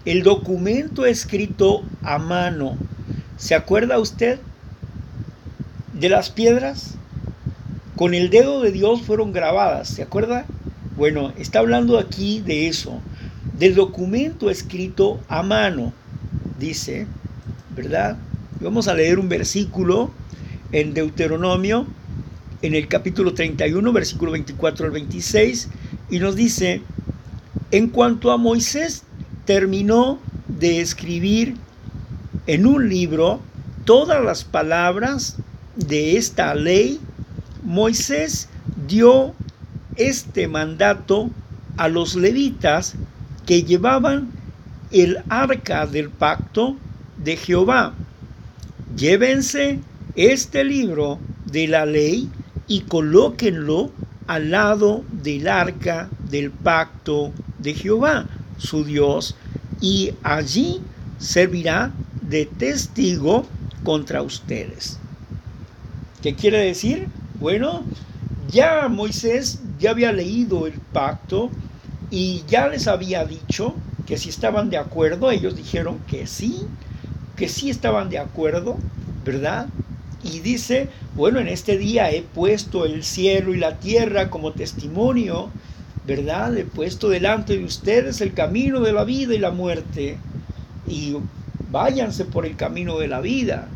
el 0.05 0.23
documento 0.23 1.07
escrito 1.07 1.83
a 2.03 2.19
mano. 2.19 2.77
¿Se 3.37 3.55
acuerda 3.55 3.99
usted 3.99 4.41
de 5.95 6.09
las 6.09 6.31
piedras? 6.31 6.97
Con 7.97 8.15
el 8.15 8.31
dedo 8.31 8.61
de 8.63 8.73
Dios 8.73 9.03
fueron 9.03 9.33
grabadas, 9.33 9.89
¿se 9.89 10.03
acuerda? 10.03 10.47
Bueno, 10.97 11.33
está 11.39 11.61
hablando 11.61 11.99
aquí 11.99 12.41
de 12.41 12.69
eso, 12.69 13.01
del 13.59 13.75
documento 13.75 14.51
escrito 14.51 15.21
a 15.29 15.43
mano. 15.43 15.93
Dice, 16.59 17.07
¿verdad? 17.77 18.17
Vamos 18.61 18.89
a 18.89 18.95
leer 18.95 19.19
un 19.19 19.29
versículo 19.29 20.11
en 20.73 20.95
Deuteronomio, 20.95 21.87
en 22.63 22.75
el 22.75 22.87
capítulo 22.87 23.35
31, 23.35 23.93
versículo 23.93 24.33
24 24.33 24.87
al 24.87 24.93
26, 24.93 25.69
y 26.11 26.19
nos 26.21 26.37
dice, 26.37 26.83
en 27.73 27.89
cuanto 27.89 28.31
a 28.31 28.37
Moisés 28.37 29.03
terminó 29.45 30.21
de 30.47 30.81
escribir 30.81 31.57
en 32.47 32.67
un 32.67 32.89
libro 32.89 33.41
todas 33.85 34.25
las 34.25 34.45
palabras 34.45 35.37
de 35.75 36.17
esta 36.17 36.55
ley, 36.55 37.01
Moisés 37.65 38.49
dio 38.87 39.35
este 39.97 40.49
mandato 40.49 41.31
a 41.77 41.89
los 41.89 42.15
levitas 42.15 42.95
que 43.47 43.63
llevaban 43.65 44.31
el 44.91 45.19
arca 45.29 45.87
del 45.87 46.11
pacto 46.11 46.77
de 47.17 47.37
Jehová. 47.37 47.95
Llévense 48.97 49.81
este 50.15 50.65
libro 50.65 51.19
de 51.47 51.67
la 51.67 51.87
ley 51.87 52.29
y 52.73 52.81
colóquenlo 52.81 53.91
al 54.27 54.51
lado 54.51 55.05
del 55.11 55.47
arca 55.47 56.09
del 56.31 56.51
pacto 56.51 57.31
de 57.59 57.75
Jehová, 57.75 58.25
su 58.57 58.83
Dios, 58.83 59.37
y 59.83 60.15
allí 60.23 60.81
servirá 61.19 61.93
de 62.23 62.47
testigo 62.47 63.45
contra 63.85 64.23
ustedes. 64.23 64.99
¿Qué 66.23 66.35
quiere 66.35 66.61
decir? 66.61 67.09
Bueno, 67.39 67.83
ya 68.49 68.89
Moisés 68.89 69.61
ya 69.79 69.91
había 69.91 70.11
leído 70.11 70.67
el 70.67 70.81
pacto 70.95 71.51
y 72.11 72.43
ya 72.49 72.69
les 72.69 72.89
había 72.89 73.27
dicho 73.27 73.75
que 74.07 74.17
si 74.17 74.31
estaban 74.31 74.71
de 74.71 74.79
acuerdo, 74.79 75.31
ellos 75.31 75.57
dijeron 75.57 75.99
que 76.09 76.27
sí, 76.27 76.63
que 77.37 77.51
sí 77.51 77.69
estaban 77.69 78.09
de 78.09 78.19
acuerdo, 78.19 78.79
¿verdad? 79.27 79.67
Y 80.25 80.41
dice, 80.41 80.89
bueno, 81.15 81.41
en 81.41 81.49
este 81.49 81.79
día 81.79 82.11
he 82.11 82.23
puesto 82.23 82.85
el 82.85 83.03
cielo 83.03 83.55
y 83.55 83.59
la 83.59 83.79
tierra 83.79 84.31
como 84.31 84.53
testimonio, 84.53 85.51
¿verdad? 86.07 86.57
He 86.57 86.65
puesto 86.65 87.09
delante 87.09 87.59
de 87.59 87.65
ustedes 87.65 88.21
el 88.21 88.33
camino 88.33 88.81
de 88.81 88.93
la 88.93 89.05
vida 89.05 89.35
y 89.35 89.39
la 89.39 89.51
muerte. 89.51 90.19
Y 90.87 91.17
váyanse 91.71 92.25
por 92.25 92.47
el 92.47 92.57
camino 92.57 92.99
de 92.99 93.09
la 93.09 93.21
vida. 93.21 93.69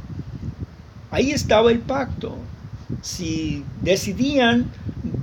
Ahí 1.11 1.31
estaba 1.31 1.71
el 1.71 1.81
pacto. 1.81 2.37
Si 3.03 3.65
decidían 3.83 4.71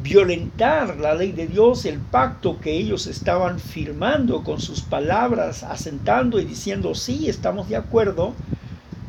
violentar 0.01 0.97
la 0.97 1.15
ley 1.15 1.31
de 1.31 1.47
Dios, 1.47 1.85
el 1.85 1.99
pacto 1.99 2.59
que 2.59 2.73
ellos 2.73 3.07
estaban 3.07 3.59
firmando 3.59 4.43
con 4.43 4.59
sus 4.59 4.81
palabras, 4.81 5.63
asentando 5.63 6.39
y 6.39 6.45
diciendo, 6.45 6.93
sí, 6.95 7.29
estamos 7.29 7.69
de 7.69 7.77
acuerdo. 7.77 8.33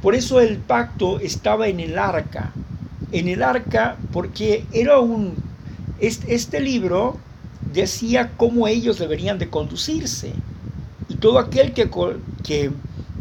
Por 0.04 0.14
eso 0.14 0.38
el 0.38 0.58
pacto 0.58 1.18
estaba 1.18 1.66
en 1.66 1.80
el 1.80 1.98
arca, 1.98 2.52
en 3.10 3.26
el 3.26 3.42
arca 3.42 3.96
porque 4.12 4.66
era 4.70 4.98
un, 5.00 5.32
este, 5.98 6.60
libro 6.60 7.16
decía 7.72 8.32
cómo 8.36 8.68
ellos 8.68 8.98
deberían 8.98 9.38
de 9.38 9.48
conducirse. 9.48 10.34
Y 11.08 11.14
todo 11.14 11.38
aquel 11.38 11.72
que, 11.72 11.88
que 12.42 12.70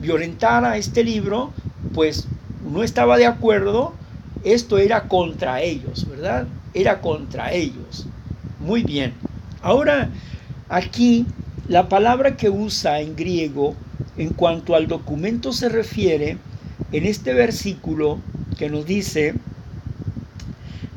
violentara 0.02 0.76
este 0.76 1.06
libro, 1.06 1.54
pues 1.94 2.28
no 2.70 2.84
estaba 2.84 3.16
de 3.16 3.28
acuerdo, 3.28 3.94
esto 4.44 4.78
era 4.78 5.08
contra 5.08 5.62
ellos, 5.62 6.06
¿verdad? 6.10 6.48
era 6.74 7.00
contra 7.00 7.54
ellos. 7.54 8.06
Muy 8.60 8.84
bien. 8.84 9.14
Ahora, 9.62 10.10
aquí 10.68 11.26
la 11.70 11.88
palabra 11.88 12.36
que 12.36 12.50
usa 12.50 13.00
en 13.00 13.16
griego 13.16 13.74
en 14.18 14.32
cuanto 14.34 14.76
al 14.76 14.88
documento 14.88 15.54
se 15.54 15.70
refiere, 15.70 16.38
en 16.92 17.06
este 17.06 17.34
versículo 17.34 18.20
que 18.58 18.70
nos 18.70 18.86
dice, 18.86 19.36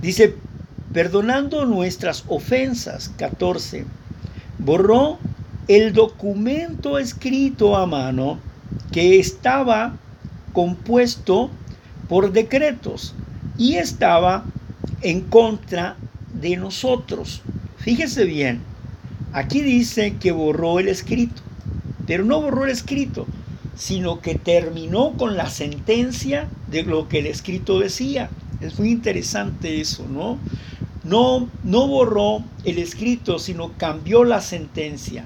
dice, 0.02 0.34
perdonando 0.92 1.64
nuestras 1.66 2.24
ofensas, 2.28 3.10
14, 3.16 3.84
borró 4.58 5.18
el 5.68 5.92
documento 5.92 6.98
escrito 6.98 7.76
a 7.76 7.86
mano 7.86 8.38
que 8.92 9.18
estaba 9.18 9.96
compuesto 10.52 11.50
por 12.08 12.32
decretos 12.32 13.14
y 13.58 13.74
estaba 13.74 14.44
en 15.02 15.22
contra 15.22 15.96
de 16.40 16.56
nosotros. 16.56 17.42
Fíjese 17.78 18.24
bien, 18.24 18.60
aquí 19.32 19.60
dice 19.60 20.14
que 20.20 20.32
borró 20.32 20.78
el 20.78 20.88
escrito, 20.88 21.42
pero 22.06 22.24
no 22.24 22.40
borró 22.40 22.64
el 22.64 22.70
escrito, 22.70 23.26
sino 23.76 24.20
que 24.20 24.34
terminó 24.34 25.12
con 25.12 25.36
la 25.36 25.50
sentencia 25.50 26.48
de 26.70 26.82
lo 26.82 27.08
que 27.08 27.20
el 27.20 27.26
escrito 27.26 27.78
decía. 27.78 28.30
Es 28.60 28.78
muy 28.78 28.90
interesante 28.90 29.80
eso, 29.80 30.06
¿no? 30.08 30.38
No, 31.04 31.48
no 31.62 31.86
borró 31.86 32.42
el 32.64 32.78
escrito, 32.78 33.38
sino 33.38 33.72
cambió 33.76 34.24
la 34.24 34.40
sentencia. 34.40 35.24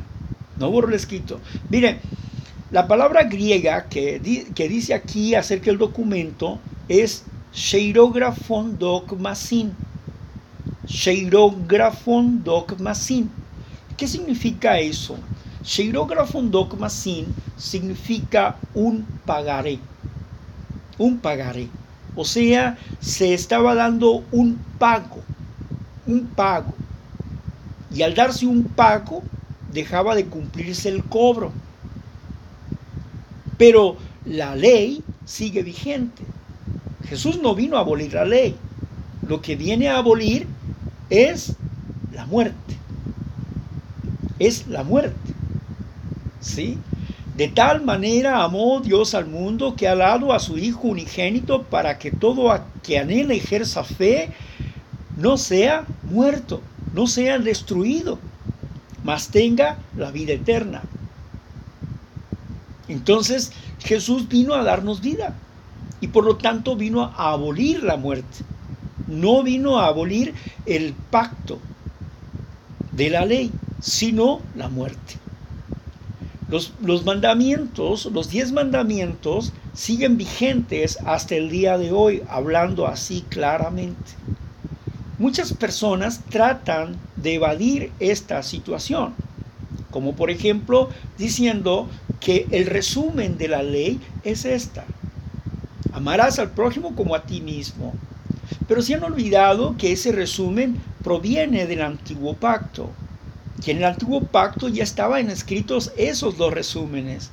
No 0.58 0.70
borro 0.70 0.88
el 0.88 0.94
escrito. 0.94 1.40
Mire, 1.70 2.00
la 2.70 2.86
palabra 2.86 3.24
griega 3.24 3.88
que, 3.88 4.46
que 4.54 4.68
dice 4.68 4.94
aquí 4.94 5.34
acerca 5.34 5.66
del 5.66 5.78
documento 5.78 6.58
es 6.88 7.24
Sheirografon 7.54 8.78
dogmasin. 8.78 9.72
Sheirografon 10.86 12.44
dogmasin. 12.44 13.30
¿Qué 13.96 14.06
significa 14.06 14.78
eso? 14.80 15.16
Dogmasin 16.50 17.26
significa 17.56 18.56
un 18.74 19.04
pagaré. 19.26 19.78
Un 20.98 21.18
pagaré. 21.18 21.68
O 22.16 22.24
sea, 22.24 22.78
se 23.00 23.34
estaba 23.34 23.74
dando 23.74 24.24
un 24.32 24.58
pago. 24.78 25.22
Un 26.06 26.26
pago. 26.26 26.74
Y 27.94 28.02
al 28.02 28.14
darse 28.14 28.46
un 28.46 28.64
pago, 28.64 29.22
dejaba 29.72 30.14
de 30.14 30.26
cumplirse 30.26 30.88
el 30.88 31.04
cobro. 31.04 31.52
Pero 33.58 33.96
la 34.24 34.54
ley 34.56 35.02
sigue 35.24 35.62
vigente. 35.62 36.22
Jesús 37.08 37.40
no 37.42 37.54
vino 37.54 37.76
a 37.76 37.80
abolir 37.80 38.14
la 38.14 38.24
ley. 38.24 38.56
Lo 39.26 39.40
que 39.40 39.56
viene 39.56 39.88
a 39.88 39.98
abolir 39.98 40.46
es 41.10 41.54
la 42.12 42.26
muerte. 42.26 42.76
Es 44.38 44.66
la 44.66 44.82
muerte. 44.82 45.29
¿Sí? 46.40 46.78
De 47.36 47.48
tal 47.48 47.82
manera 47.84 48.42
amó 48.42 48.80
Dios 48.80 49.14
al 49.14 49.26
mundo 49.26 49.74
que 49.76 49.88
ha 49.88 49.94
dado 49.94 50.32
a 50.32 50.40
su 50.40 50.58
Hijo 50.58 50.88
unigénito 50.88 51.62
para 51.62 51.98
que 51.98 52.10
todo 52.10 52.50
a 52.50 52.66
que 52.82 52.98
anhela 52.98 53.34
ejerza 53.34 53.84
fe 53.84 54.30
no 55.16 55.36
sea 55.36 55.84
muerto, 56.10 56.60
no 56.92 57.06
sea 57.06 57.38
destruido, 57.38 58.18
mas 59.04 59.28
tenga 59.28 59.78
la 59.96 60.10
vida 60.10 60.32
eterna. 60.32 60.82
Entonces 62.88 63.52
Jesús 63.82 64.28
vino 64.28 64.54
a 64.54 64.62
darnos 64.64 65.00
vida 65.00 65.34
y 66.00 66.08
por 66.08 66.24
lo 66.24 66.36
tanto 66.36 66.76
vino 66.76 67.04
a 67.04 67.32
abolir 67.32 67.82
la 67.82 67.96
muerte. 67.96 68.44
No 69.06 69.42
vino 69.42 69.78
a 69.78 69.86
abolir 69.86 70.34
el 70.66 70.94
pacto 71.10 71.58
de 72.92 73.10
la 73.10 73.24
ley, 73.24 73.50
sino 73.80 74.40
la 74.56 74.68
muerte. 74.68 75.16
Los, 76.50 77.04
mandamientos, 77.04 78.06
los 78.06 78.28
diez 78.28 78.50
mandamientos, 78.50 79.52
siguen 79.72 80.16
vigentes 80.16 80.98
hasta 81.06 81.36
el 81.36 81.48
día 81.48 81.78
de 81.78 81.92
hoy, 81.92 82.22
hablando 82.28 82.88
así 82.88 83.24
claramente. 83.28 84.12
Muchas 85.18 85.52
personas 85.52 86.22
tratan 86.28 86.96
de 87.14 87.34
evadir 87.34 87.92
esta 88.00 88.42
situación, 88.42 89.14
como 89.90 90.16
por 90.16 90.30
ejemplo 90.30 90.88
diciendo 91.18 91.88
que 92.18 92.46
el 92.50 92.66
resumen 92.66 93.38
de 93.38 93.48
la 93.48 93.62
ley 93.62 94.00
es 94.24 94.44
esta. 94.44 94.84
Amarás 95.92 96.38
al 96.38 96.50
prójimo 96.50 96.96
como 96.96 97.14
a 97.14 97.22
ti 97.22 97.40
mismo. 97.40 97.94
Pero 98.66 98.82
se 98.82 98.94
han 98.94 99.04
olvidado 99.04 99.76
que 99.76 99.92
ese 99.92 100.10
resumen 100.10 100.80
proviene 101.04 101.66
del 101.66 101.82
antiguo 101.82 102.34
pacto. 102.34 102.90
Que 103.64 103.72
en 103.72 103.78
el 103.78 103.84
antiguo 103.84 104.22
pacto 104.22 104.68
ya 104.68 104.82
estaban 104.82 105.30
escritos 105.30 105.92
esos 105.96 106.36
dos 106.36 106.52
resúmenes. 106.52 107.30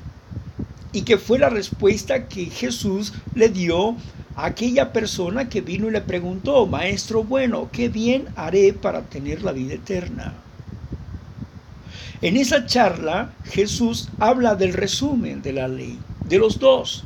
Y 0.91 1.03
que 1.03 1.17
fue 1.17 1.39
la 1.39 1.49
respuesta 1.49 2.27
que 2.27 2.45
Jesús 2.45 3.13
le 3.35 3.49
dio 3.49 3.95
aquella 4.35 4.93
persona 4.93 5.49
que 5.49 5.61
vino 5.61 5.87
y 5.87 5.91
le 5.91 6.01
preguntó, 6.01 6.67
Maestro 6.67 7.23
bueno, 7.23 7.69
¿qué 7.71 7.89
bien 7.89 8.27
haré 8.35 8.71
para 8.71 9.01
tener 9.01 9.41
la 9.41 9.51
vida 9.51 9.73
eterna? 9.73 10.35
En 12.21 12.35
esa 12.35 12.65
charla 12.65 13.33
Jesús 13.45 14.09
habla 14.19 14.55
del 14.55 14.73
resumen 14.73 15.41
de 15.41 15.53
la 15.53 15.67
ley, 15.67 15.99
de 16.27 16.39
los 16.39 16.59
dos. 16.59 17.03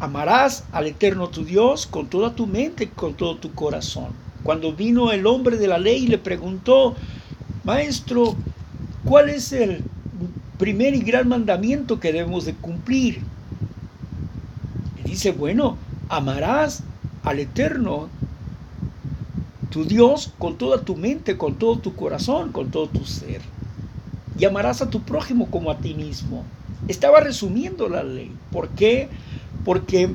Amarás 0.00 0.64
al 0.72 0.86
eterno 0.86 1.28
tu 1.28 1.44
Dios 1.44 1.86
con 1.86 2.08
toda 2.08 2.34
tu 2.34 2.46
mente, 2.46 2.88
con 2.88 3.14
todo 3.14 3.36
tu 3.36 3.52
corazón. 3.52 4.08
Cuando 4.42 4.72
vino 4.72 5.12
el 5.12 5.26
hombre 5.26 5.56
de 5.56 5.68
la 5.68 5.78
ley 5.78 6.04
y 6.04 6.08
le 6.08 6.18
preguntó, 6.18 6.96
Maestro, 7.64 8.34
¿cuál 9.04 9.28
es 9.28 9.52
el 9.52 9.84
primer 10.58 10.94
y 10.94 11.00
gran 11.00 11.28
mandamiento 11.28 12.00
que 12.00 12.12
debemos 12.12 12.44
de 12.44 12.54
cumplir? 12.54 13.20
Y 14.98 15.08
dice, 15.08 15.30
bueno, 15.30 15.76
amarás 16.08 16.82
al 17.22 17.38
Eterno, 17.38 18.08
tu 19.70 19.84
Dios, 19.84 20.32
con 20.38 20.58
toda 20.58 20.82
tu 20.82 20.96
mente, 20.96 21.38
con 21.38 21.54
todo 21.54 21.78
tu 21.78 21.94
corazón, 21.94 22.50
con 22.50 22.70
todo 22.72 22.88
tu 22.88 23.04
ser. 23.04 23.40
Y 24.36 24.44
amarás 24.44 24.82
a 24.82 24.90
tu 24.90 25.02
prójimo 25.02 25.48
como 25.48 25.70
a 25.70 25.78
ti 25.78 25.94
mismo. 25.94 26.44
Estaba 26.88 27.20
resumiendo 27.20 27.88
la 27.88 28.02
ley. 28.02 28.32
¿Por 28.50 28.70
qué? 28.70 29.08
Porque 29.64 30.10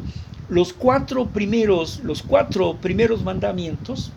los 0.50 0.74
cuatro 0.74 1.28
primeros, 1.28 2.02
los 2.04 2.24
cuatro 2.24 2.76
primeros 2.76 3.24
mandamientos, 3.24 4.12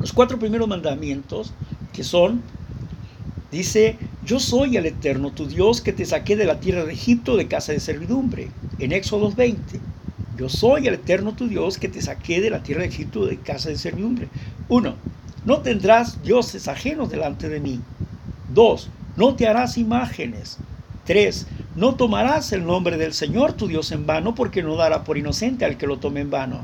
los 0.00 0.12
cuatro 0.12 0.40
primeros 0.40 0.66
mandamientos 0.66 1.52
que 1.92 2.04
son, 2.04 2.42
dice, 3.50 3.98
yo 4.24 4.40
soy 4.40 4.76
el 4.76 4.86
Eterno, 4.86 5.30
tu 5.32 5.46
Dios, 5.46 5.80
que 5.80 5.92
te 5.92 6.04
saqué 6.04 6.36
de 6.36 6.46
la 6.46 6.60
tierra 6.60 6.84
de 6.84 6.92
Egipto 6.92 7.36
de 7.36 7.48
casa 7.48 7.72
de 7.72 7.80
servidumbre, 7.80 8.48
en 8.78 8.92
Éxodo 8.92 9.30
20. 9.30 9.80
Yo 10.36 10.48
soy 10.48 10.88
el 10.88 10.94
eterno 10.94 11.34
tu 11.34 11.46
Dios 11.46 11.76
que 11.76 11.88
te 11.88 12.00
saqué 12.00 12.40
de 12.40 12.50
la 12.50 12.62
tierra 12.62 12.82
de 12.82 12.88
Egipto 12.88 13.26
de 13.26 13.36
casa 13.36 13.68
de 13.68 13.76
servidumbre. 13.76 14.28
Uno, 14.68 14.94
no 15.44 15.60
tendrás 15.60 16.22
dioses 16.22 16.68
ajenos 16.68 17.10
delante 17.10 17.48
de 17.48 17.60
mí. 17.60 17.80
Dos, 18.52 18.88
no 19.16 19.34
te 19.34 19.46
harás 19.46 19.76
imágenes. 19.76 20.58
Tres, 21.04 21.46
no 21.76 21.96
tomarás 21.96 22.52
el 22.52 22.64
nombre 22.64 22.96
del 22.96 23.12
Señor 23.12 23.52
tu 23.52 23.68
Dios 23.68 23.92
en 23.92 24.06
vano, 24.06 24.34
porque 24.34 24.62
no 24.62 24.76
dará 24.76 25.04
por 25.04 25.18
inocente 25.18 25.64
al 25.64 25.76
que 25.76 25.86
lo 25.86 25.98
tome 25.98 26.20
en 26.20 26.30
vano. 26.30 26.62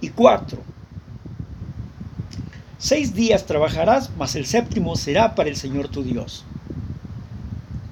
Y 0.00 0.08
cuatro, 0.08 0.62
seis 2.82 3.14
días 3.14 3.46
trabajarás, 3.46 4.10
mas 4.18 4.34
el 4.34 4.44
séptimo 4.44 4.96
será 4.96 5.36
para 5.36 5.48
el 5.48 5.54
Señor 5.54 5.86
tu 5.86 6.02
Dios. 6.02 6.44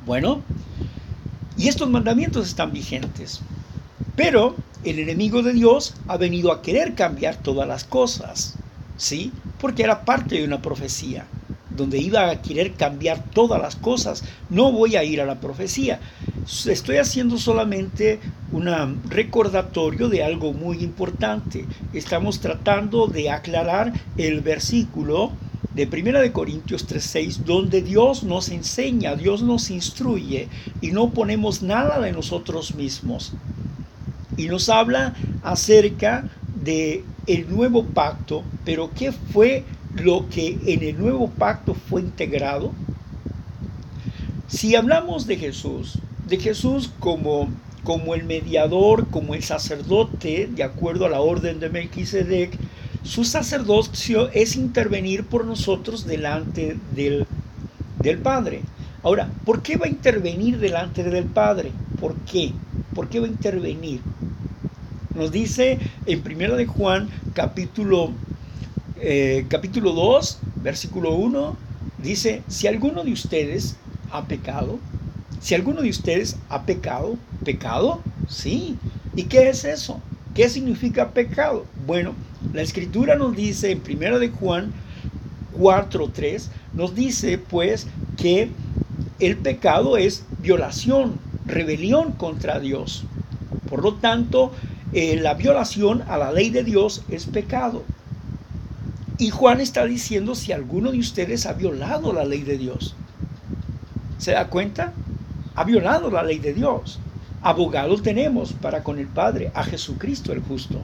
Bueno, 0.05 0.43
y 1.57 1.69
estos 1.69 1.89
mandamientos 1.89 2.49
están 2.49 2.73
vigentes. 2.73 3.41
Pero 4.17 4.57
el 4.83 4.99
enemigo 4.99 5.45
de 5.45 5.53
Dios 5.53 5.95
ha 6.09 6.17
venido 6.17 6.51
a 6.51 6.61
querer 6.61 6.97
cambiar 6.97 7.37
todas 7.37 7.69
las 7.69 7.85
cosas, 7.85 8.57
¿sí? 8.97 9.33
Porque 9.61 9.85
era 9.85 10.05
parte 10.05 10.35
de 10.35 10.45
una 10.45 10.61
profecía, 10.61 11.25
donde 11.71 11.99
iba 11.99 12.29
a 12.29 12.43
querer 12.43 12.73
cambiar 12.73 13.23
todas 13.33 13.63
las 13.63 13.77
cosas. 13.77 14.25
No 14.49 14.73
voy 14.73 14.97
a 14.97 15.05
ir 15.05 15.21
a 15.21 15.27
la 15.27 15.39
profecía. 15.41 16.01
Estoy 16.67 16.97
haciendo 16.97 17.39
solamente 17.39 18.19
un 18.53 19.03
recordatorio 19.09 20.09
de 20.09 20.25
algo 20.25 20.53
muy 20.53 20.83
importante. 20.83 21.65
Estamos 21.93 22.41
tratando 22.41 23.07
de 23.07 23.31
aclarar 23.31 23.93
el 24.17 24.41
versículo 24.41 25.33
de 25.75 25.87
1 25.87 26.21
de 26.21 26.33
Corintios 26.33 26.87
3:6 26.87 27.45
donde 27.45 27.81
Dios 27.81 28.25
nos 28.25 28.49
enseña, 28.49 29.15
Dios 29.15 29.43
nos 29.43 29.71
instruye 29.71 30.49
y 30.81 30.91
no 30.91 31.11
ponemos 31.11 31.63
nada 31.63 32.01
de 32.01 32.13
nosotros 32.13 32.75
mismos 32.75 33.33
y 34.37 34.49
nos 34.49 34.69
habla 34.69 35.15
acerca 35.43 36.29
de 36.65 37.05
el 37.27 37.49
nuevo 37.49 37.85
pacto, 37.85 38.43
pero 38.65 38.91
¿qué 38.97 39.13
fue 39.13 39.65
lo 39.95 40.29
que 40.29 40.59
en 40.67 40.83
el 40.83 40.99
nuevo 40.99 41.29
pacto 41.29 41.75
fue 41.75 42.01
integrado? 42.01 42.73
Si 44.49 44.75
hablamos 44.75 45.27
de 45.27 45.37
Jesús, 45.37 45.99
de 46.27 46.39
Jesús 46.39 46.91
como 46.99 47.49
como 47.85 48.15
el 48.15 48.25
mediador, 48.25 49.09
como 49.09 49.35
el 49.35 49.43
sacerdote, 49.43 50.49
de 50.51 50.63
acuerdo 50.63 51.07
a 51.07 51.11
la 51.11 51.21
orden 51.21 51.61
de 51.61 51.71
Melquisedec, 51.71 52.57
su 53.03 53.25
sacerdocio 53.25 54.29
es 54.33 54.57
intervenir 54.57 55.25
por 55.25 55.45
nosotros 55.45 56.07
delante 56.07 56.77
del, 56.95 57.27
del 58.03 58.19
Padre. 58.19 58.63
Ahora, 59.03 59.31
¿por 59.47 59.63
qué 59.63 59.77
va 59.77 59.87
a 59.87 59.89
intervenir 59.89 60.59
delante 60.59 61.03
del 61.03 61.25
Padre? 61.25 61.73
¿Por 61.99 62.15
qué? 62.21 62.53
¿Por 62.95 63.09
qué 63.09 63.21
va 63.21 63.27
a 63.27 63.31
intervenir? 63.31 64.01
Nos 65.15 65.33
dice 65.33 65.79
en 66.07 66.23
1 66.25 66.57
de 66.57 66.67
Juan 66.67 67.09
capítulo, 67.33 68.13
eh, 69.01 69.47
capítulo 69.49 69.93
2, 69.93 70.39
versículo 70.63 71.15
1, 71.15 71.57
dice, 72.03 72.43
si 72.49 72.67
alguno 72.67 73.03
de 73.03 73.13
ustedes 73.13 73.77
ha 74.13 74.25
pecado, 74.27 74.79
si 75.41 75.55
alguno 75.55 75.81
de 75.81 75.89
ustedes 75.89 76.37
ha 76.51 76.63
pecado, 76.63 77.17
pecado, 77.45 78.01
sí. 78.29 78.77
¿Y 79.17 79.25
qué 79.25 79.49
es 79.49 79.65
eso? 79.65 80.01
¿Qué 80.35 80.49
significa 80.49 81.11
pecado? 81.11 81.65
Bueno, 81.87 82.15
la 82.53 82.63
escritura 82.63 83.17
nos 83.17 83.35
dice 83.35 83.71
en 83.71 83.83
1 83.83 84.19
de 84.19 84.29
Juan 84.29 84.73
4.3, 85.59 86.49
nos 86.75 86.95
dice 86.95 87.39
pues 87.39 87.87
que 88.17 88.51
el 89.19 89.37
pecado 89.37 89.97
es 89.97 90.25
violación, 90.41 91.19
rebelión 91.47 92.13
contra 92.13 92.61
Dios. 92.61 93.05
Por 93.69 93.83
lo 93.83 93.95
tanto, 93.95 94.53
eh, 94.93 95.19
la 95.21 95.35
violación 95.35 96.03
a 96.09 96.19
la 96.19 96.33
ley 96.33 96.51
de 96.51 96.65
Dios 96.65 97.03
es 97.09 97.27
pecado. 97.27 97.83
Y 99.19 99.31
Juan 99.31 99.61
está 99.61 99.85
diciendo 99.85 100.35
si 100.35 100.53
alguno 100.53 100.93
de 100.93 100.99
ustedes 100.99 101.47
ha 101.47 101.55
violado 101.55 102.13
la 102.13 102.25
ley 102.25 102.43
de 102.43 102.59
Dios. 102.59 102.95
¿Se 104.19 104.33
da 104.33 104.49
cuenta? 104.49 104.93
Ha 105.61 105.65
violado 105.65 106.11
la 106.11 106.23
ley 106.23 106.39
de 106.39 106.55
Dios. 106.55 107.01
Abogado 107.43 108.01
tenemos 108.01 108.55
para 108.55 108.83
con 108.83 108.99
el 108.99 109.09
Padre, 109.09 109.53
a 109.53 109.63
Jesucristo 109.63 110.33
el 110.33 110.41
justo. 110.41 110.81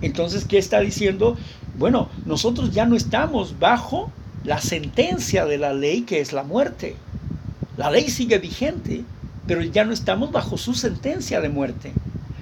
Entonces, 0.00 0.44
¿qué 0.44 0.58
está 0.58 0.80
diciendo? 0.80 1.36
Bueno, 1.78 2.08
nosotros 2.26 2.72
ya 2.72 2.84
no 2.84 2.96
estamos 2.96 3.60
bajo 3.60 4.10
la 4.42 4.60
sentencia 4.60 5.46
de 5.46 5.56
la 5.56 5.72
ley 5.72 6.02
que 6.02 6.18
es 6.18 6.32
la 6.32 6.42
muerte. 6.42 6.96
La 7.76 7.92
ley 7.92 8.08
sigue 8.08 8.38
vigente, 8.38 9.04
pero 9.46 9.62
ya 9.62 9.84
no 9.84 9.92
estamos 9.92 10.32
bajo 10.32 10.58
su 10.58 10.74
sentencia 10.74 11.40
de 11.40 11.48
muerte, 11.48 11.92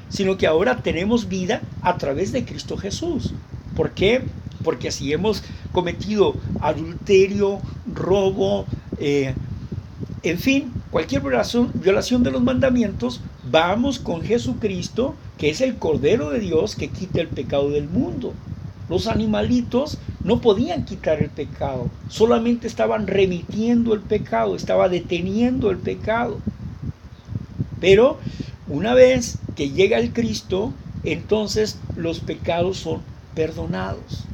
sino 0.08 0.38
que 0.38 0.46
ahora 0.46 0.78
tenemos 0.78 1.28
vida 1.28 1.60
a 1.82 1.98
través 1.98 2.32
de 2.32 2.46
Cristo 2.46 2.78
Jesús. 2.78 3.34
¿Por 3.76 3.90
qué? 3.90 4.22
Porque 4.64 4.92
si 4.92 5.12
hemos 5.12 5.42
cometido 5.72 6.36
adulterio, 6.62 7.60
robo, 7.94 8.64
eh, 8.96 9.34
en 10.22 10.38
fin, 10.38 10.72
cualquier 10.90 11.22
violación, 11.22 12.22
de 12.22 12.30
los 12.30 12.42
mandamientos, 12.42 13.20
vamos 13.50 13.98
con 13.98 14.22
Jesucristo, 14.22 15.14
que 15.38 15.48
es 15.48 15.62
el 15.62 15.76
Cordero 15.76 16.30
de 16.30 16.40
Dios 16.40 16.76
que 16.76 16.88
quita 16.88 17.22
el 17.22 17.28
pecado 17.28 17.70
del 17.70 17.88
mundo. 17.88 18.34
Los 18.90 19.06
animalitos 19.06 19.98
no 20.22 20.40
podían 20.40 20.84
quitar 20.84 21.22
el 21.22 21.30
pecado, 21.30 21.88
solamente 22.08 22.66
estaban 22.66 23.06
remitiendo 23.06 23.94
el 23.94 24.00
pecado, 24.00 24.56
estaba 24.56 24.88
deteniendo 24.88 25.70
el 25.70 25.78
pecado. 25.78 26.38
Pero 27.80 28.18
una 28.68 28.92
vez 28.92 29.38
que 29.56 29.70
llega 29.70 29.98
el 29.98 30.12
Cristo, 30.12 30.74
entonces 31.02 31.78
los 31.96 32.20
pecados 32.20 32.76
son 32.76 33.00
perdonados. 33.34 34.24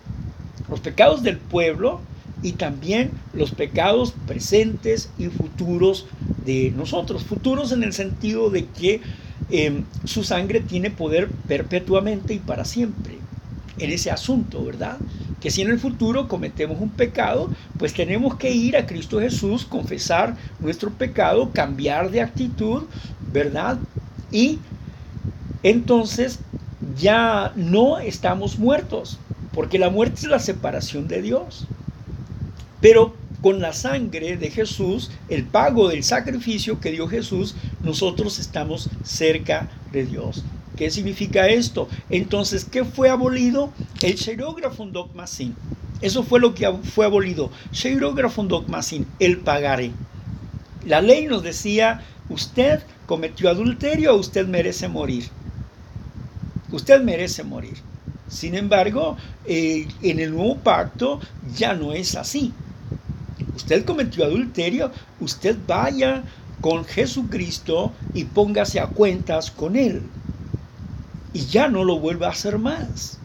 Los 0.69 0.81
pecados 0.81 1.23
del 1.23 1.39
pueblo 1.39 2.01
y 2.43 2.53
también 2.53 3.11
los 3.33 3.51
pecados 3.53 4.15
presentes 4.27 5.11
y 5.19 5.27
futuros 5.27 6.07
de 6.45 6.73
nosotros. 6.77 7.25
Futuros 7.25 7.73
en 7.73 7.83
el 7.83 7.93
sentido 7.93 8.51
de 8.51 8.67
que 8.67 9.01
em, 9.51 9.85
su 10.05 10.25
sangre 10.25 10.61
tiene 10.61 10.91
poder 10.91 11.29
perpetuamente 11.49 12.35
y 12.35 12.39
para 12.39 12.65
siempre 12.65 13.17
en 13.79 13.91
ese 13.91 14.11
asunto, 14.11 14.65
¿verdad? 14.65 14.99
Que 15.41 15.51
si 15.51 15.63
en 15.63 15.71
el 15.71 15.79
futuro 15.79 16.29
cometemos 16.29 16.81
un 16.81 16.91
pecado, 16.91 17.51
pues 17.79 17.93
tenemos 17.93 18.37
que 18.37 18.53
ir 18.53 18.77
a 18.77 18.87
Cristo 18.87 19.21
Jesús, 19.21 19.65
confesar 19.65 20.37
nuestro 20.61 20.91
pecado, 20.91 21.51
cambiar 21.53 22.11
de 22.11 22.23
actitud, 22.23 22.85
¿verdad? 23.33 23.79
Y 24.31 24.59
entonces 25.63 26.39
ya 26.99 27.53
no 27.57 27.99
estamos 27.99 28.59
muertos, 28.59 29.19
porque 29.53 29.79
la 29.79 29.91
muerte 29.91 30.21
es 30.21 30.27
la 30.27 30.39
separación 30.39 31.09
de 31.09 31.23
Dios. 31.23 31.67
Pero 32.81 33.15
con 33.41 33.61
la 33.61 33.73
sangre 33.73 34.37
de 34.37 34.51
Jesús, 34.51 35.11
el 35.29 35.45
pago 35.45 35.89
del 35.89 36.03
sacrificio 36.03 36.81
que 36.81 36.91
dio 36.91 37.09
Jesús, 37.09 37.55
nosotros 37.83 38.39
estamos 38.39 38.91
cerca 39.05 39.69
de 39.93 40.05
Dios. 40.05 40.43
¿Qué 40.77 40.91
significa 40.91 41.49
esto? 41.49 41.89
Entonces, 42.11 42.65
¿qué 42.65 42.85
fue 42.85 43.09
abolido? 43.09 43.73
El 44.03 44.15
Sheirógrafo 44.15 44.85
Dogmasin. 44.87 45.55
Eso 46.03 46.23
fue 46.23 46.41
lo 46.41 46.55
que 46.55 46.71
fue 46.83 47.07
abolido. 47.07 47.51
Sheirógrafo 47.73 48.43
Dogmasin, 48.45 49.07
el 49.19 49.39
pagaré. 49.39 49.93
La 50.85 51.01
ley 51.01 51.27
nos 51.27 51.43
decía, 51.43 52.03
usted 52.29 52.83
cometió 53.07 53.49
adulterio, 53.49 54.15
usted 54.17 54.47
merece 54.47 54.89
morir. 54.89 55.29
Usted 56.71 57.01
merece 57.01 57.43
morir. 57.43 57.77
Sin 58.29 58.55
embargo, 58.55 59.17
eh, 59.47 59.89
en 60.03 60.19
el 60.19 60.33
nuevo 60.33 60.57
pacto 60.59 61.21
ya 61.57 61.75
no 61.75 61.93
es 61.93 62.17
así. 62.17 62.53
Usted 63.57 63.87
cometió 63.87 64.27
adulterio, 64.27 64.93
usted 65.19 65.57
vaya 65.67 66.23
con 66.61 66.85
Jesucristo 66.85 67.93
y 68.13 68.25
póngase 68.25 68.81
a 68.81 68.89
cuentas 68.89 69.51
con 69.51 69.77
Él. 69.77 70.03
Y 71.33 71.47
ya 71.47 71.69
no 71.69 71.83
lo 71.83 71.99
vuelva 71.99 72.29
a 72.29 72.33
hacer 72.33 72.59
más. 72.59 73.19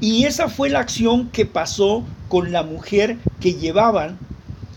Y 0.00 0.24
esa 0.24 0.48
fue 0.48 0.68
la 0.68 0.80
acción 0.80 1.30
que 1.30 1.46
pasó 1.46 2.04
con 2.28 2.52
la 2.52 2.62
mujer 2.62 3.16
que 3.40 3.54
llevaban, 3.54 4.18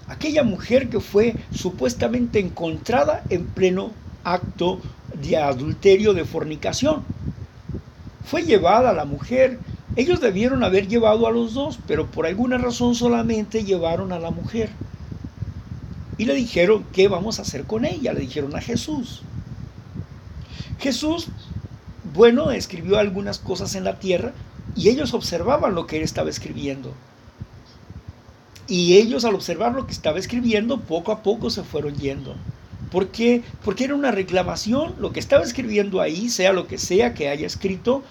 aquella 0.08 0.44
mujer 0.44 0.90
que 0.90 1.02
fue 1.02 1.36
supuestamente 1.54 2.40
encontrada 2.40 3.24
en 3.30 3.46
pleno 3.46 3.92
acto 4.24 4.80
de 5.22 5.36
adulterio, 5.38 6.14
de 6.14 6.26
fornicación. 6.26 7.04
Fue 8.24 8.44
llevada 8.44 8.94
la 8.94 9.06
mujer. 9.06 9.60
Ellos 9.96 10.22
debieron 10.22 10.64
haber 10.64 10.88
llevado 10.88 11.28
a 11.28 11.32
los 11.32 11.54
dos, 11.54 11.80
pero 11.86 12.08
por 12.08 12.26
alguna 12.26 12.58
razón 12.58 12.96
solamente 12.96 13.64
llevaron 13.64 14.14
a 14.14 14.20
la 14.20 14.32
mujer. 14.32 14.70
Y 16.18 16.26
le 16.26 16.34
dijeron, 16.34 16.86
¿qué 16.94 17.08
vamos 17.08 17.40
a 17.40 17.42
hacer 17.42 17.66
con 17.66 17.84
ella? 17.84 18.14
Le 18.14 18.22
dijeron 18.22 18.56
a 18.56 18.62
Jesús. 18.62 19.22
Jesús, 20.80 21.28
bueno, 22.14 22.52
escribió 22.52 22.98
algunas 23.00 23.40
cosas 23.40 23.76
en 23.76 23.84
la 23.84 24.00
tierra 24.00 24.34
y 24.76 24.90
ellos 24.90 25.14
observaban 25.14 25.76
lo 25.76 25.88
que 25.88 25.98
él 25.98 26.04
estaba 26.04 26.30
escribiendo. 26.30 26.94
Y 28.68 28.98
ellos 28.98 29.26
al 29.26 29.36
observar 29.36 29.74
lo 29.74 29.86
que 29.86 29.92
estaba 29.92 30.20
escribiendo, 30.20 30.80
poco 30.80 31.12
a 31.12 31.24
poco 31.24 31.50
se 31.50 31.64
fueron 31.64 31.96
yendo. 31.96 32.36
¿Por 32.90 33.10
qué? 33.10 33.44
Porque 33.66 33.84
era 33.84 33.96
una 33.96 34.12
reclamación. 34.12 34.96
Lo 35.00 35.12
que 35.12 35.20
estaba 35.20 35.44
escribiendo 35.44 36.00
ahí, 36.02 36.30
sea 36.30 36.54
lo 36.54 36.68
que 36.68 36.78
sea 36.78 37.14
que 37.14 37.30
haya 37.30 37.48
escrito, 37.48 38.04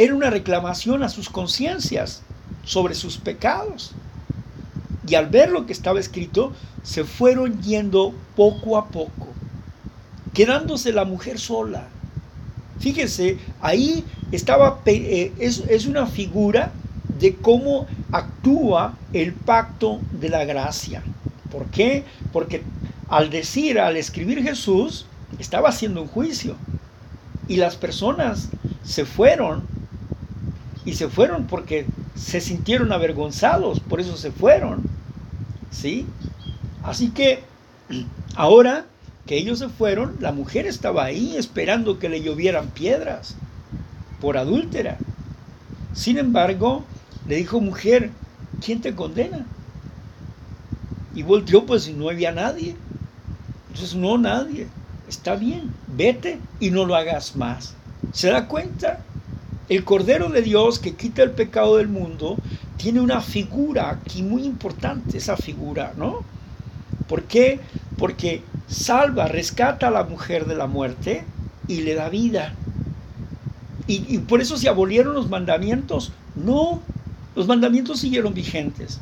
era 0.00 0.14
una 0.14 0.30
reclamación 0.30 1.02
a 1.02 1.10
sus 1.10 1.28
conciencias 1.28 2.22
sobre 2.64 2.94
sus 2.94 3.18
pecados. 3.18 3.92
Y 5.06 5.14
al 5.14 5.26
ver 5.26 5.50
lo 5.50 5.66
que 5.66 5.74
estaba 5.74 6.00
escrito, 6.00 6.54
se 6.82 7.04
fueron 7.04 7.60
yendo 7.60 8.14
poco 8.34 8.78
a 8.78 8.88
poco, 8.88 9.28
quedándose 10.32 10.94
la 10.94 11.04
mujer 11.04 11.38
sola. 11.38 11.86
Fíjese, 12.78 13.36
ahí 13.60 14.02
estaba, 14.32 14.80
eh, 14.86 15.34
es, 15.38 15.64
es 15.68 15.84
una 15.84 16.06
figura 16.06 16.72
de 17.18 17.34
cómo 17.34 17.86
actúa 18.10 18.96
el 19.12 19.34
pacto 19.34 20.00
de 20.18 20.30
la 20.30 20.46
gracia. 20.46 21.02
¿Por 21.52 21.66
qué? 21.66 22.04
Porque 22.32 22.62
al 23.10 23.28
decir, 23.28 23.78
al 23.78 23.98
escribir 23.98 24.42
Jesús, 24.42 25.04
estaba 25.38 25.68
haciendo 25.68 26.00
un 26.00 26.08
juicio. 26.08 26.56
Y 27.48 27.56
las 27.56 27.76
personas 27.76 28.48
se 28.82 29.04
fueron. 29.04 29.79
Y 30.84 30.94
se 30.94 31.08
fueron 31.08 31.46
porque 31.46 31.86
se 32.14 32.40
sintieron 32.40 32.92
avergonzados, 32.92 33.80
por 33.80 34.00
eso 34.00 34.16
se 34.16 34.30
fueron. 34.30 34.82
¿Sí? 35.70 36.06
Así 36.82 37.10
que 37.10 37.42
ahora 38.34 38.86
que 39.26 39.36
ellos 39.36 39.58
se 39.58 39.68
fueron, 39.68 40.16
la 40.20 40.32
mujer 40.32 40.66
estaba 40.66 41.04
ahí 41.04 41.36
esperando 41.36 41.98
que 41.98 42.08
le 42.08 42.22
llovieran 42.22 42.68
piedras 42.70 43.36
por 44.20 44.36
adúltera. 44.36 44.98
Sin 45.92 46.18
embargo, 46.18 46.84
le 47.28 47.36
dijo, 47.36 47.60
mujer, 47.60 48.10
¿quién 48.64 48.80
te 48.80 48.94
condena? 48.94 49.46
Y 51.14 51.22
volteó, 51.22 51.66
pues 51.66 51.88
no 51.94 52.08
había 52.08 52.32
nadie. 52.32 52.76
Entonces, 53.68 53.94
no, 53.94 54.18
nadie. 54.18 54.68
Está 55.08 55.34
bien, 55.34 55.74
vete 55.88 56.38
y 56.60 56.70
no 56.70 56.84
lo 56.84 56.94
hagas 56.94 57.34
más. 57.36 57.74
¿Se 58.12 58.30
da 58.30 58.46
cuenta? 58.46 59.04
El 59.70 59.84
Cordero 59.84 60.28
de 60.28 60.42
Dios 60.42 60.80
que 60.80 60.96
quita 60.96 61.22
el 61.22 61.30
pecado 61.30 61.76
del 61.76 61.86
mundo 61.86 62.36
tiene 62.76 63.00
una 63.00 63.20
figura 63.20 63.90
aquí 63.90 64.22
muy 64.22 64.42
importante, 64.42 65.16
esa 65.16 65.36
figura, 65.36 65.94
¿no? 65.96 66.24
¿Por 67.08 67.22
qué? 67.22 67.60
Porque 67.96 68.42
salva, 68.66 69.28
rescata 69.28 69.86
a 69.86 69.92
la 69.92 70.02
mujer 70.02 70.46
de 70.46 70.56
la 70.56 70.66
muerte 70.66 71.24
y 71.68 71.82
le 71.82 71.94
da 71.94 72.08
vida. 72.08 72.54
Y, 73.86 74.18
por 74.18 74.40
eso 74.40 74.56
se 74.56 74.68
abolieron 74.68 75.14
los 75.14 75.30
mandamientos. 75.30 76.12
No, 76.34 76.80
los 77.36 77.46
mandamientos 77.46 78.00
siguieron 78.00 78.34
vigentes. 78.34 79.00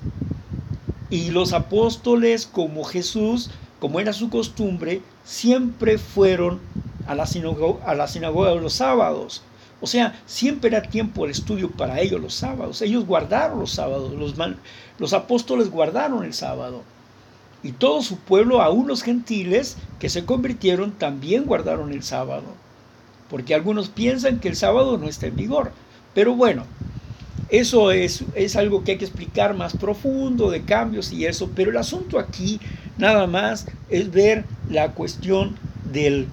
Y 1.09 1.31
los 1.31 1.55
apóstoles 1.55 2.47
como 2.47 2.85
Jesús 2.85 3.51
como 3.81 4.01
era 4.01 4.13
su 4.13 4.29
costumbre, 4.29 5.01
siempre 5.25 5.99
fueron 5.99 6.59
a 7.07 7.15
la, 7.15 7.27
sinagoga, 7.27 7.85
a 7.87 7.95
la 7.95 8.09
sinagoga 8.09 8.55
los 8.55 8.75
sábados. 8.75 9.43
O 9.81 9.87
sea, 9.87 10.21
siempre 10.27 10.69
era 10.69 10.83
tiempo 10.83 11.27
de 11.27 11.33
estudio 11.33 11.71
para 11.71 12.01
ellos 12.01 12.21
los 12.21 12.35
sábados. 12.35 12.83
Ellos 12.83 13.07
guardaron 13.07 13.61
los 13.61 13.71
sábados, 13.71 14.13
los, 14.13 14.35
los 14.99 15.13
apóstoles 15.13 15.71
guardaron 15.71 16.25
el 16.25 16.35
sábado. 16.35 16.83
Y 17.63 17.73
todo 17.73 18.03
su 18.03 18.19
pueblo, 18.19 18.61
aún 18.61 18.89
los 18.89 19.03
gentiles 19.03 19.77
que 19.99 20.09
se 20.09 20.25
convirtieron, 20.25 20.93
también 20.93 21.45
guardaron 21.45 21.93
el 21.93 22.03
sábado. 22.03 22.45
Porque 23.31 23.55
algunos 23.55 23.89
piensan 23.89 24.41
que 24.41 24.49
el 24.49 24.57
sábado 24.57 24.99
no 24.99 25.09
está 25.09 25.27
en 25.27 25.37
vigor. 25.37 25.73
Pero 26.15 26.35
bueno, 26.35 26.65
eso 27.49 27.93
es, 27.93 28.25
es 28.35 28.57
algo 28.57 28.85
que 28.85 28.93
hay 28.93 28.99
que 28.99 29.05
explicar 29.05 29.55
más 29.55 29.77
profundo, 29.77 30.51
de 30.51 30.63
cambios 30.63 31.13
y 31.13 31.25
eso. 31.25 31.51
Pero 31.55 31.71
el 31.71 31.77
asunto 31.77 32.19
aquí 32.19 32.61
nada 32.97 33.27
más 33.27 33.67
es 33.89 34.11
ver 34.11 34.45
la 34.69 34.93
cuestión 34.93 35.57
del, 35.93 36.29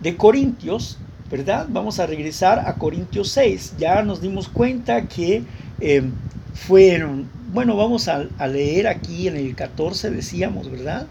de 0.00 0.16
Corintios, 0.16 0.98
¿verdad? 1.36 1.66
Vamos 1.68 1.98
a 1.98 2.06
regresar 2.06 2.60
a 2.60 2.74
Corintios 2.74 3.30
6. 3.30 3.74
Ya 3.76 4.02
nos 4.02 4.20
dimos 4.20 4.48
cuenta 4.48 5.08
que 5.08 5.42
eh, 5.80 6.02
fueron 6.54 7.28
bueno, 7.54 7.76
vamos 7.76 8.08
a, 8.08 8.26
leer 8.48 8.88
aquí 8.88 9.28
en 9.28 9.36
el 9.36 9.54
14, 9.54 10.10
decíamos, 10.10 10.68
¿verdad? 10.68 11.06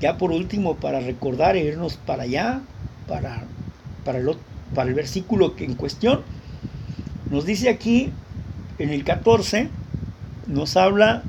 Ya 0.00 0.16
por 0.16 0.32
último, 0.32 0.76
para 0.76 1.00
recordar 1.00 1.56
e 1.56 1.64
irnos 1.64 1.96
para 1.96 2.22
allá, 2.22 2.62
para, 3.06 3.44
para, 4.02 4.18
el, 4.18 4.30
para 4.74 4.88
el 4.88 4.94
versículo 4.94 5.54
en 5.58 5.74
cuestión, 5.74 6.22
nos 7.30 7.44
dice 7.44 7.68
aquí 7.68 8.10
en 8.78 8.88
el 8.88 9.04
14, 9.04 9.68
nos 10.46 10.74
habla, 10.78 11.22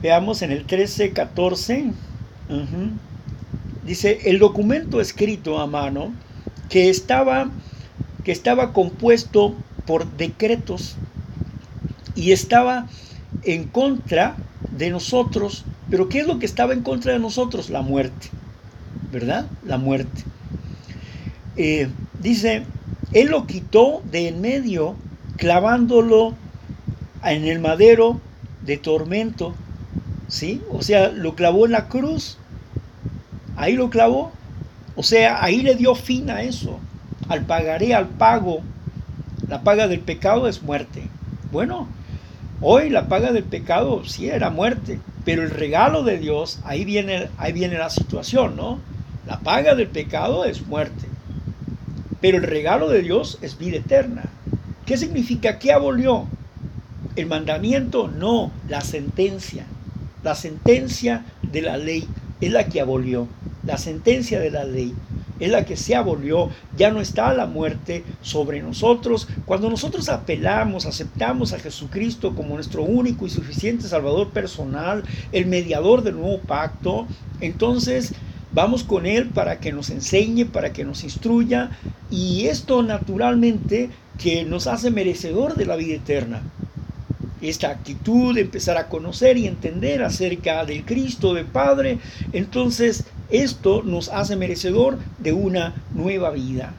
veamos 0.00 0.40
en 0.40 0.52
el 0.52 0.64
13, 0.64 1.12
14, 1.12 1.92
dice, 3.86 4.20
el 4.24 4.38
documento 4.38 5.00
escrito 5.00 5.58
a 5.58 5.66
mano 5.66 6.12
que 6.68 6.90
estaba, 6.90 7.50
que 8.24 8.32
estaba 8.32 8.72
compuesto 8.72 9.54
por 9.86 10.10
decretos 10.16 10.96
y 12.14 12.32
estaba 12.32 12.88
en 13.44 13.64
contra 13.64 14.36
de 14.76 14.90
nosotros. 14.90 15.64
Pero 15.90 16.08
¿qué 16.08 16.20
es 16.20 16.26
lo 16.26 16.38
que 16.38 16.46
estaba 16.46 16.72
en 16.72 16.82
contra 16.82 17.12
de 17.12 17.18
nosotros? 17.18 17.70
La 17.70 17.82
muerte, 17.82 18.28
¿verdad? 19.12 19.46
La 19.64 19.78
muerte. 19.78 20.24
Eh, 21.56 21.88
dice, 22.20 22.64
Él 23.12 23.28
lo 23.28 23.46
quitó 23.46 24.02
de 24.10 24.28
en 24.28 24.40
medio, 24.40 24.96
clavándolo 25.36 26.34
en 27.22 27.44
el 27.44 27.60
madero 27.60 28.20
de 28.64 28.76
tormento, 28.76 29.54
¿sí? 30.28 30.60
O 30.70 30.82
sea, 30.82 31.10
lo 31.10 31.34
clavó 31.34 31.66
en 31.66 31.72
la 31.72 31.88
cruz, 31.88 32.38
ahí 33.56 33.74
lo 33.74 33.90
clavó, 33.90 34.32
o 34.94 35.02
sea, 35.02 35.42
ahí 35.42 35.62
le 35.62 35.74
dio 35.74 35.94
fin 35.94 36.30
a 36.30 36.42
eso, 36.42 36.78
al 37.28 37.44
pagaré, 37.44 37.94
al 37.94 38.08
pago 38.08 38.62
la 39.48 39.62
paga 39.62 39.86
del 39.86 40.00
pecado 40.00 40.48
es 40.48 40.62
muerte. 40.62 41.04
Bueno, 41.52 41.86
hoy 42.60 42.90
la 42.90 43.06
paga 43.06 43.32
del 43.32 43.44
pecado 43.44 44.04
sí 44.04 44.28
era 44.28 44.50
muerte, 44.50 44.98
pero 45.24 45.42
el 45.44 45.50
regalo 45.50 46.02
de 46.02 46.18
Dios, 46.18 46.58
ahí 46.64 46.84
viene, 46.84 47.28
ahí 47.38 47.52
viene 47.52 47.78
la 47.78 47.90
situación, 47.90 48.56
¿no? 48.56 48.80
La 49.24 49.38
paga 49.38 49.76
del 49.76 49.86
pecado 49.86 50.44
es 50.44 50.66
muerte, 50.66 51.06
pero 52.20 52.38
el 52.38 52.42
regalo 52.42 52.88
de 52.88 53.02
Dios 53.02 53.38
es 53.40 53.56
vida 53.56 53.76
eterna. 53.76 54.24
¿Qué 54.84 54.96
significa? 54.96 55.58
¿Qué 55.58 55.72
abolió? 55.72 56.26
El 57.14 57.26
mandamiento, 57.26 58.08
no, 58.08 58.50
la 58.68 58.80
sentencia. 58.80 59.64
La 60.24 60.34
sentencia 60.34 61.24
de 61.42 61.62
la 61.62 61.76
ley 61.76 62.08
es 62.40 62.50
la 62.50 62.66
que 62.66 62.80
abolió. 62.80 63.28
La 63.66 63.78
sentencia 63.78 64.38
de 64.38 64.50
la 64.52 64.64
ley 64.64 64.94
es 65.40 65.50
la 65.50 65.64
que 65.64 65.76
se 65.76 65.96
abolió, 65.96 66.50
ya 66.76 66.92
no 66.92 67.00
está 67.00 67.34
la 67.34 67.46
muerte 67.46 68.04
sobre 68.22 68.62
nosotros. 68.62 69.26
Cuando 69.44 69.68
nosotros 69.68 70.08
apelamos, 70.08 70.86
aceptamos 70.86 71.52
a 71.52 71.58
Jesucristo 71.58 72.34
como 72.36 72.54
nuestro 72.54 72.84
único 72.84 73.26
y 73.26 73.30
suficiente 73.30 73.88
Salvador 73.88 74.30
personal, 74.30 75.02
el 75.32 75.46
mediador 75.46 76.02
del 76.02 76.14
nuevo 76.14 76.38
pacto, 76.38 77.06
entonces 77.40 78.14
vamos 78.52 78.84
con 78.84 79.04
Él 79.04 79.30
para 79.30 79.58
que 79.58 79.72
nos 79.72 79.90
enseñe, 79.90 80.46
para 80.46 80.72
que 80.72 80.84
nos 80.84 81.02
instruya, 81.02 81.70
y 82.08 82.46
esto 82.46 82.84
naturalmente 82.84 83.90
que 84.16 84.44
nos 84.44 84.68
hace 84.68 84.92
merecedor 84.92 85.56
de 85.56 85.66
la 85.66 85.76
vida 85.76 85.96
eterna 85.96 86.40
esta 87.48 87.70
actitud 87.70 88.36
empezar 88.38 88.76
a 88.76 88.88
conocer 88.88 89.36
y 89.36 89.46
entender 89.46 90.02
acerca 90.02 90.64
del 90.64 90.84
Cristo, 90.84 91.34
de 91.34 91.44
Padre, 91.44 91.98
entonces 92.32 93.04
esto 93.30 93.82
nos 93.82 94.08
hace 94.08 94.36
merecedor 94.36 94.98
de 95.18 95.32
una 95.32 95.74
nueva 95.94 96.30
vida. 96.30 96.74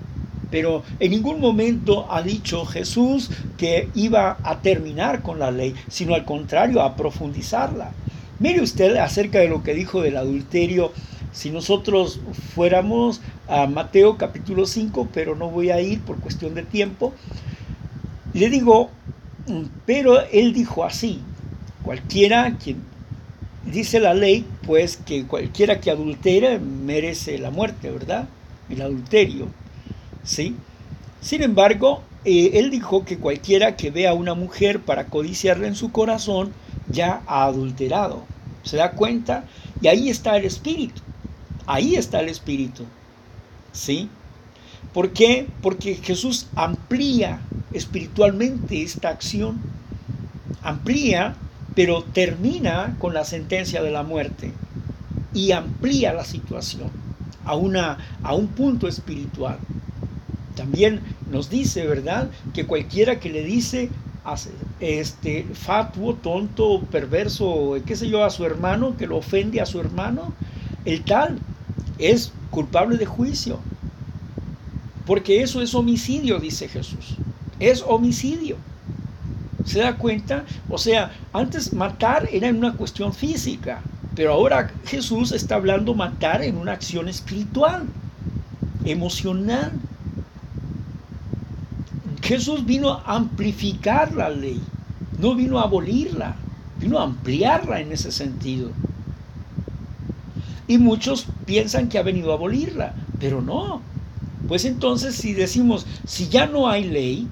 Pero 0.49 0.83
en 0.99 1.11
ningún 1.11 1.41
momento 1.41 2.11
ha 2.11 2.21
dicho 2.21 2.65
Jesús 2.65 3.29
que 3.57 3.89
iba 3.95 4.37
a 4.43 4.61
terminar 4.61 5.21
con 5.21 5.39
la 5.39 5.51
ley, 5.51 5.75
sino 5.89 6.15
al 6.15 6.25
contrario, 6.25 6.81
a 6.81 6.95
profundizarla. 6.95 7.91
Mire 8.39 8.61
usted 8.61 8.95
acerca 8.97 9.39
de 9.39 9.49
lo 9.49 9.63
que 9.63 9.73
dijo 9.73 10.01
del 10.01 10.15
adulterio, 10.15 10.91
si 11.33 11.51
nosotros 11.51 12.19
fuéramos 12.55 13.21
a 13.47 13.67
Mateo 13.67 14.17
capítulo 14.17 14.65
5, 14.65 15.09
pero 15.13 15.35
no 15.35 15.49
voy 15.49 15.69
a 15.69 15.81
ir 15.81 16.01
por 16.01 16.19
cuestión 16.19 16.55
de 16.55 16.63
tiempo, 16.63 17.13
le 18.33 18.49
digo, 18.49 18.89
pero 19.85 20.21
él 20.31 20.53
dijo 20.53 20.83
así, 20.83 21.21
cualquiera 21.83 22.57
quien 22.57 22.81
dice 23.65 23.99
la 23.99 24.13
ley, 24.13 24.45
pues 24.65 24.97
que 24.97 25.25
cualquiera 25.25 25.79
que 25.79 25.91
adultera 25.91 26.59
merece 26.59 27.37
la 27.37 27.51
muerte, 27.51 27.91
¿verdad? 27.91 28.27
El 28.69 28.81
adulterio, 28.81 29.47
¿sí? 30.23 30.55
Sin 31.21 31.41
embargo, 31.43 32.01
eh, 32.25 32.51
él 32.59 32.69
dijo 32.69 33.05
que 33.05 33.17
cualquiera 33.17 33.75
que 33.75 33.91
vea 33.91 34.11
a 34.11 34.13
una 34.13 34.33
mujer 34.33 34.81
para 34.81 35.07
codiciarla 35.07 35.67
en 35.67 35.75
su 35.75 35.91
corazón, 35.91 36.51
ya 36.89 37.21
ha 37.27 37.45
adulterado. 37.45 38.23
¿Se 38.63 38.77
da 38.77 38.91
cuenta? 38.91 39.45
Y 39.81 39.87
ahí 39.87 40.09
está 40.09 40.35
el 40.37 40.45
espíritu. 40.45 41.01
Ahí 41.65 41.95
está 41.95 42.19
el 42.19 42.29
espíritu. 42.29 42.83
¿Sí? 43.71 44.09
¿Por 44.93 45.11
qué? 45.11 45.47
Porque 45.61 45.95
Jesús 45.95 46.47
amplía 46.55 47.41
espiritualmente 47.73 48.81
esta 48.81 49.09
acción. 49.09 49.59
Amplía 50.63 51.35
pero 51.77 52.01
termina 52.01 52.95
con 52.97 53.13
la 53.13 53.23
sentencia 53.23 53.83
de 53.83 53.91
la 53.91 54.01
muerte 54.01 54.51
y 55.31 55.51
amplía 55.51 56.11
la 56.11 56.25
situación 56.25 56.89
a, 57.45 57.55
una, 57.55 57.99
a 58.23 58.33
un 58.33 58.47
punto 58.47 58.87
espiritual. 58.87 59.59
También 60.55 61.01
nos 61.29 61.51
dice, 61.51 61.85
¿verdad?, 61.85 62.31
que 62.55 62.65
cualquiera 62.65 63.19
que 63.19 63.29
le 63.29 63.43
dice 63.43 63.91
este 64.79 65.45
fatuo, 65.53 66.15
tonto, 66.15 66.81
perverso, 66.81 67.75
qué 67.85 67.95
sé 67.95 68.09
yo, 68.09 68.23
a 68.23 68.31
su 68.31 68.43
hermano, 68.43 68.97
que 68.97 69.05
lo 69.05 69.17
ofende 69.17 69.61
a 69.61 69.67
su 69.67 69.79
hermano, 69.79 70.33
el 70.83 71.03
tal 71.03 71.37
es 71.99 72.33
culpable 72.49 72.97
de 72.97 73.05
juicio. 73.05 73.59
Porque 75.07 75.41
eso 75.41 75.61
es 75.61 75.73
homicidio, 75.73 76.37
dice 76.37 76.67
Jesús. 76.67 77.15
Es 77.59 77.81
homicidio. 77.81 78.57
¿Se 79.65 79.79
da 79.79 79.97
cuenta? 79.97 80.43
O 80.69 80.77
sea, 80.77 81.11
antes 81.33 81.73
matar 81.73 82.27
era 82.31 82.49
una 82.49 82.73
cuestión 82.73 83.13
física, 83.13 83.81
pero 84.15 84.33
ahora 84.33 84.71
Jesús 84.85 85.31
está 85.31 85.55
hablando 85.55 85.93
matar 85.93 86.43
en 86.43 86.57
una 86.57 86.73
acción 86.73 87.07
espiritual, 87.07 87.85
emocional. 88.83 89.71
Jesús 92.21 92.65
vino 92.65 92.91
a 92.91 93.15
amplificar 93.15 94.13
la 94.13 94.29
ley, 94.29 94.61
no 95.19 95.35
vino 95.35 95.59
a 95.59 95.63
abolirla, 95.63 96.35
vino 96.79 96.99
a 96.99 97.03
ampliarla 97.03 97.79
en 97.79 97.93
ese 97.93 98.11
sentido. 98.11 98.71
Y 100.67 100.77
muchos 100.77 101.27
piensan 101.45 101.87
que 101.87 101.97
ha 101.97 102.03
venido 102.03 102.31
a 102.31 102.35
abolirla, 102.35 102.93
pero 103.19 103.41
no. 103.41 103.81
Pues 104.47 104.65
entonces 104.65 105.15
si 105.15 105.33
decimos, 105.33 105.85
si 106.05 106.27
ya 106.29 106.45
no 106.45 106.69
hay 106.69 106.83
ley, 106.83 107.27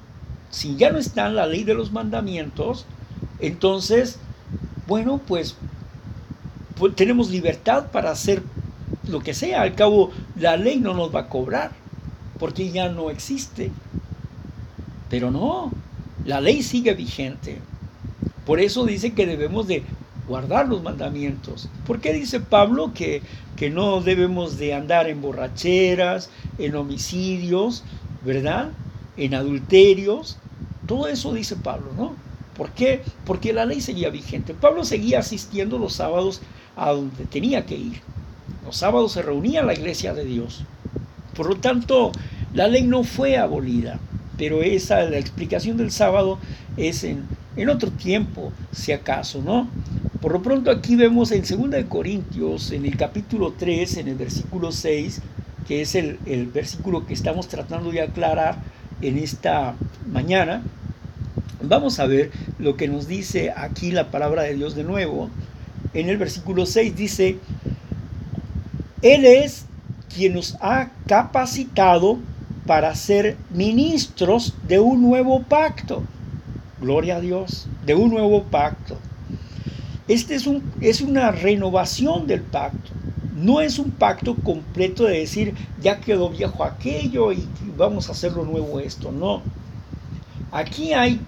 si 0.50 0.76
ya 0.76 0.92
no 0.92 0.98
está 0.98 1.30
la 1.30 1.46
ley 1.46 1.64
de 1.64 1.74
los 1.74 1.92
mandamientos, 1.92 2.86
entonces, 3.40 4.18
bueno, 4.88 5.20
pues, 5.26 5.56
pues, 6.78 6.96
tenemos 6.96 7.30
libertad 7.30 7.92
para 7.92 8.12
hacer 8.12 8.42
lo 9.08 9.20
que 9.20 9.34
sea. 9.34 9.62
Al 9.62 9.76
cabo, 9.76 10.12
la 10.36 10.58
ley 10.58 10.80
no 10.80 10.94
nos 10.94 11.14
va 11.14 11.22
a 11.22 11.30
cobrar, 11.30 11.72
porque 12.40 12.72
ya 12.72 12.90
no 12.90 13.10
existe. 13.10 13.72
Pero 15.10 15.32
no, 15.32 15.72
la 16.26 16.42
ley 16.42 16.64
sigue 16.64 16.94
vigente. 16.94 17.60
Por 18.46 18.60
eso 18.60 18.86
dice 18.86 19.14
que 19.14 19.26
debemos 19.26 19.68
de 19.68 19.84
guardar 20.28 20.68
los 20.68 20.82
mandamientos. 20.82 21.70
¿Por 21.86 22.00
qué 22.00 22.14
dice 22.14 22.40
Pablo 22.40 22.94
que, 22.94 23.22
no 23.72 24.02
debemos 24.02 24.58
de 24.58 24.74
andar 24.74 25.08
en 25.08 25.22
borracheras, 25.22 26.30
en 26.58 26.76
homicidios, 26.76 27.84
¿verdad? 28.24 28.70
En 29.18 29.34
adulterios, 29.34 30.38
todo 30.88 31.08
eso 31.08 31.34
dice 31.34 31.56
Pablo, 31.56 31.92
¿no? 31.96 32.14
¿Por 32.58 32.72
qué? 32.72 33.02
Porque 33.26 33.54
la 33.54 33.66
ley 33.66 33.82
seguía 33.82 34.10
vigente. 34.10 34.54
Pablo 34.54 34.84
seguía 34.84 35.20
asistiendo 35.20 35.78
los 35.78 35.94
sábados 35.94 36.42
a 36.76 36.92
donde 36.92 37.26
tenía 37.26 37.66
que 37.66 37.76
ir. 37.76 38.02
Los 38.66 38.78
sábados 38.78 39.14
se 39.14 39.22
reunía 39.22 39.64
la 39.64 39.74
iglesia 39.74 40.14
de 40.14 40.26
Dios. 40.26 40.64
Por 41.36 41.48
lo 41.48 41.56
tanto, 41.58 42.12
la 42.54 42.68
ley 42.68 42.84
no 42.84 43.04
fue 43.04 43.38
abolida, 43.38 44.00
pero 44.38 44.62
esa, 44.64 45.02
la 45.04 45.18
explicación 45.18 45.78
del 45.78 45.92
sábado 45.92 46.40
es 46.78 47.04
en 47.04 47.70
otro 47.70 47.92
tiempo, 47.92 48.52
si 48.72 48.92
acaso, 48.92 49.42
¿no? 49.42 49.68
Por 50.26 50.34
lo 50.34 50.42
pronto 50.42 50.72
aquí 50.72 50.96
vemos 50.96 51.32
en 51.32 51.44
2 51.44 51.70
de 51.70 51.86
Corintios, 51.86 52.72
en 52.72 52.84
el 52.88 52.98
capítulo 52.98 53.54
3, 53.56 53.98
en 53.98 54.08
el 54.08 54.16
versículo 54.16 54.72
6, 54.72 55.22
que 55.68 55.84
es 55.84 55.94
el, 55.94 56.18
el 56.26 56.48
versículo 56.48 57.06
que 57.06 57.14
estamos 57.14 57.48
tratando 57.48 57.92
de 57.92 58.02
aclarar 58.02 58.58
en 59.04 59.20
esta 59.20 59.76
mañana, 60.12 60.64
vamos 61.62 62.00
a 62.00 62.08
ver 62.08 62.32
lo 62.58 62.76
que 62.76 62.88
nos 62.88 63.08
dice 63.08 63.54
aquí 63.56 63.92
la 63.92 64.10
palabra 64.10 64.42
de 64.42 64.56
Dios 64.56 64.74
de 64.74 64.84
nuevo. 64.84 65.30
En 65.94 66.10
el 66.10 66.18
versículo 66.18 66.66
6 66.66 66.96
dice, 66.96 67.38
Él 69.04 69.26
es 69.26 69.68
quien 70.12 70.34
nos 70.34 70.58
ha 70.60 70.90
capacitado 71.06 72.18
para 72.66 72.96
ser 72.96 73.38
ministros 73.52 74.56
de 74.68 74.80
un 74.80 75.04
nuevo 75.04 75.44
pacto. 75.44 76.02
Gloria 76.82 77.18
a 77.18 77.22
Dios, 77.22 77.68
de 77.86 77.94
un 77.94 78.10
nuevo 78.10 78.42
pacto. 78.46 78.98
Este 80.08 80.36
es, 80.36 80.46
un, 80.46 80.64
es 80.82 81.02
una 81.02 81.32
renovación 81.32 82.28
del 82.28 82.42
pacto. 82.42 82.92
No 83.36 83.60
es 83.60 83.80
un 83.80 83.92
pacto 83.92 84.36
completo 84.36 85.06
de 85.06 85.20
decir, 85.20 85.54
ya 85.82 86.00
quedó 86.00 86.30
viejo 86.30 86.64
aquello 86.64 87.32
y 87.34 87.48
vamos 87.76 88.08
a 88.08 88.12
hacerlo 88.12 88.46
nuevo 88.46 88.80
esto. 88.80 89.12
No. 89.12 89.42
Aquí 90.52 90.94
hay, 90.94 91.20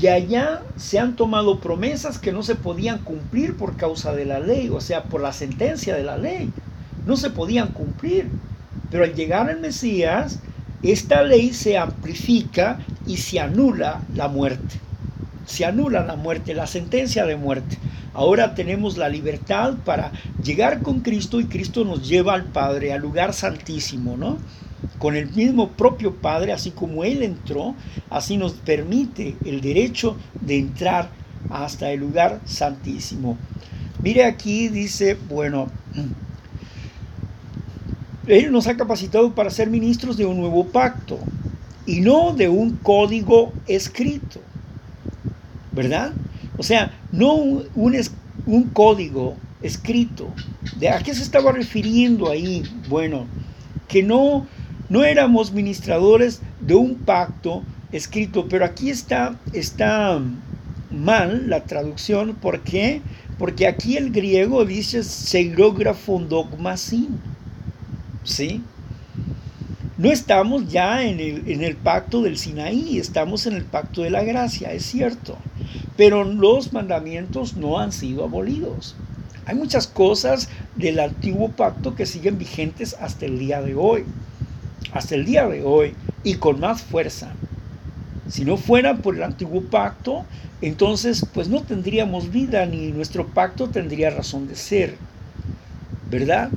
y 0.00 0.06
allá 0.06 0.62
se 0.76 0.98
han 0.98 1.16
tomado 1.16 1.60
promesas 1.60 2.18
que 2.18 2.32
no 2.32 2.42
se 2.42 2.56
podían 2.56 2.98
cumplir 2.98 3.56
por 3.56 3.76
causa 3.76 4.12
de 4.12 4.24
la 4.24 4.40
ley, 4.40 4.68
o 4.68 4.80
sea, 4.80 5.04
por 5.04 5.20
la 5.20 5.32
sentencia 5.32 5.94
de 5.94 6.04
la 6.04 6.18
ley. 6.18 6.50
No 7.06 7.16
se 7.16 7.30
podían 7.30 7.68
cumplir. 7.68 8.28
Pero 8.90 9.04
al 9.04 9.14
llegar 9.14 9.48
el 9.50 9.60
Mesías, 9.60 10.40
esta 10.82 11.22
ley 11.22 11.52
se 11.52 11.78
amplifica 11.78 12.80
y 13.06 13.16
se 13.18 13.40
anula 13.40 14.02
la 14.14 14.28
muerte. 14.28 14.80
Se 15.46 15.64
anula 15.64 16.04
la 16.04 16.16
muerte, 16.16 16.54
la 16.54 16.66
sentencia 16.66 17.24
de 17.24 17.36
muerte. 17.36 17.78
Ahora 18.12 18.54
tenemos 18.54 18.96
la 18.96 19.08
libertad 19.08 19.74
para 19.84 20.12
llegar 20.42 20.82
con 20.82 21.00
Cristo 21.00 21.40
y 21.40 21.44
Cristo 21.44 21.84
nos 21.84 22.08
lleva 22.08 22.34
al 22.34 22.44
Padre, 22.44 22.92
al 22.92 23.00
lugar 23.00 23.32
santísimo, 23.32 24.16
¿no? 24.16 24.38
Con 24.98 25.14
el 25.14 25.30
mismo 25.30 25.70
propio 25.70 26.16
Padre, 26.16 26.52
así 26.52 26.72
como 26.72 27.04
Él 27.04 27.22
entró, 27.22 27.74
así 28.08 28.36
nos 28.36 28.54
permite 28.54 29.36
el 29.44 29.60
derecho 29.60 30.16
de 30.40 30.58
entrar 30.58 31.10
hasta 31.50 31.90
el 31.90 32.00
lugar 32.00 32.40
santísimo. 32.44 33.38
Mire 34.02 34.24
aquí 34.24 34.68
dice, 34.68 35.16
bueno, 35.28 35.68
él 38.26 38.50
nos 38.50 38.66
ha 38.66 38.76
capacitado 38.76 39.34
para 39.34 39.50
ser 39.50 39.70
ministros 39.70 40.16
de 40.16 40.26
un 40.26 40.38
nuevo 40.38 40.66
pacto 40.66 41.18
y 41.86 42.00
no 42.00 42.32
de 42.32 42.48
un 42.48 42.76
código 42.76 43.52
escrito. 43.66 44.40
¿Verdad? 45.72 46.12
O 46.56 46.62
sea, 46.62 46.92
no 47.12 47.34
un, 47.34 47.66
un, 48.46 48.64
código 48.70 49.36
escrito. 49.62 50.28
¿De 50.78 50.88
a 50.88 50.98
qué 50.98 51.14
se 51.14 51.22
estaba 51.22 51.52
refiriendo 51.52 52.30
ahí? 52.30 52.62
Bueno, 52.88 53.26
que 53.88 54.02
no, 54.02 54.46
no 54.88 55.04
éramos 55.04 55.52
ministradores 55.52 56.40
de 56.60 56.74
un 56.74 56.96
pacto 56.96 57.62
escrito, 57.92 58.46
pero 58.48 58.64
aquí 58.64 58.90
está, 58.90 59.38
está 59.52 60.20
mal 60.90 61.48
la 61.48 61.64
traducción. 61.64 62.34
¿Por 62.34 62.60
qué? 62.60 63.02
Porque 63.38 63.66
aquí 63.66 63.96
el 63.96 64.12
griego 64.12 64.64
dice 64.64 65.02
seilógrafo 65.02 66.18
dogmasin 66.18 67.18
¿sí? 68.24 68.62
No 69.98 70.10
estamos 70.10 70.68
ya 70.70 71.04
en 71.04 71.20
el, 71.20 71.50
en 71.50 71.62
el 71.62 71.76
pacto 71.76 72.22
del 72.22 72.38
Sinaí, 72.38 72.98
estamos 72.98 73.46
en 73.46 73.54
el 73.54 73.64
pacto 73.64 74.02
de 74.02 74.10
la 74.10 74.22
gracia, 74.22 74.72
es 74.72 74.86
cierto, 74.86 75.36
pero 76.00 76.24
los 76.24 76.72
mandamientos 76.72 77.58
no 77.58 77.78
han 77.78 77.92
sido 77.92 78.24
abolidos. 78.24 78.96
Hay 79.44 79.54
muchas 79.54 79.86
cosas 79.86 80.48
del 80.74 80.98
antiguo 80.98 81.50
pacto 81.50 81.94
que 81.94 82.06
siguen 82.06 82.38
vigentes 82.38 82.96
hasta 82.98 83.26
el 83.26 83.38
día 83.38 83.60
de 83.60 83.74
hoy, 83.74 84.06
hasta 84.94 85.14
el 85.14 85.26
día 85.26 85.46
de 85.46 85.62
hoy, 85.62 85.92
y 86.24 86.36
con 86.36 86.58
más 86.58 86.80
fuerza. 86.80 87.34
Si 88.30 88.46
no 88.46 88.56
fuera 88.56 88.96
por 88.96 89.14
el 89.14 89.22
antiguo 89.22 89.60
pacto, 89.60 90.24
entonces 90.62 91.26
pues 91.34 91.48
no 91.48 91.60
tendríamos 91.64 92.30
vida 92.30 92.64
ni 92.64 92.92
nuestro 92.92 93.26
pacto 93.26 93.68
tendría 93.68 94.08
razón 94.08 94.48
de 94.48 94.56
ser. 94.56 94.96
¿Verdad? 96.10 96.48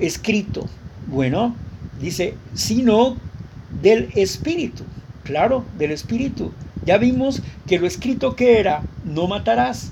escrito. 0.00 0.66
Bueno, 1.06 1.54
dice, 2.00 2.34
sino 2.54 3.18
del 3.80 4.10
Espíritu. 4.16 4.82
Claro, 5.22 5.64
del 5.78 5.92
Espíritu. 5.92 6.50
Ya 6.88 6.96
vimos 6.96 7.42
que 7.66 7.78
lo 7.78 7.86
escrito 7.86 8.34
que 8.34 8.58
era, 8.58 8.80
no 9.04 9.26
matarás. 9.26 9.90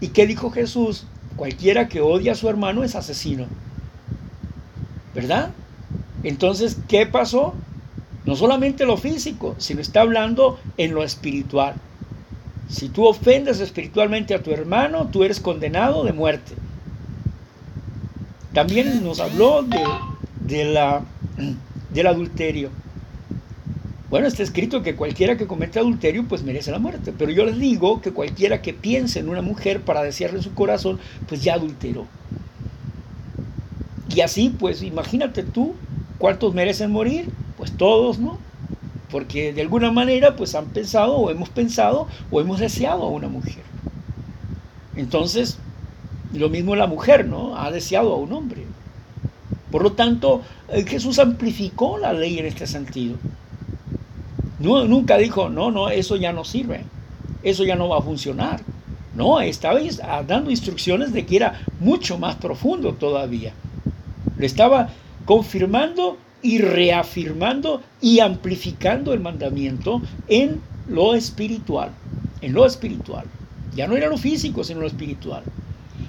¿Y 0.00 0.10
qué 0.10 0.28
dijo 0.28 0.52
Jesús? 0.52 1.04
Cualquiera 1.34 1.88
que 1.88 2.00
odia 2.00 2.30
a 2.30 2.34
su 2.36 2.48
hermano 2.48 2.84
es 2.84 2.94
asesino. 2.94 3.46
¿Verdad? 5.12 5.50
Entonces, 6.22 6.76
¿qué 6.86 7.04
pasó? 7.04 7.52
No 8.26 8.36
solamente 8.36 8.86
lo 8.86 8.96
físico, 8.96 9.56
sino 9.58 9.80
está 9.80 10.02
hablando 10.02 10.60
en 10.76 10.94
lo 10.94 11.02
espiritual. 11.02 11.74
Si 12.68 12.90
tú 12.90 13.06
ofendes 13.06 13.58
espiritualmente 13.58 14.32
a 14.32 14.40
tu 14.44 14.52
hermano, 14.52 15.08
tú 15.08 15.24
eres 15.24 15.40
condenado 15.40 16.04
de 16.04 16.12
muerte. 16.12 16.52
También 18.52 19.02
nos 19.02 19.18
habló 19.18 19.64
de, 19.64 19.82
del 21.90 22.06
adulterio. 22.06 22.70
Bueno, 24.08 24.28
está 24.28 24.44
escrito 24.44 24.82
que 24.82 24.94
cualquiera 24.94 25.36
que 25.36 25.48
comete 25.48 25.80
adulterio 25.80 26.26
pues 26.28 26.44
merece 26.44 26.70
la 26.70 26.78
muerte. 26.78 27.12
Pero 27.16 27.32
yo 27.32 27.44
les 27.44 27.58
digo 27.58 28.00
que 28.00 28.12
cualquiera 28.12 28.62
que 28.62 28.72
piense 28.72 29.18
en 29.18 29.28
una 29.28 29.42
mujer 29.42 29.82
para 29.82 30.02
desearle 30.02 30.42
su 30.42 30.54
corazón, 30.54 31.00
pues 31.28 31.42
ya 31.42 31.54
adulteró. 31.54 32.06
Y 34.14 34.20
así, 34.20 34.50
pues 34.50 34.82
imagínate 34.82 35.42
tú, 35.42 35.74
¿cuántos 36.18 36.54
merecen 36.54 36.92
morir? 36.92 37.30
Pues 37.56 37.76
todos, 37.76 38.18
¿no? 38.20 38.38
Porque 39.10 39.52
de 39.52 39.62
alguna 39.62 39.90
manera 39.90 40.36
pues 40.36 40.54
han 40.54 40.66
pensado 40.66 41.16
o 41.16 41.30
hemos 41.30 41.48
pensado 41.48 42.06
o 42.30 42.40
hemos 42.40 42.60
deseado 42.60 43.02
a 43.02 43.08
una 43.08 43.28
mujer. 43.28 43.64
Entonces, 44.94 45.58
lo 46.32 46.48
mismo 46.48 46.76
la 46.76 46.86
mujer, 46.86 47.26
¿no? 47.26 47.56
Ha 47.56 47.72
deseado 47.72 48.12
a 48.12 48.16
un 48.16 48.32
hombre. 48.32 48.64
Por 49.70 49.82
lo 49.82 49.92
tanto, 49.92 50.42
eh, 50.68 50.84
Jesús 50.86 51.18
amplificó 51.18 51.98
la 51.98 52.12
ley 52.12 52.38
en 52.38 52.46
este 52.46 52.66
sentido. 52.66 53.16
Nunca 54.66 55.16
dijo, 55.16 55.48
no, 55.48 55.70
no, 55.70 55.88
eso 55.88 56.16
ya 56.16 56.32
no 56.32 56.44
sirve, 56.44 56.84
eso 57.42 57.64
ya 57.64 57.76
no 57.76 57.88
va 57.88 57.98
a 57.98 58.02
funcionar. 58.02 58.60
No, 59.14 59.40
estaba 59.40 59.80
dando 60.26 60.50
instrucciones 60.50 61.12
de 61.12 61.24
que 61.24 61.36
era 61.36 61.60
mucho 61.80 62.18
más 62.18 62.36
profundo 62.36 62.92
todavía. 62.94 63.52
Le 64.36 64.44
estaba 64.44 64.90
confirmando 65.24 66.18
y 66.42 66.58
reafirmando 66.58 67.80
y 68.00 68.20
amplificando 68.20 69.14
el 69.14 69.20
mandamiento 69.20 70.02
en 70.28 70.60
lo 70.88 71.14
espiritual, 71.14 71.90
en 72.42 72.52
lo 72.52 72.66
espiritual. 72.66 73.24
Ya 73.74 73.86
no 73.86 73.96
era 73.96 74.08
lo 74.08 74.18
físico, 74.18 74.64
sino 74.64 74.80
lo 74.80 74.86
espiritual. 74.86 75.42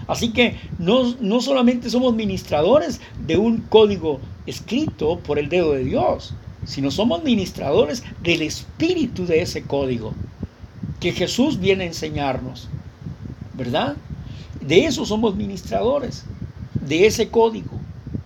Así 0.08 0.32
que 0.32 0.58
no, 0.80 1.16
no 1.20 1.42
solamente 1.42 1.90
somos 1.90 2.14
ministradores 2.16 3.02
de 3.26 3.38
un 3.38 3.58
código 3.58 4.20
escrito 4.46 5.20
por 5.20 5.38
el 5.38 5.50
dedo 5.50 5.74
de 5.74 5.84
Dios, 5.84 6.34
sino 6.68 6.92
somos 6.92 7.24
ministradores 7.24 8.04
del 8.22 8.44
espíritu 8.44 9.26
de 9.26 9.42
ese 9.42 9.64
código 9.64 10.14
que 11.00 11.14
Jesús 11.14 11.60
viene 11.60 11.86
a 11.86 11.88
enseñarnos. 11.88 12.68
¿Verdad? 13.54 13.96
De 14.62 14.86
eso 14.86 15.06
somos 15.06 15.36
ministradores, 15.36 16.26
de 16.74 17.08
ese 17.08 17.30
código 17.30 17.80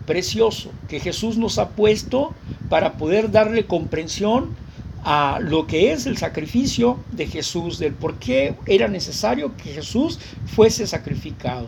precioso 0.06 0.72
que 0.90 1.00
Jesús 1.00 1.38
nos 1.38 1.58
ha 1.60 1.70
puesto 1.70 2.34
para 2.68 2.94
poder 2.94 3.32
darle 3.32 3.66
comprensión 3.66 4.56
a 5.04 5.40
lo 5.40 5.68
que 5.68 5.94
es 5.94 6.06
el 6.06 6.18
sacrificio 6.18 7.00
de 7.12 7.28
Jesús, 7.28 7.80
del 7.80 7.94
por 7.94 8.16
qué 8.16 8.56
era 8.66 8.88
necesario 8.88 9.56
que 9.56 9.72
Jesús 9.72 10.20
fuese 10.46 10.86
sacrificado. 10.88 11.68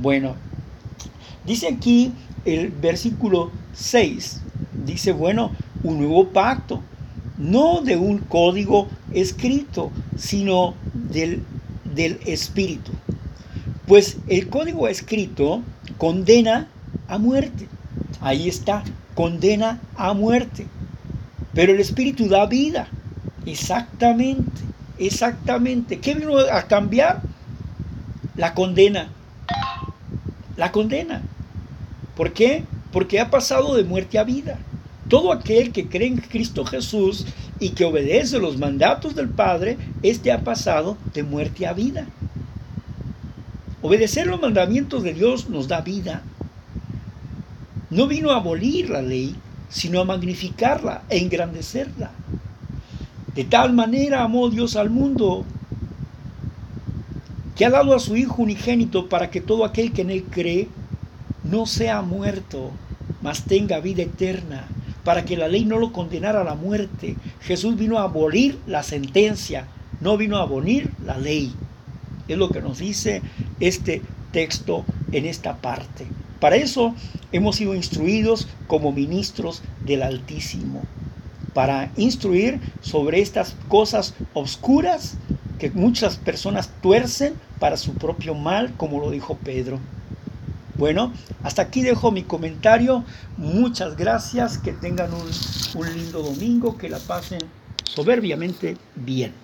Bueno, 0.00 0.34
dice 1.46 1.68
aquí 1.68 2.12
el 2.44 2.70
versículo 2.70 3.50
6, 3.72 4.42
dice, 4.84 5.12
bueno, 5.12 5.50
un 5.82 5.98
nuevo 5.98 6.28
pacto, 6.28 6.82
no 7.38 7.80
de 7.80 7.96
un 7.96 8.18
código 8.18 8.88
escrito, 9.12 9.90
sino 10.16 10.74
del, 10.94 11.42
del 11.94 12.20
Espíritu. 12.26 12.92
Pues 13.86 14.18
el 14.28 14.48
código 14.48 14.88
escrito 14.88 15.62
condena 15.98 16.68
a 17.08 17.18
muerte. 17.18 17.68
Ahí 18.20 18.48
está, 18.48 18.82
condena 19.14 19.80
a 19.96 20.14
muerte. 20.14 20.66
Pero 21.52 21.72
el 21.72 21.80
Espíritu 21.80 22.28
da 22.28 22.46
vida. 22.46 22.88
Exactamente, 23.46 24.62
exactamente. 24.98 26.00
¿Qué 26.00 26.14
vino 26.14 26.38
a 26.38 26.62
cambiar? 26.62 27.22
La 28.36 28.54
condena. 28.54 29.10
La 30.56 30.72
condena. 30.72 31.22
¿Por 32.16 32.32
qué? 32.32 32.64
Porque 32.94 33.18
ha 33.18 33.28
pasado 33.28 33.74
de 33.74 33.82
muerte 33.82 34.20
a 34.20 34.22
vida. 34.24 34.56
Todo 35.08 35.32
aquel 35.32 35.72
que 35.72 35.88
cree 35.88 36.06
en 36.06 36.18
Cristo 36.18 36.64
Jesús 36.64 37.26
y 37.58 37.70
que 37.70 37.84
obedece 37.84 38.38
los 38.38 38.56
mandatos 38.56 39.16
del 39.16 39.28
Padre, 39.28 39.76
este 40.04 40.30
ha 40.30 40.44
pasado 40.44 40.96
de 41.12 41.24
muerte 41.24 41.66
a 41.66 41.72
vida. 41.72 42.06
Obedecer 43.82 44.28
los 44.28 44.40
mandamientos 44.40 45.02
de 45.02 45.12
Dios 45.12 45.50
nos 45.50 45.66
da 45.66 45.80
vida. 45.80 46.22
No 47.90 48.06
vino 48.06 48.30
a 48.30 48.36
abolir 48.36 48.90
la 48.90 49.02
ley, 49.02 49.34
sino 49.68 50.00
a 50.00 50.04
magnificarla 50.04 51.02
e 51.08 51.18
engrandecerla. 51.18 52.12
De 53.34 53.42
tal 53.42 53.72
manera 53.72 54.22
amó 54.22 54.50
Dios 54.50 54.76
al 54.76 54.88
mundo 54.88 55.44
que 57.56 57.64
ha 57.64 57.70
dado 57.70 57.92
a 57.92 57.98
su 57.98 58.14
Hijo 58.14 58.42
unigénito 58.42 59.08
para 59.08 59.30
que 59.30 59.40
todo 59.40 59.64
aquel 59.64 59.92
que 59.92 60.02
en 60.02 60.10
él 60.10 60.24
cree 60.30 60.68
no 61.44 61.66
sea 61.66 62.00
muerto, 62.00 62.70
mas 63.24 63.42
tenga 63.42 63.80
vida 63.80 64.02
eterna. 64.02 64.68
para 65.04 65.24
que 65.24 65.36
la 65.36 65.48
ley 65.48 65.64
no 65.64 65.78
lo 65.78 65.92
condenara 65.92 66.40
a 66.40 66.44
la 66.44 66.54
muerte. 66.54 67.16
Jesús 67.42 67.76
vino 67.76 67.98
a 67.98 68.04
abolir 68.04 68.58
la 68.66 68.82
sentencia, 68.82 69.68
no 70.00 70.16
vino 70.16 70.38
a 70.38 70.42
abolir 70.42 70.90
la 71.04 71.18
ley. 71.18 71.52
Es 72.26 72.38
lo 72.38 72.48
que 72.48 72.62
nos 72.62 72.78
dice 72.78 73.22
este 73.60 74.02
texto 74.32 74.84
en 75.12 75.26
esta 75.26 75.58
parte. 75.58 76.06
Para 76.40 76.56
eso 76.56 76.94
hemos 77.32 77.56
sido 77.56 77.74
instruidos 77.74 78.48
como 78.66 78.92
ministros 78.92 79.62
del 79.84 80.02
Altísimo, 80.02 80.82
para 81.52 81.90
instruir 81.96 82.60
sobre 82.80 83.20
estas 83.20 83.54
cosas 83.68 84.14
oscuras 84.32 85.14
que 85.58 85.70
muchas 85.70 86.16
personas 86.16 86.70
tuercen 86.82 87.34
para 87.60 87.76
su 87.76 87.94
propio 87.94 88.34
mal, 88.34 88.72
como 88.76 89.00
lo 89.00 89.10
dijo 89.10 89.36
Pedro. 89.36 89.78
Bueno, 90.76 91.12
hasta 91.42 91.62
aquí 91.62 91.82
dejo 91.82 92.10
mi 92.10 92.22
comentario. 92.22 93.04
Muchas 93.36 93.96
gracias, 93.96 94.58
que 94.58 94.72
tengan 94.72 95.10
un, 95.14 95.86
lindo 95.94 96.22
domingo, 96.22 96.76
que 96.76 96.88
la 96.88 96.98
pasen 96.98 97.40
soberbiamente 97.84 98.76
bien. 98.96 99.43